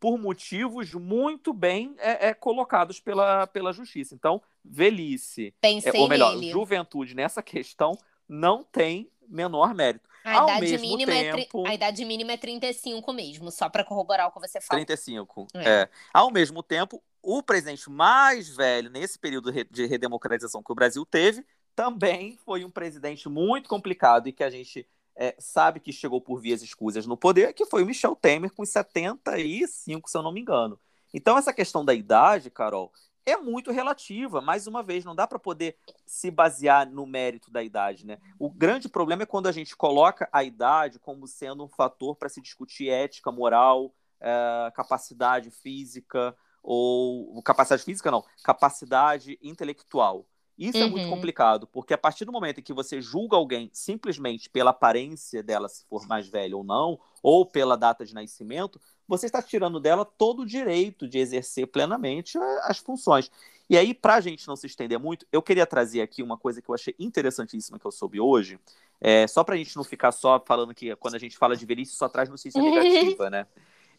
por 0.00 0.18
motivos 0.18 0.94
muito 0.94 1.52
bem 1.52 1.94
é, 1.98 2.28
é, 2.28 2.34
colocados 2.34 3.00
pela, 3.00 3.46
pela 3.46 3.72
justiça. 3.72 4.14
Então, 4.14 4.40
velhice, 4.64 5.54
é, 5.62 5.98
ou 5.98 6.08
melhor, 6.08 6.34
nele. 6.34 6.50
juventude 6.50 7.14
nessa 7.14 7.42
questão 7.42 7.92
não 8.28 8.62
tem 8.62 9.10
menor 9.28 9.74
mérito. 9.74 10.08
A 10.24 10.40
Ao 10.40 10.48
idade, 10.48 10.78
mínima 10.78 11.12
tempo... 11.12 11.66
é, 11.66 11.70
a 11.70 11.74
idade 11.74 12.04
mínima 12.04 12.32
é 12.32 12.36
35 12.36 13.12
mesmo, 13.12 13.50
só 13.50 13.68
para 13.68 13.84
corroborar 13.84 14.28
o 14.28 14.32
que 14.32 14.40
você 14.40 14.60
falou. 14.60 14.84
35, 14.84 15.46
é. 15.54 15.70
é. 15.70 15.88
Ao 16.12 16.30
mesmo 16.30 16.62
tempo, 16.62 17.02
o 17.22 17.42
presidente 17.42 17.88
mais 17.90 18.48
velho 18.48 18.90
nesse 18.90 19.18
período 19.18 19.52
de 19.52 19.86
redemocratização 19.86 20.62
que 20.62 20.72
o 20.72 20.74
Brasil 20.74 21.04
teve 21.06 21.44
também 21.78 22.36
foi 22.44 22.64
um 22.64 22.70
presidente 22.70 23.28
muito 23.28 23.68
complicado 23.68 24.28
e 24.28 24.32
que 24.32 24.42
a 24.42 24.50
gente 24.50 24.84
é, 25.14 25.36
sabe 25.38 25.78
que 25.78 25.92
chegou 25.92 26.20
por 26.20 26.40
vias 26.40 26.60
escusas 26.60 27.06
no 27.06 27.16
poder, 27.16 27.52
que 27.52 27.64
foi 27.66 27.84
o 27.84 27.86
Michel 27.86 28.16
Temer 28.16 28.52
com 28.52 28.64
75, 28.64 30.10
se 30.10 30.18
eu 30.18 30.22
não 30.24 30.32
me 30.32 30.40
engano. 30.40 30.76
Então, 31.14 31.38
essa 31.38 31.52
questão 31.52 31.84
da 31.84 31.94
idade, 31.94 32.50
Carol, 32.50 32.92
é 33.24 33.36
muito 33.36 33.70
relativa. 33.70 34.40
Mais 34.40 34.66
uma 34.66 34.82
vez, 34.82 35.04
não 35.04 35.14
dá 35.14 35.24
para 35.24 35.38
poder 35.38 35.76
se 36.04 36.32
basear 36.32 36.90
no 36.90 37.06
mérito 37.06 37.48
da 37.48 37.62
idade, 37.62 38.04
né? 38.04 38.18
O 38.40 38.50
grande 38.50 38.88
problema 38.88 39.22
é 39.22 39.26
quando 39.26 39.46
a 39.46 39.52
gente 39.52 39.76
coloca 39.76 40.28
a 40.32 40.42
idade 40.42 40.98
como 40.98 41.28
sendo 41.28 41.62
um 41.62 41.68
fator 41.68 42.16
para 42.16 42.28
se 42.28 42.42
discutir 42.42 42.88
ética, 42.88 43.30
moral, 43.30 43.94
é, 44.20 44.72
capacidade 44.74 45.48
física 45.52 46.36
ou 46.60 47.40
capacidade 47.44 47.84
física 47.84 48.10
não, 48.10 48.24
capacidade 48.42 49.38
intelectual. 49.40 50.26
Isso 50.58 50.78
uhum. 50.78 50.84
é 50.84 50.90
muito 50.90 51.04
uhum. 51.04 51.10
complicado, 51.10 51.68
porque 51.68 51.94
a 51.94 51.98
partir 51.98 52.24
do 52.24 52.32
momento 52.32 52.58
em 52.58 52.62
que 52.62 52.72
você 52.72 53.00
julga 53.00 53.36
alguém 53.36 53.70
simplesmente 53.72 54.50
pela 54.50 54.70
aparência 54.70 55.40
dela, 55.40 55.68
se 55.68 55.84
for 55.84 56.06
mais 56.08 56.26
velha 56.26 56.56
ou 56.56 56.64
não, 56.64 56.98
ou 57.22 57.46
pela 57.46 57.76
data 57.76 58.04
de 58.04 58.12
nascimento, 58.12 58.80
você 59.06 59.26
está 59.26 59.40
tirando 59.40 59.78
dela 59.78 60.04
todo 60.04 60.42
o 60.42 60.46
direito 60.46 61.06
de 61.06 61.18
exercer 61.18 61.68
plenamente 61.68 62.36
as 62.62 62.78
funções. 62.78 63.30
E 63.70 63.76
aí, 63.76 63.94
para 63.94 64.16
a 64.16 64.20
gente 64.20 64.48
não 64.48 64.56
se 64.56 64.66
estender 64.66 64.98
muito, 64.98 65.24
eu 65.30 65.40
queria 65.40 65.66
trazer 65.66 66.00
aqui 66.00 66.22
uma 66.22 66.36
coisa 66.36 66.60
que 66.60 66.68
eu 66.68 66.74
achei 66.74 66.94
interessantíssima 66.98 67.78
que 67.78 67.86
eu 67.86 67.92
soube 67.92 68.18
hoje, 68.18 68.58
é, 69.00 69.26
só 69.28 69.44
para 69.44 69.54
a 69.54 69.58
gente 69.58 69.76
não 69.76 69.84
ficar 69.84 70.10
só 70.10 70.42
falando 70.44 70.74
que 70.74 70.94
quando 70.96 71.14
a 71.14 71.18
gente 71.18 71.38
fala 71.38 71.56
de 71.56 71.64
velhice 71.64 71.92
só 71.92 72.08
traz 72.08 72.28
notícia 72.28 72.60
negativa, 72.60 73.30
né? 73.30 73.46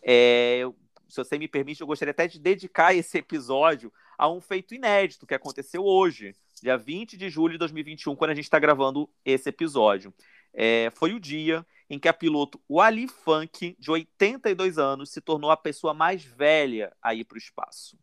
É, 0.01 0.63
se 1.07 1.17
você 1.17 1.37
me 1.37 1.47
permite, 1.47 1.81
eu 1.81 1.87
gostaria 1.87 2.11
até 2.11 2.27
de 2.27 2.39
dedicar 2.39 2.93
esse 2.93 3.17
episódio 3.17 3.91
a 4.17 4.29
um 4.29 4.39
feito 4.39 4.75
inédito 4.75 5.25
que 5.25 5.33
aconteceu 5.33 5.83
hoje, 5.83 6.35
dia 6.61 6.77
20 6.77 7.17
de 7.17 7.29
julho 7.29 7.53
de 7.53 7.57
2021, 7.57 8.15
quando 8.15 8.31
a 8.31 8.35
gente 8.35 8.45
está 8.45 8.59
gravando 8.59 9.09
esse 9.23 9.49
episódio. 9.49 10.13
É, 10.53 10.91
foi 10.95 11.13
o 11.13 11.19
dia 11.19 11.65
em 11.89 11.99
que 11.99 12.07
a 12.07 12.13
piloto 12.13 12.59
Wally 12.69 13.07
Funk, 13.07 13.75
de 13.79 13.91
82 13.91 14.77
anos, 14.77 15.09
se 15.09 15.21
tornou 15.21 15.51
a 15.51 15.57
pessoa 15.57 15.93
mais 15.93 16.23
velha 16.23 16.91
a 17.01 17.13
ir 17.13 17.23
para 17.23 17.35
o 17.35 17.39
espaço. 17.39 17.97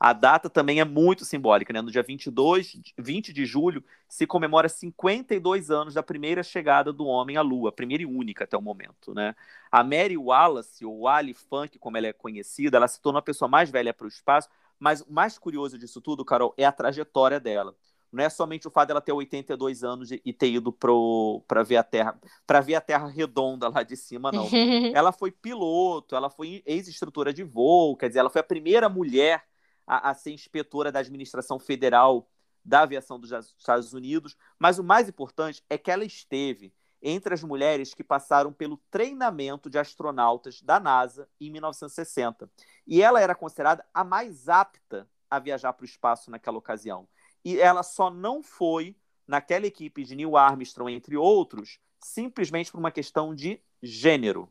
A 0.00 0.12
data 0.12 0.48
também 0.48 0.78
é 0.78 0.84
muito 0.84 1.24
simbólica, 1.24 1.72
né? 1.72 1.82
No 1.82 1.90
dia 1.90 2.04
22, 2.04 2.80
20 2.96 3.32
de 3.32 3.44
julho, 3.44 3.84
se 4.08 4.28
comemora 4.28 4.68
52 4.68 5.72
anos 5.72 5.94
da 5.94 6.04
primeira 6.04 6.42
chegada 6.44 6.92
do 6.92 7.04
homem 7.04 7.36
à 7.36 7.42
Lua, 7.42 7.72
primeira 7.72 8.04
e 8.04 8.06
única 8.06 8.44
até 8.44 8.56
o 8.56 8.62
momento, 8.62 9.12
né? 9.12 9.34
A 9.72 9.82
Mary 9.82 10.16
Wallace, 10.16 10.84
ou 10.84 11.00
Wally 11.00 11.34
Funk, 11.34 11.80
como 11.80 11.96
ela 11.96 12.06
é 12.06 12.12
conhecida, 12.12 12.76
ela 12.76 12.86
se 12.86 13.00
tornou 13.00 13.18
a 13.18 13.22
pessoa 13.22 13.48
mais 13.48 13.70
velha 13.70 13.92
para 13.92 14.04
o 14.04 14.08
espaço 14.08 14.48
mas 14.78 15.00
o 15.00 15.12
mais 15.12 15.38
curioso 15.38 15.78
disso 15.78 16.00
tudo, 16.00 16.24
Carol, 16.24 16.54
é 16.56 16.64
a 16.64 16.72
trajetória 16.72 17.40
dela. 17.40 17.74
Não 18.10 18.24
é 18.24 18.28
somente 18.30 18.66
o 18.66 18.70
fato 18.70 18.88
dela 18.88 19.00
ter 19.00 19.12
82 19.12 19.84
anos 19.84 20.10
e 20.10 20.32
ter 20.32 20.48
ido 20.48 20.72
para 20.72 21.62
ver 21.62 21.76
a 21.76 21.82
Terra, 21.82 22.18
para 22.46 22.60
ver 22.60 22.74
a 22.74 22.80
Terra 22.80 23.06
redonda 23.06 23.68
lá 23.68 23.82
de 23.82 23.96
cima, 23.96 24.32
não. 24.32 24.48
ela 24.94 25.12
foi 25.12 25.30
piloto, 25.30 26.16
ela 26.16 26.30
foi 26.30 26.62
ex-instrutora 26.64 27.32
de 27.32 27.44
voo, 27.44 27.96
quer 27.96 28.08
dizer, 28.08 28.20
ela 28.20 28.30
foi 28.30 28.40
a 28.40 28.44
primeira 28.44 28.88
mulher 28.88 29.44
a, 29.86 30.10
a 30.10 30.14
ser 30.14 30.32
inspetora 30.32 30.90
da 30.90 31.00
administração 31.00 31.58
federal 31.58 32.28
da 32.64 32.82
aviação 32.82 33.18
dos 33.18 33.32
Estados 33.58 33.92
Unidos. 33.92 34.36
Mas 34.58 34.78
o 34.78 34.84
mais 34.84 35.08
importante 35.08 35.64
é 35.68 35.78
que 35.78 35.90
ela 35.90 36.04
esteve 36.04 36.72
entre 37.00 37.32
as 37.32 37.42
mulheres 37.42 37.94
que 37.94 38.04
passaram 38.04 38.52
pelo 38.52 38.76
treinamento 38.90 39.70
de 39.70 39.78
astronautas 39.78 40.60
da 40.60 40.80
NASA 40.80 41.28
em 41.40 41.50
1960. 41.50 42.50
E 42.86 43.02
ela 43.02 43.20
era 43.20 43.34
considerada 43.34 43.84
a 43.94 44.04
mais 44.04 44.48
apta 44.48 45.08
a 45.30 45.38
viajar 45.38 45.72
para 45.72 45.84
o 45.84 45.86
espaço 45.86 46.30
naquela 46.30 46.58
ocasião. 46.58 47.06
E 47.44 47.58
ela 47.58 47.82
só 47.82 48.10
não 48.10 48.42
foi 48.42 48.96
naquela 49.26 49.66
equipe 49.66 50.04
de 50.04 50.14
Neil 50.14 50.36
Armstrong, 50.36 50.92
entre 50.92 51.16
outros, 51.16 51.78
simplesmente 52.00 52.70
por 52.70 52.78
uma 52.78 52.90
questão 52.90 53.34
de 53.34 53.60
gênero. 53.82 54.50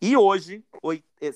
E 0.00 0.16
hoje, 0.16 0.64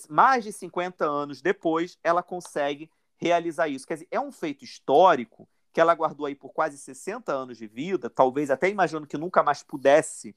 mais 0.09 0.45
de 0.45 0.53
50 0.53 1.05
anos 1.05 1.41
depois, 1.41 1.99
ela 2.03 2.23
consegue 2.23 2.91
realizar 3.17 3.69
isso. 3.69 3.87
Quer 3.87 3.95
dizer, 3.95 4.09
é 4.11 4.21
um 4.21 4.33
feito 4.33 4.65
histórico 4.65 5.49
que 5.73 5.81
ela 5.81 5.95
guardou 5.95 6.27
aí 6.27 6.35
por 6.35 6.53
quase 6.53 6.77
60 6.77 7.33
anos 7.33 7.57
de 7.57 7.67
vida, 7.67 8.11
talvez 8.11 8.51
até 8.51 8.69
imaginando 8.69 9.07
que 9.07 9.17
nunca 9.17 9.43
mais 9.43 9.63
pudesse, 9.63 10.35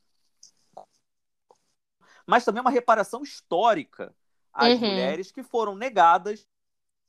mas 2.25 2.45
também 2.45 2.61
uma 2.61 2.71
reparação 2.71 3.23
histórica 3.23 4.15
às 4.53 4.73
uhum. 4.73 4.79
mulheres 4.79 5.31
que 5.31 5.43
foram 5.43 5.75
negadas 5.75 6.47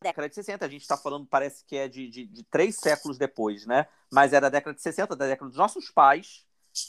década 0.02 0.28
de 0.28 0.34
60. 0.34 0.64
A 0.64 0.68
gente 0.68 0.82
está 0.82 0.96
falando, 0.96 1.26
parece 1.26 1.64
que 1.64 1.76
é 1.76 1.88
de, 1.88 2.08
de, 2.08 2.26
de, 2.26 2.42
três 2.44 2.76
séculos 2.76 3.18
depois, 3.18 3.66
né? 3.66 3.86
Mas 4.12 4.32
é 4.32 4.40
da 4.40 4.48
década 4.48 4.74
de 4.74 4.82
60, 4.82 5.16
da 5.16 5.26
década 5.26 5.48
dos 5.48 5.58
nossos 5.58 5.90
pais, 5.90 6.44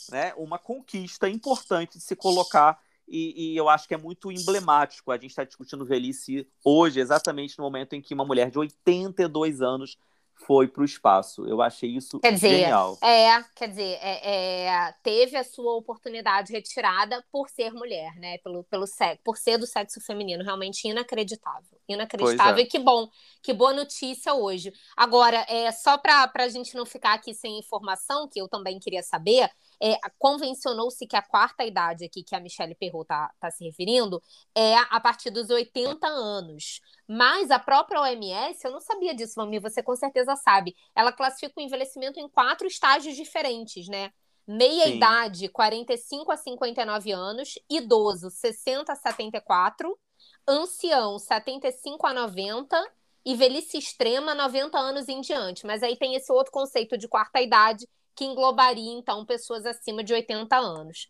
né? 0.10 0.34
Uma 0.36 0.60
conquista 0.60 1.30
importante 1.30 1.97
de 1.97 2.03
se 2.03 2.16
colocar 2.16 2.80
e, 3.08 3.53
e, 3.53 3.58
eu 3.58 3.70
acho 3.70 3.88
que 3.88 3.93
é 3.93 3.97
muito 3.97 4.32
emblemático 4.32 5.12
a 5.12 5.16
gente 5.16 5.30
estar 5.30 5.43
tá 5.43 5.47
discutindo 5.47 5.86
velhice 5.86 6.47
hoje, 6.64 6.99
exatamente 6.99 7.58
no 7.58 7.64
momento 7.64 7.93
em 7.93 8.01
que 8.01 8.14
uma 8.14 8.26
mulher 8.26 8.49
de 8.49 8.58
82 8.58 9.62
anos 9.62 9.97
foi 10.36 10.68
para 10.68 10.82
o 10.82 10.86
espaço. 10.86 11.48
Eu 11.48 11.62
achei 11.62 11.90
isso 11.90 12.20
quer 12.20 12.34
dizer, 12.34 12.60
genial. 12.60 12.98
É, 13.02 13.42
quer 13.56 13.70
dizer, 13.70 13.98
é, 14.02 14.66
é, 14.66 14.94
teve 15.02 15.38
a 15.38 15.44
sua 15.44 15.76
oportunidade 15.76 16.52
retirada 16.52 17.24
por 17.32 17.50
ser 17.50 17.74
mulher, 17.74 18.16
né? 18.18 18.38
Pelo, 18.40 18.64
pelo 18.66 18.86
sexo, 18.86 19.22
por 19.24 19.38
ser 19.38 19.58
do 19.58 19.66
sexo 19.66 20.00
feminino, 20.02 20.44
realmente 20.44 20.88
inacreditável. 20.88 21.80
Inacreditável. 21.88 22.58
É. 22.58 22.62
E 22.62 22.66
que 22.66 22.80
bom, 22.80 23.08
que 23.42 23.54
boa 23.54 23.74
notícia 23.74 24.34
hoje. 24.34 24.72
Agora, 24.96 25.46
é, 25.48 25.72
só 25.72 25.98
para 25.98 26.32
a 26.36 26.50
gente 26.50 26.76
não 26.76 26.86
ficar 26.86 27.14
aqui 27.14 27.34
sem 27.34 27.58
informação, 27.60 28.28
que 28.28 28.40
eu 28.40 28.48
também 28.48 28.80
queria 28.80 29.02
saber, 29.02 29.50
é, 29.82 29.97
convencionou-se 30.17 31.05
que 31.07 31.15
a 31.15 31.21
quarta 31.21 31.63
idade 31.63 32.05
aqui 32.05 32.23
que 32.23 32.36
a 32.36 32.39
Michelle 32.39 32.76
Perrot 32.76 33.03
está 33.03 33.32
tá 33.39 33.51
se 33.51 33.63
referindo 33.63 34.21
é 34.53 34.76
a 34.76 34.99
partir 34.99 35.30
dos 35.30 35.49
80 35.49 36.07
anos. 36.07 36.82
Mas 37.07 37.51
a 37.51 37.59
própria 37.59 38.01
OMS, 38.01 38.63
eu 38.63 38.71
não 38.71 38.82
sabia 38.82 39.13
disso, 39.13 39.34
Mami, 39.38 39.59
você 39.59 39.84
com 39.84 39.95
certeza 39.95 40.36
sabe, 40.36 40.76
ela 40.95 41.11
classifica 41.11 41.53
o 41.57 41.63
envelhecimento 41.63 42.19
em 42.19 42.28
quatro 42.28 42.67
estágios 42.67 43.15
diferentes, 43.15 43.88
né? 43.88 44.11
Meia 44.47 44.86
Sim. 44.86 44.97
idade, 44.97 45.49
45 45.49 46.32
a 46.32 46.38
59 46.38 47.11
anos, 47.11 47.57
idoso, 47.69 48.30
60 48.30 48.93
a 48.93 48.95
74, 48.95 49.97
ancião, 50.47 51.17
75 51.17 52.05
a 52.05 52.13
90 52.13 52.91
e 53.26 53.36
velhice 53.36 53.78
extrema, 53.78 54.36
90 54.36 54.78
anos 54.78 55.09
em 55.09 55.19
diante. 55.19 55.65
Mas 55.65 55.82
aí 55.82 55.97
tem 55.97 56.15
esse 56.15 56.32
outro 56.32 56.51
conceito 56.51 56.95
de 56.95 57.07
quarta 57.07 57.41
idade, 57.41 57.88
que 58.16 58.26
englobaria, 58.26 58.93
então, 58.93 59.26
pessoas 59.26 59.66
acima 59.66 60.03
de 60.03 60.13
80 60.13 60.55
anos. 60.55 61.09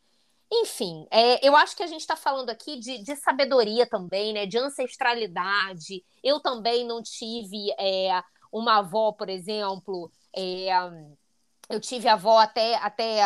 Enfim, 0.52 1.08
é, 1.12 1.46
eu 1.46 1.56
acho 1.56 1.76
que 1.76 1.84
a 1.84 1.88
gente 1.88 2.02
está 2.02 2.16
falando 2.16 2.50
aqui 2.50 2.80
de, 2.80 3.04
de, 3.04 3.16
sabedoria 3.16 3.88
também, 3.88 4.34
né? 4.34 4.46
De 4.46 4.58
ancestralidade. 4.58 6.04
Eu 6.24 6.40
também 6.40 6.86
não 6.86 7.02
tive 7.02 7.72
é, 7.80 8.22
uma 8.52 8.78
avó, 8.80 9.12
por 9.12 9.30
exemplo. 9.30 10.12
É, 10.36 10.70
eu 11.70 11.80
tive 11.80 12.08
avó 12.08 12.38
até, 12.38 12.76
até 12.76 13.22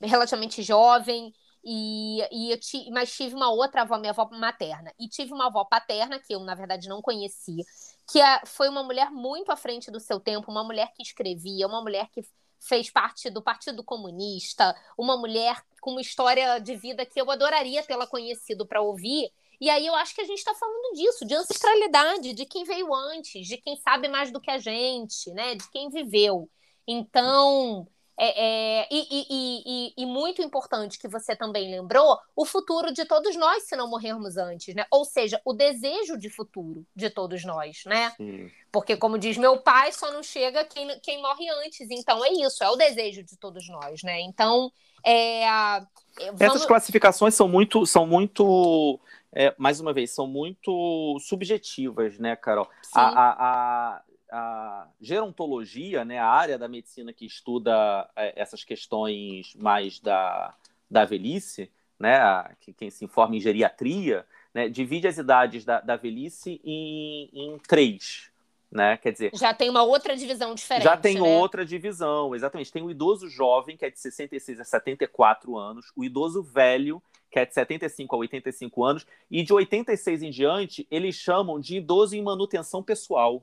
relativamente 0.00 0.62
jovem, 0.62 1.32
e, 1.64 2.20
e 2.30 2.52
eu 2.52 2.60
ti, 2.60 2.88
mas 2.90 3.12
tive 3.12 3.34
uma 3.34 3.50
outra 3.50 3.82
avó, 3.82 3.98
minha 3.98 4.12
avó 4.12 4.28
materna. 4.32 4.92
E 4.98 5.08
tive 5.08 5.32
uma 5.32 5.46
avó 5.46 5.64
paterna, 5.64 6.18
que 6.18 6.34
eu, 6.34 6.40
na 6.40 6.54
verdade, 6.54 6.88
não 6.88 7.02
conhecia, 7.02 7.64
que 8.10 8.20
é, 8.20 8.40
foi 8.46 8.68
uma 8.68 8.82
mulher 8.82 9.10
muito 9.10 9.50
à 9.50 9.56
frente 9.56 9.90
do 9.90 10.00
seu 10.00 10.20
tempo, 10.20 10.50
uma 10.50 10.64
mulher 10.64 10.92
que 10.94 11.02
escrevia, 11.02 11.66
uma 11.66 11.82
mulher 11.82 12.08
que 12.10 12.22
fez 12.60 12.90
parte 12.90 13.30
do 13.30 13.42
Partido 13.42 13.82
Comunista, 13.84 14.74
uma 14.96 15.16
mulher 15.16 15.62
com 15.80 15.92
uma 15.92 16.00
história 16.00 16.58
de 16.58 16.76
vida 16.76 17.06
que 17.06 17.20
eu 17.20 17.30
adoraria 17.30 17.82
tê-la 17.82 18.06
conhecido 18.06 18.66
para 18.66 18.80
ouvir. 18.80 19.30
E 19.60 19.68
aí 19.68 19.86
eu 19.86 19.94
acho 19.94 20.14
que 20.14 20.20
a 20.20 20.24
gente 20.24 20.38
está 20.38 20.54
falando 20.54 20.94
disso, 20.94 21.24
de 21.24 21.34
ancestralidade, 21.34 22.32
de 22.32 22.46
quem 22.46 22.64
veio 22.64 22.94
antes, 22.94 23.46
de 23.46 23.56
quem 23.56 23.76
sabe 23.76 24.08
mais 24.08 24.30
do 24.30 24.40
que 24.40 24.50
a 24.50 24.58
gente, 24.58 25.32
né? 25.32 25.54
De 25.54 25.68
quem 25.70 25.88
viveu. 25.88 26.48
Então, 26.86 27.86
é, 28.20 28.80
é, 28.80 28.88
e, 28.90 29.06
e, 29.10 29.26
e, 29.30 29.94
e, 29.96 30.06
muito 30.06 30.42
importante 30.42 30.98
que 30.98 31.06
você 31.06 31.36
também 31.36 31.70
lembrou, 31.70 32.18
o 32.34 32.44
futuro 32.44 32.92
de 32.92 33.04
todos 33.04 33.36
nós, 33.36 33.62
se 33.62 33.76
não 33.76 33.88
morrermos 33.88 34.36
antes, 34.36 34.74
né? 34.74 34.84
Ou 34.90 35.04
seja, 35.04 35.40
o 35.44 35.52
desejo 35.52 36.18
de 36.18 36.28
futuro 36.28 36.84
de 36.96 37.08
todos 37.10 37.44
nós, 37.44 37.84
né? 37.86 38.10
Sim. 38.16 38.50
Porque, 38.72 38.96
como 38.96 39.18
diz 39.18 39.38
meu 39.38 39.58
pai, 39.58 39.92
só 39.92 40.10
não 40.10 40.22
chega 40.22 40.64
quem, 40.64 40.98
quem 41.00 41.22
morre 41.22 41.48
antes. 41.64 41.88
Então, 41.90 42.24
é 42.24 42.32
isso, 42.32 42.64
é 42.64 42.68
o 42.68 42.76
desejo 42.76 43.22
de 43.22 43.36
todos 43.36 43.68
nós, 43.68 44.02
né? 44.02 44.20
Então, 44.22 44.72
é, 45.04 45.44
é 45.44 45.80
vamos... 46.18 46.40
Essas 46.40 46.66
classificações 46.66 47.34
são 47.34 47.48
muito, 47.48 47.86
são 47.86 48.04
muito 48.04 48.98
é, 49.32 49.54
mais 49.56 49.78
uma 49.80 49.92
vez, 49.92 50.10
são 50.10 50.26
muito 50.26 51.16
subjetivas, 51.20 52.18
né, 52.18 52.34
Carol? 52.34 52.68
A, 52.92 53.02
a, 53.02 53.30
a, 53.30 54.02
a 54.30 54.88
gerontologia, 55.00 56.04
né, 56.04 56.18
a 56.18 56.26
área 56.26 56.58
da 56.58 56.68
medicina 56.68 57.12
que 57.12 57.26
estuda 57.26 58.08
é, 58.16 58.40
essas 58.40 58.64
questões 58.64 59.54
mais 59.56 60.00
da, 60.00 60.54
da 60.90 61.04
velhice, 61.04 61.70
né, 61.98 62.18
que, 62.60 62.72
quem 62.72 62.90
se 62.90 63.04
informa 63.04 63.36
em 63.36 63.40
geriatria, 63.40 64.24
né, 64.54 64.68
divide 64.68 65.08
as 65.08 65.18
idades 65.18 65.64
da, 65.64 65.80
da 65.80 65.96
velhice 65.96 66.60
em, 66.64 67.30
em 67.32 67.58
três. 67.58 68.30
Né? 68.70 68.98
Quer 68.98 69.12
dizer, 69.12 69.30
já 69.34 69.54
tem 69.54 69.70
uma 69.70 69.82
outra 69.82 70.14
divisão 70.14 70.54
diferente. 70.54 70.84
Já 70.84 70.96
tem 70.96 71.14
né? 71.14 71.22
outra 71.22 71.64
divisão, 71.64 72.34
exatamente. 72.34 72.70
Tem 72.70 72.82
o 72.82 72.90
idoso 72.90 73.26
jovem, 73.26 73.78
que 73.78 73.84
é 73.84 73.90
de 73.90 73.98
66 73.98 74.60
a 74.60 74.64
74 74.64 75.56
anos, 75.56 75.90
o 75.96 76.04
idoso 76.04 76.42
velho, 76.42 77.02
que 77.30 77.38
é 77.38 77.46
de 77.46 77.54
75 77.54 78.14
a 78.14 78.18
85 78.18 78.84
anos, 78.84 79.06
e 79.30 79.42
de 79.42 79.54
86 79.54 80.22
em 80.22 80.30
diante, 80.30 80.86
eles 80.90 81.14
chamam 81.14 81.58
de 81.58 81.78
idoso 81.78 82.14
em 82.14 82.22
manutenção 82.22 82.82
pessoal. 82.82 83.42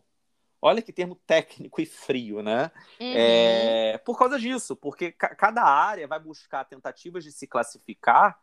Olha 0.65 0.81
que 0.81 0.91
termo 0.91 1.13
técnico 1.27 1.79
e 1.79 1.85
frio, 1.85 2.41
né? 2.41 2.71
Uhum. 2.99 3.13
É, 3.15 3.99
por 3.99 4.17
causa 4.17 4.39
disso, 4.39 4.75
porque 4.75 5.11
cada 5.11 5.61
área 5.61 6.07
vai 6.07 6.19
buscar 6.19 6.65
tentativas 6.65 7.23
de 7.23 7.31
se 7.31 7.45
classificar 7.45 8.39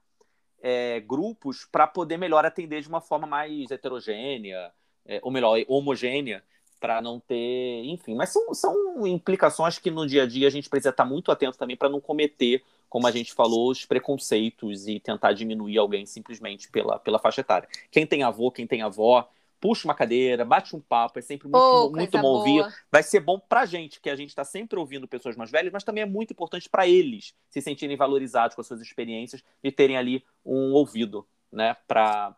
é, 0.63 1.01
grupos 1.01 1.65
para 1.65 1.85
poder 1.85 2.17
melhor 2.17 2.47
atender 2.47 2.81
de 2.81 2.87
uma 2.87 3.01
forma 3.01 3.27
mais 3.27 3.69
heterogênea, 3.73 4.73
é, 5.05 5.19
ou 5.21 5.33
melhor, 5.33 5.59
homogênea, 5.67 6.45
para 6.79 7.03
não 7.03 7.19
ter, 7.19 7.83
enfim. 7.87 8.15
Mas 8.15 8.29
são, 8.29 8.55
são 8.55 9.05
implicações 9.05 9.81
que 9.81 9.91
no 9.91 10.07
dia 10.07 10.23
a 10.23 10.27
dia 10.27 10.47
a 10.47 10.51
gente 10.51 10.71
precisa 10.71 10.91
estar 10.91 11.05
muito 11.05 11.33
atento 11.33 11.59
também 11.59 11.77
para 11.77 11.89
não 11.89 12.01
cometer, 12.01 12.63
como 12.89 13.09
a 13.09 13.11
gente 13.11 13.35
falou, 13.35 13.69
os 13.69 13.85
preconceitos 13.85 14.87
e 14.87 15.01
tentar 15.01 15.33
diminuir 15.33 15.77
alguém 15.77 16.07
simplesmente 16.07 16.71
pela, 16.71 17.01
pela 17.01 17.19
faixa 17.19 17.41
etária. 17.41 17.69
Quem 17.91 18.07
tem 18.07 18.23
avô, 18.23 18.49
quem 18.53 18.65
tem 18.65 18.81
avó, 18.81 19.29
puxa 19.63 19.87
uma 19.87 19.95
cadeira, 19.95 20.45
bate 20.45 20.75
um 20.75 20.81
papo, 20.81 21.21
é 21.21 21.23
sempre 21.23 21.47
muito, 21.47 21.57
oh, 21.57 21.89
muito 21.89 22.19
bom 22.19 22.39
ouvir. 22.39 22.67
Vai 22.91 23.05
ser 23.05 23.21
bom 23.21 23.39
pra 23.39 23.65
gente, 23.65 24.01
que 24.01 24.11
a 24.11 24.17
gente 24.17 24.31
está 24.31 24.43
sempre 24.43 24.77
ouvindo 24.77 25.07
pessoas 25.07 25.37
mais 25.37 25.53
velhas, 25.53 25.73
mas 25.73 25.85
também 25.85 26.03
é 26.03 26.07
muito 26.07 26.33
importante 26.33 26.69
para 26.69 26.89
eles 26.89 27.33
se 27.49 27.63
sentirem 27.63 27.97
valorizados 27.97 28.57
com 28.57 28.61
as 28.61 28.67
suas 28.67 28.81
experiências 28.81 29.41
e 29.63 29.71
terem 29.71 29.97
ali 29.97 30.25
um 30.45 30.73
ouvido. 30.73 31.27
Né, 31.55 31.77
para 31.87 32.35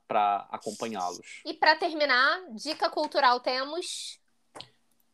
acompanhá-los. 0.50 1.40
E 1.46 1.54
para 1.54 1.76
terminar, 1.76 2.46
dica 2.50 2.90
cultural 2.90 3.38
temos 3.38 4.18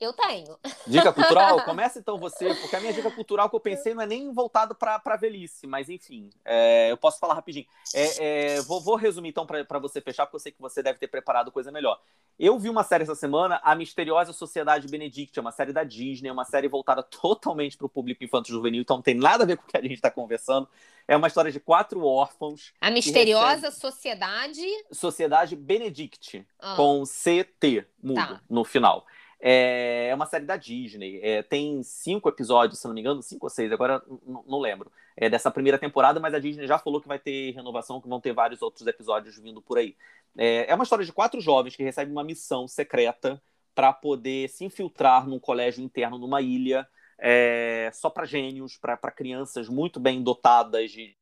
eu 0.00 0.14
tenho. 0.14 0.58
Dica 0.86 1.12
cultural? 1.12 1.62
Começa 1.64 1.98
então 1.98 2.18
você, 2.18 2.54
porque 2.54 2.74
a 2.74 2.80
minha 2.80 2.92
dica 2.92 3.10
cultural 3.10 3.50
que 3.50 3.54
eu 3.54 3.60
pensei 3.60 3.92
não 3.92 4.02
é 4.02 4.06
nem 4.06 4.32
voltado 4.32 4.74
para 4.74 5.00
a 5.04 5.16
velhice, 5.16 5.66
mas 5.66 5.90
enfim, 5.90 6.30
é, 6.42 6.90
eu 6.90 6.96
posso 6.96 7.18
falar 7.18 7.34
rapidinho. 7.34 7.66
É, 7.94 8.54
é, 8.56 8.60
vou, 8.62 8.80
vou, 8.80 8.96
resumir 8.96 9.28
então 9.28 9.44
para 9.44 9.78
você 9.78 10.00
fechar, 10.00 10.24
porque 10.24 10.36
eu 10.36 10.40
sei 10.40 10.52
que 10.52 10.60
você 10.60 10.82
deve 10.82 10.98
ter 10.98 11.08
preparado 11.08 11.52
coisa 11.52 11.70
melhor. 11.70 12.00
Eu 12.38 12.58
vi 12.58 12.70
uma 12.70 12.82
série 12.82 13.02
essa 13.02 13.14
semana, 13.14 13.60
A 13.62 13.74
Misteriosa 13.74 14.32
Sociedade 14.32 14.88
Benedict, 14.88 15.38
é 15.38 15.42
uma 15.42 15.52
série 15.52 15.72
da 15.72 15.84
Disney, 15.84 16.30
é 16.30 16.32
uma 16.32 16.46
série 16.46 16.66
voltada 16.66 17.02
totalmente 17.04 17.76
para 17.76 17.86
o 17.86 17.90
público 17.90 18.24
infanto-juvenil, 18.24 18.80
então 18.80 18.96
não 18.96 19.02
tem 19.02 19.14
nada 19.14 19.44
a 19.44 19.46
ver 19.46 19.58
com 19.58 19.64
o 19.64 19.66
que 19.66 19.76
a 19.76 19.82
gente 19.82 19.94
está 19.94 20.10
conversando. 20.10 20.66
É 21.06 21.16
uma 21.16 21.26
história 21.26 21.50
de 21.50 21.58
quatro 21.58 22.04
órfãos. 22.04 22.72
A 22.80 22.90
Misteriosa 22.90 23.70
Sociedade. 23.70 24.64
Sociedade 24.92 25.56
Benedict, 25.56 26.46
ah. 26.60 26.76
com 26.76 27.02
CT 27.04 27.84
mudo 28.02 28.14
tá. 28.14 28.40
no 28.48 28.64
final. 28.64 29.04
É, 29.40 30.08
é 30.08 30.14
uma 30.14 30.26
série 30.26 30.44
da 30.44 30.56
Disney. 30.56 31.20
É, 31.22 31.42
tem 31.42 31.82
cinco 31.82 32.28
episódios, 32.28 32.78
se 32.78 32.86
não 32.86 32.94
me 32.94 33.00
engano, 33.00 33.22
cinco 33.22 33.46
ou 33.46 33.50
seis, 33.50 33.72
agora 33.72 34.02
não 34.46 34.60
lembro. 34.60 34.92
É 35.16 35.28
dessa 35.28 35.50
primeira 35.50 35.78
temporada, 35.78 36.20
mas 36.20 36.34
a 36.34 36.38
Disney 36.38 36.66
já 36.66 36.78
falou 36.78 37.00
que 37.00 37.08
vai 37.08 37.18
ter 37.18 37.52
renovação, 37.52 38.00
que 38.00 38.08
vão 38.08 38.20
ter 38.20 38.32
vários 38.32 38.62
outros 38.62 38.86
episódios 38.86 39.38
vindo 39.38 39.62
por 39.62 39.78
aí. 39.78 39.96
É, 40.36 40.70
é 40.70 40.74
uma 40.74 40.84
história 40.84 41.04
de 41.04 41.12
quatro 41.12 41.40
jovens 41.40 41.74
que 41.76 41.82
recebem 41.82 42.12
uma 42.12 42.24
missão 42.24 42.68
secreta 42.68 43.42
para 43.74 43.92
poder 43.92 44.48
se 44.48 44.64
infiltrar 44.64 45.26
num 45.26 45.38
colégio 45.38 45.82
interno 45.82 46.18
numa 46.18 46.42
ilha, 46.42 46.86
é, 47.18 47.90
só 47.92 48.10
para 48.10 48.26
gênios, 48.26 48.76
para 48.76 48.96
crianças 49.10 49.68
muito 49.68 49.98
bem 50.00 50.22
dotadas 50.22 50.90
de 50.90 51.16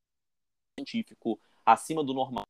científico 0.79 1.41
acima 1.65 2.05
do 2.05 2.15
normal 2.15 2.45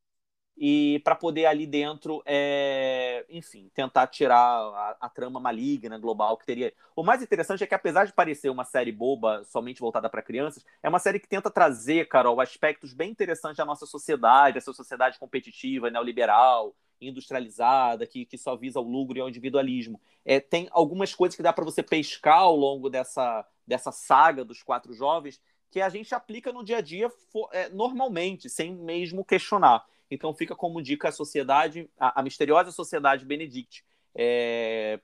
e 0.61 0.99
para 1.05 1.15
poder 1.15 1.45
ali 1.45 1.65
dentro, 1.65 2.21
é, 2.25 3.25
enfim, 3.29 3.71
tentar 3.73 4.07
tirar 4.07 4.35
a, 4.35 4.97
a, 4.99 5.09
trama 5.09 5.39
maligna 5.39 5.97
global 5.97 6.35
que 6.35 6.45
teria. 6.45 6.73
O 6.93 7.01
mais 7.01 7.23
interessante 7.23 7.63
é 7.63 7.67
que, 7.67 7.73
apesar 7.73 8.03
de 8.03 8.11
parecer 8.11 8.49
uma 8.49 8.65
série 8.65 8.91
boba, 8.91 9.45
somente 9.45 9.79
voltada 9.79 10.09
para 10.09 10.21
crianças, 10.21 10.65
é 10.83 10.89
uma 10.89 10.99
série 10.99 11.17
que 11.17 11.29
tenta 11.29 11.49
trazer, 11.49 12.09
Carol, 12.09 12.41
aspectos 12.41 12.91
bem 12.91 13.09
interessantes 13.09 13.55
da 13.55 13.63
nossa 13.63 13.85
sociedade, 13.85 14.57
essa 14.57 14.73
sociedade 14.73 15.17
competitiva, 15.17 15.89
neoliberal, 15.89 16.75
industrializada, 16.99 18.05
que, 18.05 18.25
que 18.25 18.37
só 18.37 18.57
visa 18.57 18.81
o 18.81 18.83
lucro 18.83 19.17
e 19.17 19.21
o 19.21 19.29
individualismo. 19.29 20.01
É, 20.25 20.41
tem 20.41 20.67
algumas 20.71 21.15
coisas 21.15 21.37
que 21.37 21.43
dá 21.43 21.53
para 21.53 21.63
você 21.63 21.81
pescar 21.81 22.39
ao 22.39 22.57
longo 22.57 22.89
dessa, 22.89 23.45
dessa 23.65 23.93
saga 23.93 24.43
dos 24.43 24.61
quatro 24.61 24.91
jovens 24.91 25.41
que 25.71 25.79
a 25.79 25.87
gente 25.87 26.13
aplica 26.13 26.51
no 26.51 26.65
dia 26.65 26.77
a 26.77 26.81
dia 26.81 27.09
é, 27.53 27.69
normalmente, 27.69 28.49
sem 28.49 28.75
mesmo 28.75 29.23
questionar. 29.23 29.85
Então 30.09 30.33
fica 30.33 30.55
como 30.55 30.81
dica 30.81 31.09
a 31.09 31.11
sociedade, 31.11 31.89
a, 31.99 32.19
a 32.19 32.23
misteriosa 32.23 32.71
sociedade 32.71 33.25
Benedict, 33.25 33.83
é, 34.15 34.99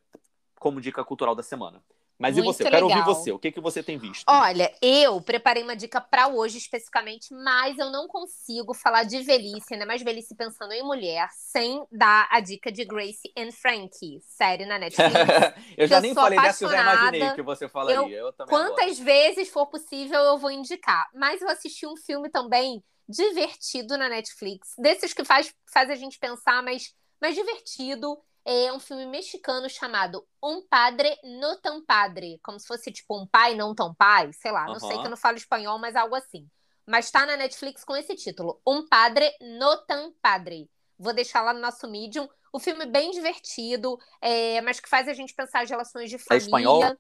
como 0.60 0.82
dica 0.82 1.04
cultural 1.04 1.36
da 1.36 1.44
semana. 1.44 1.84
Mas 2.18 2.36
Muito 2.36 2.46
e 2.46 2.54
você? 2.54 2.64
Eu 2.64 2.72
quero 2.72 2.88
ouvir 2.88 3.04
você. 3.04 3.32
O 3.32 3.40
que, 3.40 3.52
que 3.52 3.60
você 3.60 3.84
tem 3.84 3.98
visto? 3.98 4.24
Olha, 4.28 4.74
eu 4.82 5.20
preparei 5.20 5.64
uma 5.64 5.76
dica 5.76 6.00
para 6.00 6.30
hoje 6.30 6.58
especificamente, 6.58 7.34
mas 7.34 7.78
eu 7.78 7.92
não 7.92 8.08
consigo 8.08 8.74
falar 8.74 9.04
de 9.04 9.22
velhice, 9.22 9.74
ainda 9.74 9.86
mais 9.86 10.02
velhice 10.02 10.34
pensando 10.34 10.72
em 10.72 10.82
mulher, 10.82 11.28
sem 11.32 11.86
dar 11.92 12.28
a 12.32 12.40
dica 12.40 12.72
de 12.72 12.86
Grace 12.86 13.30
and 13.38 13.52
Frankie, 13.52 14.22
série 14.22 14.66
na 14.66 14.80
Netflix. 14.80 15.14
eu 15.78 15.88
já 15.88 16.00
nem 16.00 16.12
eu 16.12 16.16
falei 16.16 16.40
dessa, 16.40 16.64
eu 16.64 16.70
já 16.70 16.82
imaginei 16.82 17.32
que 17.32 17.42
você 17.42 17.68
falaria. 17.68 18.18
Eu, 18.18 18.28
eu 18.28 18.48
quantas 18.48 18.92
adoro. 18.92 19.04
vezes 19.04 19.50
for 19.50 19.68
possível 19.68 20.20
eu 20.22 20.38
vou 20.38 20.52
indicar. 20.52 21.10
Mas 21.14 21.42
eu 21.42 21.50
assisti 21.50 21.86
um 21.86 21.98
filme 21.98 22.30
também 22.30 22.82
divertido 23.08 23.98
na 23.98 24.10
Netflix, 24.10 24.74
desses 24.78 25.14
que 25.14 25.24
faz, 25.24 25.54
faz 25.72 25.90
a 25.90 25.96
gente 25.96 26.18
pensar, 26.20 26.62
mas, 26.64 26.94
mas 27.22 27.36
divertido 27.36 28.18
é 28.46 28.72
um 28.72 28.80
filme 28.80 29.06
mexicano 29.08 29.68
chamado 29.70 30.26
Um 30.42 30.66
Padre 30.68 31.18
No 31.24 31.58
Tan 31.58 31.84
Padre, 31.84 32.40
como 32.44 32.60
se 32.60 32.68
fosse 32.68 32.92
tipo 32.92 33.20
um 33.20 33.26
pai 33.26 33.56
não 33.56 33.74
tão 33.74 33.94
pai, 33.94 34.32
sei 34.34 34.52
lá, 34.52 34.66
não 34.66 34.80
sei 34.80 34.98
que 35.00 35.06
eu 35.06 35.10
não 35.10 35.18
falo 35.18 35.38
espanhol, 35.38 35.80
mas 35.80 35.96
algo 35.96 36.16
assim. 36.16 36.48
Mas 36.86 37.10
tá 37.10 37.26
na 37.26 37.36
Netflix 37.36 37.84
com 37.84 37.96
esse 37.96 38.16
título, 38.16 38.62
Um 38.66 38.88
Padre 38.88 39.32
No 39.42 39.78
Tan 39.86 40.12
Padre. 40.22 40.70
Vou 40.98 41.14
deixar 41.14 41.42
lá 41.42 41.52
no 41.52 41.60
nosso 41.60 41.90
Medium. 41.90 42.30
O 42.54 42.60
filme 42.60 42.86
bem 42.86 43.12
divertido, 43.12 44.00
é, 44.22 44.62
mas 44.62 44.80
que 44.80 44.88
faz 44.88 45.08
a 45.08 45.14
gente 45.14 45.34
pensar 45.34 45.64
as 45.64 45.70
relações 45.70 46.10
de 46.10 46.18
família. 46.18 46.44
É 46.44 46.46
espanhol? 46.46 46.98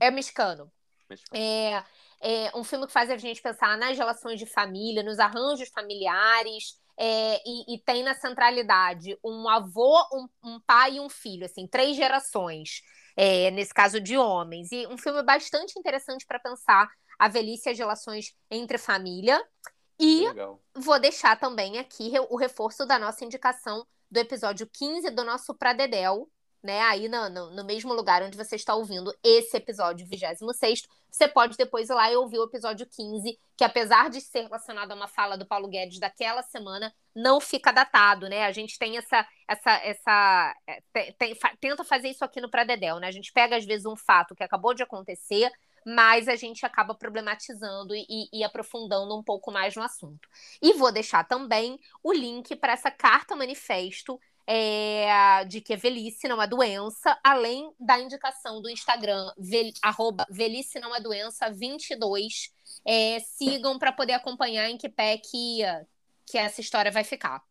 É 0.00 0.10
mexicano. 0.10 0.72
mexicano. 1.10 1.42
É, 1.42 1.84
é 2.24 2.50
um 2.56 2.64
filme 2.64 2.86
que 2.86 2.92
faz 2.92 3.10
a 3.10 3.18
gente 3.18 3.42
pensar 3.42 3.76
nas 3.76 3.98
relações 3.98 4.38
de 4.38 4.46
família, 4.46 5.02
nos 5.02 5.18
arranjos 5.18 5.68
familiares, 5.68 6.80
é, 6.96 7.36
e, 7.44 7.74
e, 7.74 7.78
tem 7.80 8.02
na 8.02 8.14
centralidade 8.14 9.18
um 9.22 9.46
avô, 9.48 9.98
um, 10.12 10.28
um, 10.42 10.60
pai 10.60 10.94
e 10.94 11.00
um 11.00 11.10
filho, 11.10 11.44
assim, 11.44 11.66
três 11.66 11.96
gerações, 11.96 12.82
é, 13.14 13.50
nesse 13.50 13.74
caso 13.74 14.00
de 14.00 14.16
homens. 14.16 14.72
E 14.72 14.86
um 14.86 14.96
filme 14.96 15.22
bastante 15.22 15.78
interessante 15.78 16.24
para 16.24 16.38
pensar 16.38 16.88
a 17.18 17.28
velhice 17.28 17.68
e 17.68 17.72
as 17.72 17.78
relações 17.78 18.34
entre 18.50 18.78
família. 18.78 19.42
E 19.98 20.26
Legal. 20.26 20.62
vou 20.74 20.98
deixar 20.98 21.38
também 21.38 21.78
aqui 21.78 22.12
o 22.30 22.36
reforço 22.36 22.86
da 22.86 22.98
nossa 22.98 23.24
indicação 23.24 23.86
do 24.10 24.18
episódio 24.18 24.68
15 24.72 25.10
do 25.10 25.24
nosso 25.24 25.54
Pradedel, 25.54 26.28
né? 26.64 26.80
Aí 26.80 27.08
no, 27.08 27.28
no, 27.28 27.50
no, 27.50 27.64
mesmo 27.64 27.92
lugar 27.92 28.22
onde 28.22 28.38
você 28.38 28.56
está 28.56 28.74
ouvindo 28.74 29.14
esse 29.22 29.54
episódio 29.54 30.06
26, 30.06 30.88
você 31.10 31.28
pode 31.28 31.58
depois 31.58 31.90
ir 31.90 31.92
lá 31.92 32.10
e 32.10 32.16
ouvir 32.16 32.38
o 32.38 32.44
episódio 32.44 32.86
15, 32.86 33.38
que 33.54 33.62
apesar 33.62 34.08
de 34.08 34.18
ser 34.22 34.44
relacionado 34.44 34.90
a 34.90 34.94
uma 34.94 35.06
fala 35.06 35.36
do 35.36 35.44
Paulo 35.44 35.68
Guedes 35.68 36.00
daquela 36.00 36.42
semana, 36.42 36.90
não 37.14 37.38
fica 37.38 37.70
datado, 37.70 38.30
né? 38.30 38.46
A 38.46 38.50
gente 38.52 38.78
tem 38.78 38.96
essa. 38.96 39.28
essa, 39.46 39.72
essa 39.84 40.56
é, 40.66 41.12
tem, 41.18 41.36
tenta 41.60 41.84
fazer 41.84 42.08
isso 42.08 42.24
aqui 42.24 42.40
no 42.40 42.50
Pradedel, 42.50 42.98
né? 42.98 43.08
A 43.08 43.12
gente 43.12 43.30
pega, 43.30 43.56
às 43.56 43.66
vezes, 43.66 43.84
um 43.84 43.94
fato 43.94 44.34
que 44.34 44.42
acabou 44.42 44.72
de 44.72 44.82
acontecer, 44.82 45.52
mas 45.84 46.28
a 46.28 46.34
gente 46.34 46.64
acaba 46.64 46.94
problematizando 46.94 47.94
e, 47.94 48.28
e, 48.32 48.42
aprofundando 48.42 49.14
um 49.14 49.22
pouco 49.22 49.52
mais 49.52 49.76
no 49.76 49.82
assunto. 49.82 50.26
E 50.62 50.72
vou 50.72 50.90
deixar 50.90 51.24
também 51.24 51.78
o 52.02 52.10
link 52.10 52.56
para 52.56 52.72
essa 52.72 52.90
carta 52.90 53.36
manifesto 53.36 54.18
é, 54.46 55.44
de 55.44 55.60
que 55.60 55.74
a 55.74 55.76
velhice 55.76 56.28
não 56.28 56.40
é 56.40 56.46
doença, 56.46 57.18
além 57.22 57.72
da 57.78 57.98
indicação 57.98 58.60
do 58.60 58.68
Instagram, 58.68 59.32
vel, 59.38 59.70
arroba 59.82 60.26
velhice 60.30 60.78
não 60.80 60.94
é 60.94 61.00
doença 61.00 61.50
22. 61.50 62.52
É, 62.86 63.18
sigam 63.20 63.78
para 63.78 63.92
poder 63.92 64.12
acompanhar 64.12 64.68
em 64.68 64.76
que 64.76 64.88
pé 64.88 65.18
que, 65.18 65.60
que 66.26 66.38
essa 66.38 66.60
história 66.60 66.90
vai 66.90 67.04
ficar. 67.04 67.42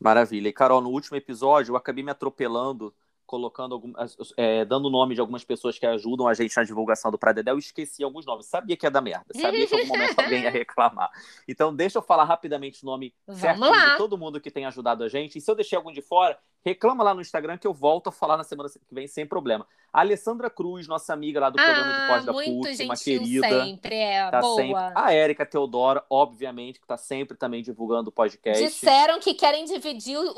Maravilha. 0.00 0.48
E, 0.48 0.52
Carol, 0.52 0.80
no 0.80 0.90
último 0.90 1.16
episódio 1.16 1.72
eu 1.72 1.76
acabei 1.76 2.02
me 2.02 2.10
atropelando 2.10 2.94
colocando 3.26 3.74
algumas, 3.74 4.16
é, 4.36 4.64
dando 4.64 4.86
o 4.86 4.90
nome 4.90 5.14
de 5.14 5.20
algumas 5.20 5.44
pessoas 5.44 5.78
que 5.78 5.86
ajudam 5.86 6.26
a 6.28 6.34
gente 6.34 6.56
na 6.56 6.64
divulgação 6.64 7.10
do 7.10 7.18
Pradedel, 7.18 7.58
esqueci 7.58 8.02
alguns 8.02 8.26
nomes. 8.26 8.46
Sabia 8.46 8.76
que 8.76 8.86
ia 8.86 8.90
dar 8.90 9.00
merda, 9.00 9.26
sabia 9.34 9.66
que 9.66 9.74
em 9.74 9.80
algum 9.80 9.98
momento 9.98 10.18
alguém 10.20 10.42
ia 10.42 10.50
reclamar. 10.50 11.10
Então, 11.48 11.74
deixa 11.74 11.98
eu 11.98 12.02
falar 12.02 12.24
rapidamente 12.24 12.82
o 12.82 12.86
nome 12.86 13.14
Vamos 13.26 13.40
certo 13.40 13.60
lá. 13.60 13.90
de 13.90 13.96
todo 13.96 14.18
mundo 14.18 14.40
que 14.40 14.50
tem 14.50 14.66
ajudado 14.66 15.04
a 15.04 15.08
gente. 15.08 15.38
E 15.38 15.40
se 15.40 15.50
eu 15.50 15.54
deixei 15.54 15.76
algum 15.76 15.92
de 15.92 16.02
fora, 16.02 16.38
reclama 16.64 17.04
lá 17.04 17.14
no 17.14 17.20
Instagram 17.20 17.58
que 17.58 17.66
eu 17.66 17.74
volto 17.74 18.08
a 18.08 18.12
falar 18.12 18.36
na 18.36 18.44
semana 18.44 18.68
que 18.70 18.94
vem 18.94 19.06
sem 19.06 19.26
problema. 19.26 19.66
A 19.92 20.00
Alessandra 20.00 20.48
Cruz, 20.48 20.88
nossa 20.88 21.12
amiga 21.12 21.38
lá 21.38 21.50
do 21.50 21.56
programa 21.56 21.92
ah, 21.92 22.00
de 22.00 22.06
pós 22.08 22.24
da 22.24 22.32
PUC, 22.32 22.84
uma 22.84 22.96
querida. 22.96 23.48
sempre, 23.48 23.94
é, 23.94 24.30
tá 24.30 24.40
boa. 24.40 24.56
Sempre. 24.56 24.92
A 24.94 25.12
Érica 25.12 25.46
Teodora, 25.46 26.04
obviamente, 26.08 26.80
que 26.80 26.84
está 26.84 26.96
sempre 26.96 27.36
também 27.36 27.62
divulgando 27.62 28.08
o 28.08 28.12
podcast. 28.12 28.64
Disseram 28.64 29.20
que 29.20 29.34
querem 29.34 29.64
dividir 29.66 30.18
o, 30.18 30.32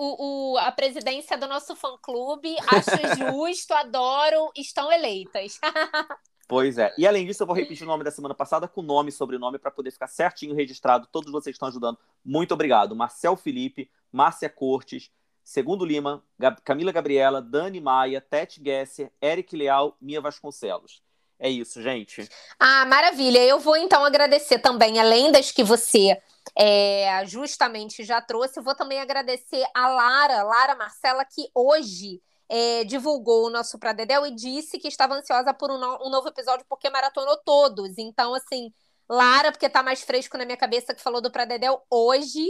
o 0.52 0.58
a 0.58 0.72
presidência 0.72 1.38
do 1.38 1.46
nosso 1.46 1.76
fã-clube. 1.76 2.56
Acho 2.66 2.90
justo, 3.32 3.72
adoro, 3.72 4.50
estão 4.56 4.92
eleitas. 4.92 5.58
Pois 6.48 6.78
é. 6.78 6.94
E 6.96 7.04
além 7.04 7.26
disso, 7.26 7.42
eu 7.42 7.46
vou 7.46 7.56
repetir 7.56 7.82
o 7.82 7.88
nome 7.88 8.04
da 8.04 8.10
semana 8.12 8.32
passada 8.32 8.68
com 8.68 8.80
nome 8.80 9.08
e 9.08 9.12
sobrenome 9.12 9.58
para 9.58 9.68
poder 9.68 9.90
ficar 9.90 10.06
certinho 10.06 10.54
registrado. 10.54 11.08
Todos 11.10 11.32
vocês 11.32 11.54
estão 11.54 11.66
ajudando. 11.66 11.98
Muito 12.24 12.54
obrigado. 12.54 12.94
Marcel 12.94 13.36
Felipe, 13.36 13.90
Márcia 14.12 14.48
Cortes, 14.48 15.10
Segundo 15.46 15.84
Lima, 15.84 16.24
Gab 16.36 16.60
Camila 16.62 16.90
Gabriela, 16.90 17.40
Dani 17.40 17.80
Maia, 17.80 18.20
Tete 18.20 18.60
Gesser, 18.60 19.12
Eric 19.22 19.56
Leal, 19.56 19.96
Mia 20.00 20.20
Vasconcelos. 20.20 21.00
É 21.38 21.48
isso, 21.48 21.80
gente. 21.80 22.28
Ah, 22.58 22.84
maravilha. 22.84 23.38
Eu 23.38 23.60
vou 23.60 23.76
então 23.76 24.04
agradecer 24.04 24.58
também, 24.58 24.98
além 24.98 25.30
das 25.30 25.52
que 25.52 25.62
você 25.62 26.20
é, 26.58 27.24
justamente 27.26 28.02
já 28.02 28.20
trouxe, 28.20 28.58
eu 28.58 28.62
vou 28.64 28.74
também 28.74 28.98
agradecer 28.98 29.64
a 29.72 29.86
Lara, 29.88 30.42
Lara 30.42 30.74
Marcela, 30.74 31.24
que 31.24 31.48
hoje 31.54 32.20
é, 32.48 32.82
divulgou 32.82 33.46
o 33.46 33.50
nosso 33.50 33.78
Pradedel 33.78 34.26
e 34.26 34.34
disse 34.34 34.80
que 34.80 34.88
estava 34.88 35.14
ansiosa 35.14 35.54
por 35.54 35.70
um, 35.70 35.78
no 35.78 36.08
um, 36.08 36.10
novo 36.10 36.26
episódio 36.26 36.66
porque 36.68 36.90
maratonou 36.90 37.36
todos. 37.44 37.96
Então, 37.98 38.34
assim, 38.34 38.72
Lara, 39.08 39.52
porque 39.52 39.68
tá 39.68 39.80
mais 39.80 40.02
fresco 40.02 40.36
na 40.36 40.44
minha 40.44 40.56
cabeça 40.56 40.92
que 40.92 41.00
falou 41.00 41.20
do 41.20 41.30
Pradedel 41.30 41.80
hoje, 41.88 42.44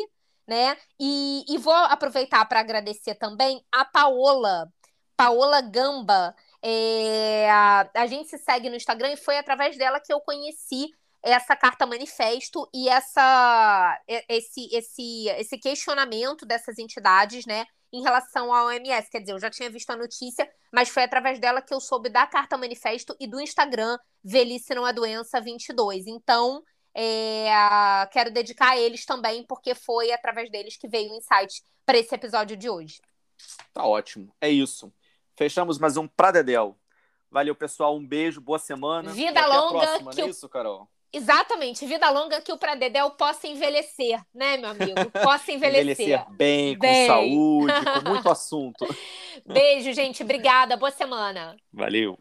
né? 0.46 0.76
E, 0.98 1.44
e 1.48 1.58
vou 1.58 1.72
aproveitar 1.72 2.44
para 2.46 2.60
agradecer 2.60 3.14
também 3.16 3.64
a 3.72 3.84
Paola, 3.84 4.72
Paola 5.16 5.60
Gamba. 5.60 6.34
É, 6.62 7.50
a, 7.50 7.90
a 7.94 8.06
gente 8.06 8.28
se 8.28 8.38
segue 8.38 8.68
no 8.68 8.76
Instagram 8.76 9.12
e 9.12 9.16
foi 9.16 9.38
através 9.38 9.76
dela 9.76 10.00
que 10.00 10.12
eu 10.12 10.20
conheci 10.20 10.90
essa 11.22 11.56
carta 11.56 11.86
manifesto 11.86 12.68
e 12.72 12.88
essa 12.88 14.00
esse 14.28 14.68
esse 14.72 15.28
esse 15.28 15.58
questionamento 15.58 16.46
dessas 16.46 16.78
entidades, 16.78 17.44
né, 17.46 17.66
em 17.92 18.02
relação 18.02 18.52
à 18.52 18.64
OMS. 18.66 19.10
Quer 19.10 19.20
dizer, 19.20 19.32
eu 19.32 19.40
já 19.40 19.50
tinha 19.50 19.70
visto 19.70 19.90
a 19.90 19.96
notícia, 19.96 20.48
mas 20.72 20.88
foi 20.88 21.02
através 21.02 21.40
dela 21.40 21.60
que 21.60 21.74
eu 21.74 21.80
soube 21.80 22.08
da 22.08 22.26
carta 22.26 22.56
manifesto 22.56 23.16
e 23.18 23.26
do 23.26 23.40
Instagram 23.40 23.98
Velhice 24.22 24.74
não 24.74 24.86
é 24.86 24.92
doença 24.92 25.40
22. 25.40 26.06
Então, 26.06 26.62
é, 26.98 27.50
quero 28.10 28.30
dedicar 28.30 28.70
a 28.70 28.78
eles 28.78 29.04
também, 29.04 29.44
porque 29.44 29.74
foi 29.74 30.10
através 30.12 30.50
deles 30.50 30.78
que 30.78 30.88
veio 30.88 31.12
o 31.12 31.16
insight 31.16 31.62
para 31.84 31.98
esse 31.98 32.14
episódio 32.14 32.56
de 32.56 32.70
hoje. 32.70 33.02
Tá 33.74 33.84
ótimo. 33.84 34.34
É 34.40 34.48
isso. 34.48 34.90
Fechamos 35.36 35.78
mais 35.78 35.98
um 35.98 36.08
Pradedel. 36.08 36.74
Valeu, 37.30 37.54
pessoal. 37.54 37.94
Um 37.94 38.06
beijo, 38.06 38.40
boa 38.40 38.58
semana. 38.58 39.12
Vida 39.12 39.46
longa. 39.46 39.86
Próxima, 39.86 40.10
que 40.10 40.22
é 40.22 40.28
isso, 40.28 40.48
Carol? 40.48 40.88
Exatamente, 41.12 41.86
vida 41.86 42.10
longa 42.10 42.40
que 42.40 42.52
o 42.52 42.58
Pradedel 42.58 43.10
possa 43.12 43.46
envelhecer, 43.46 44.20
né, 44.34 44.56
meu 44.56 44.70
amigo? 44.70 45.10
Possa 45.22 45.52
envelhecer. 45.52 46.06
envelhecer 46.06 46.30
bem, 46.32 46.78
bem, 46.78 47.06
com 47.06 47.14
saúde, 47.14 47.72
com 48.02 48.08
muito 48.10 48.28
assunto. 48.28 48.86
Beijo, 49.46 49.92
gente. 49.92 50.22
Obrigada. 50.22 50.76
Boa 50.76 50.90
semana. 50.90 51.56
Valeu. 51.72 52.18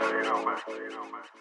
you 0.00 0.22
don't 0.22 0.44
you 0.68 0.90
don't. 0.90 1.35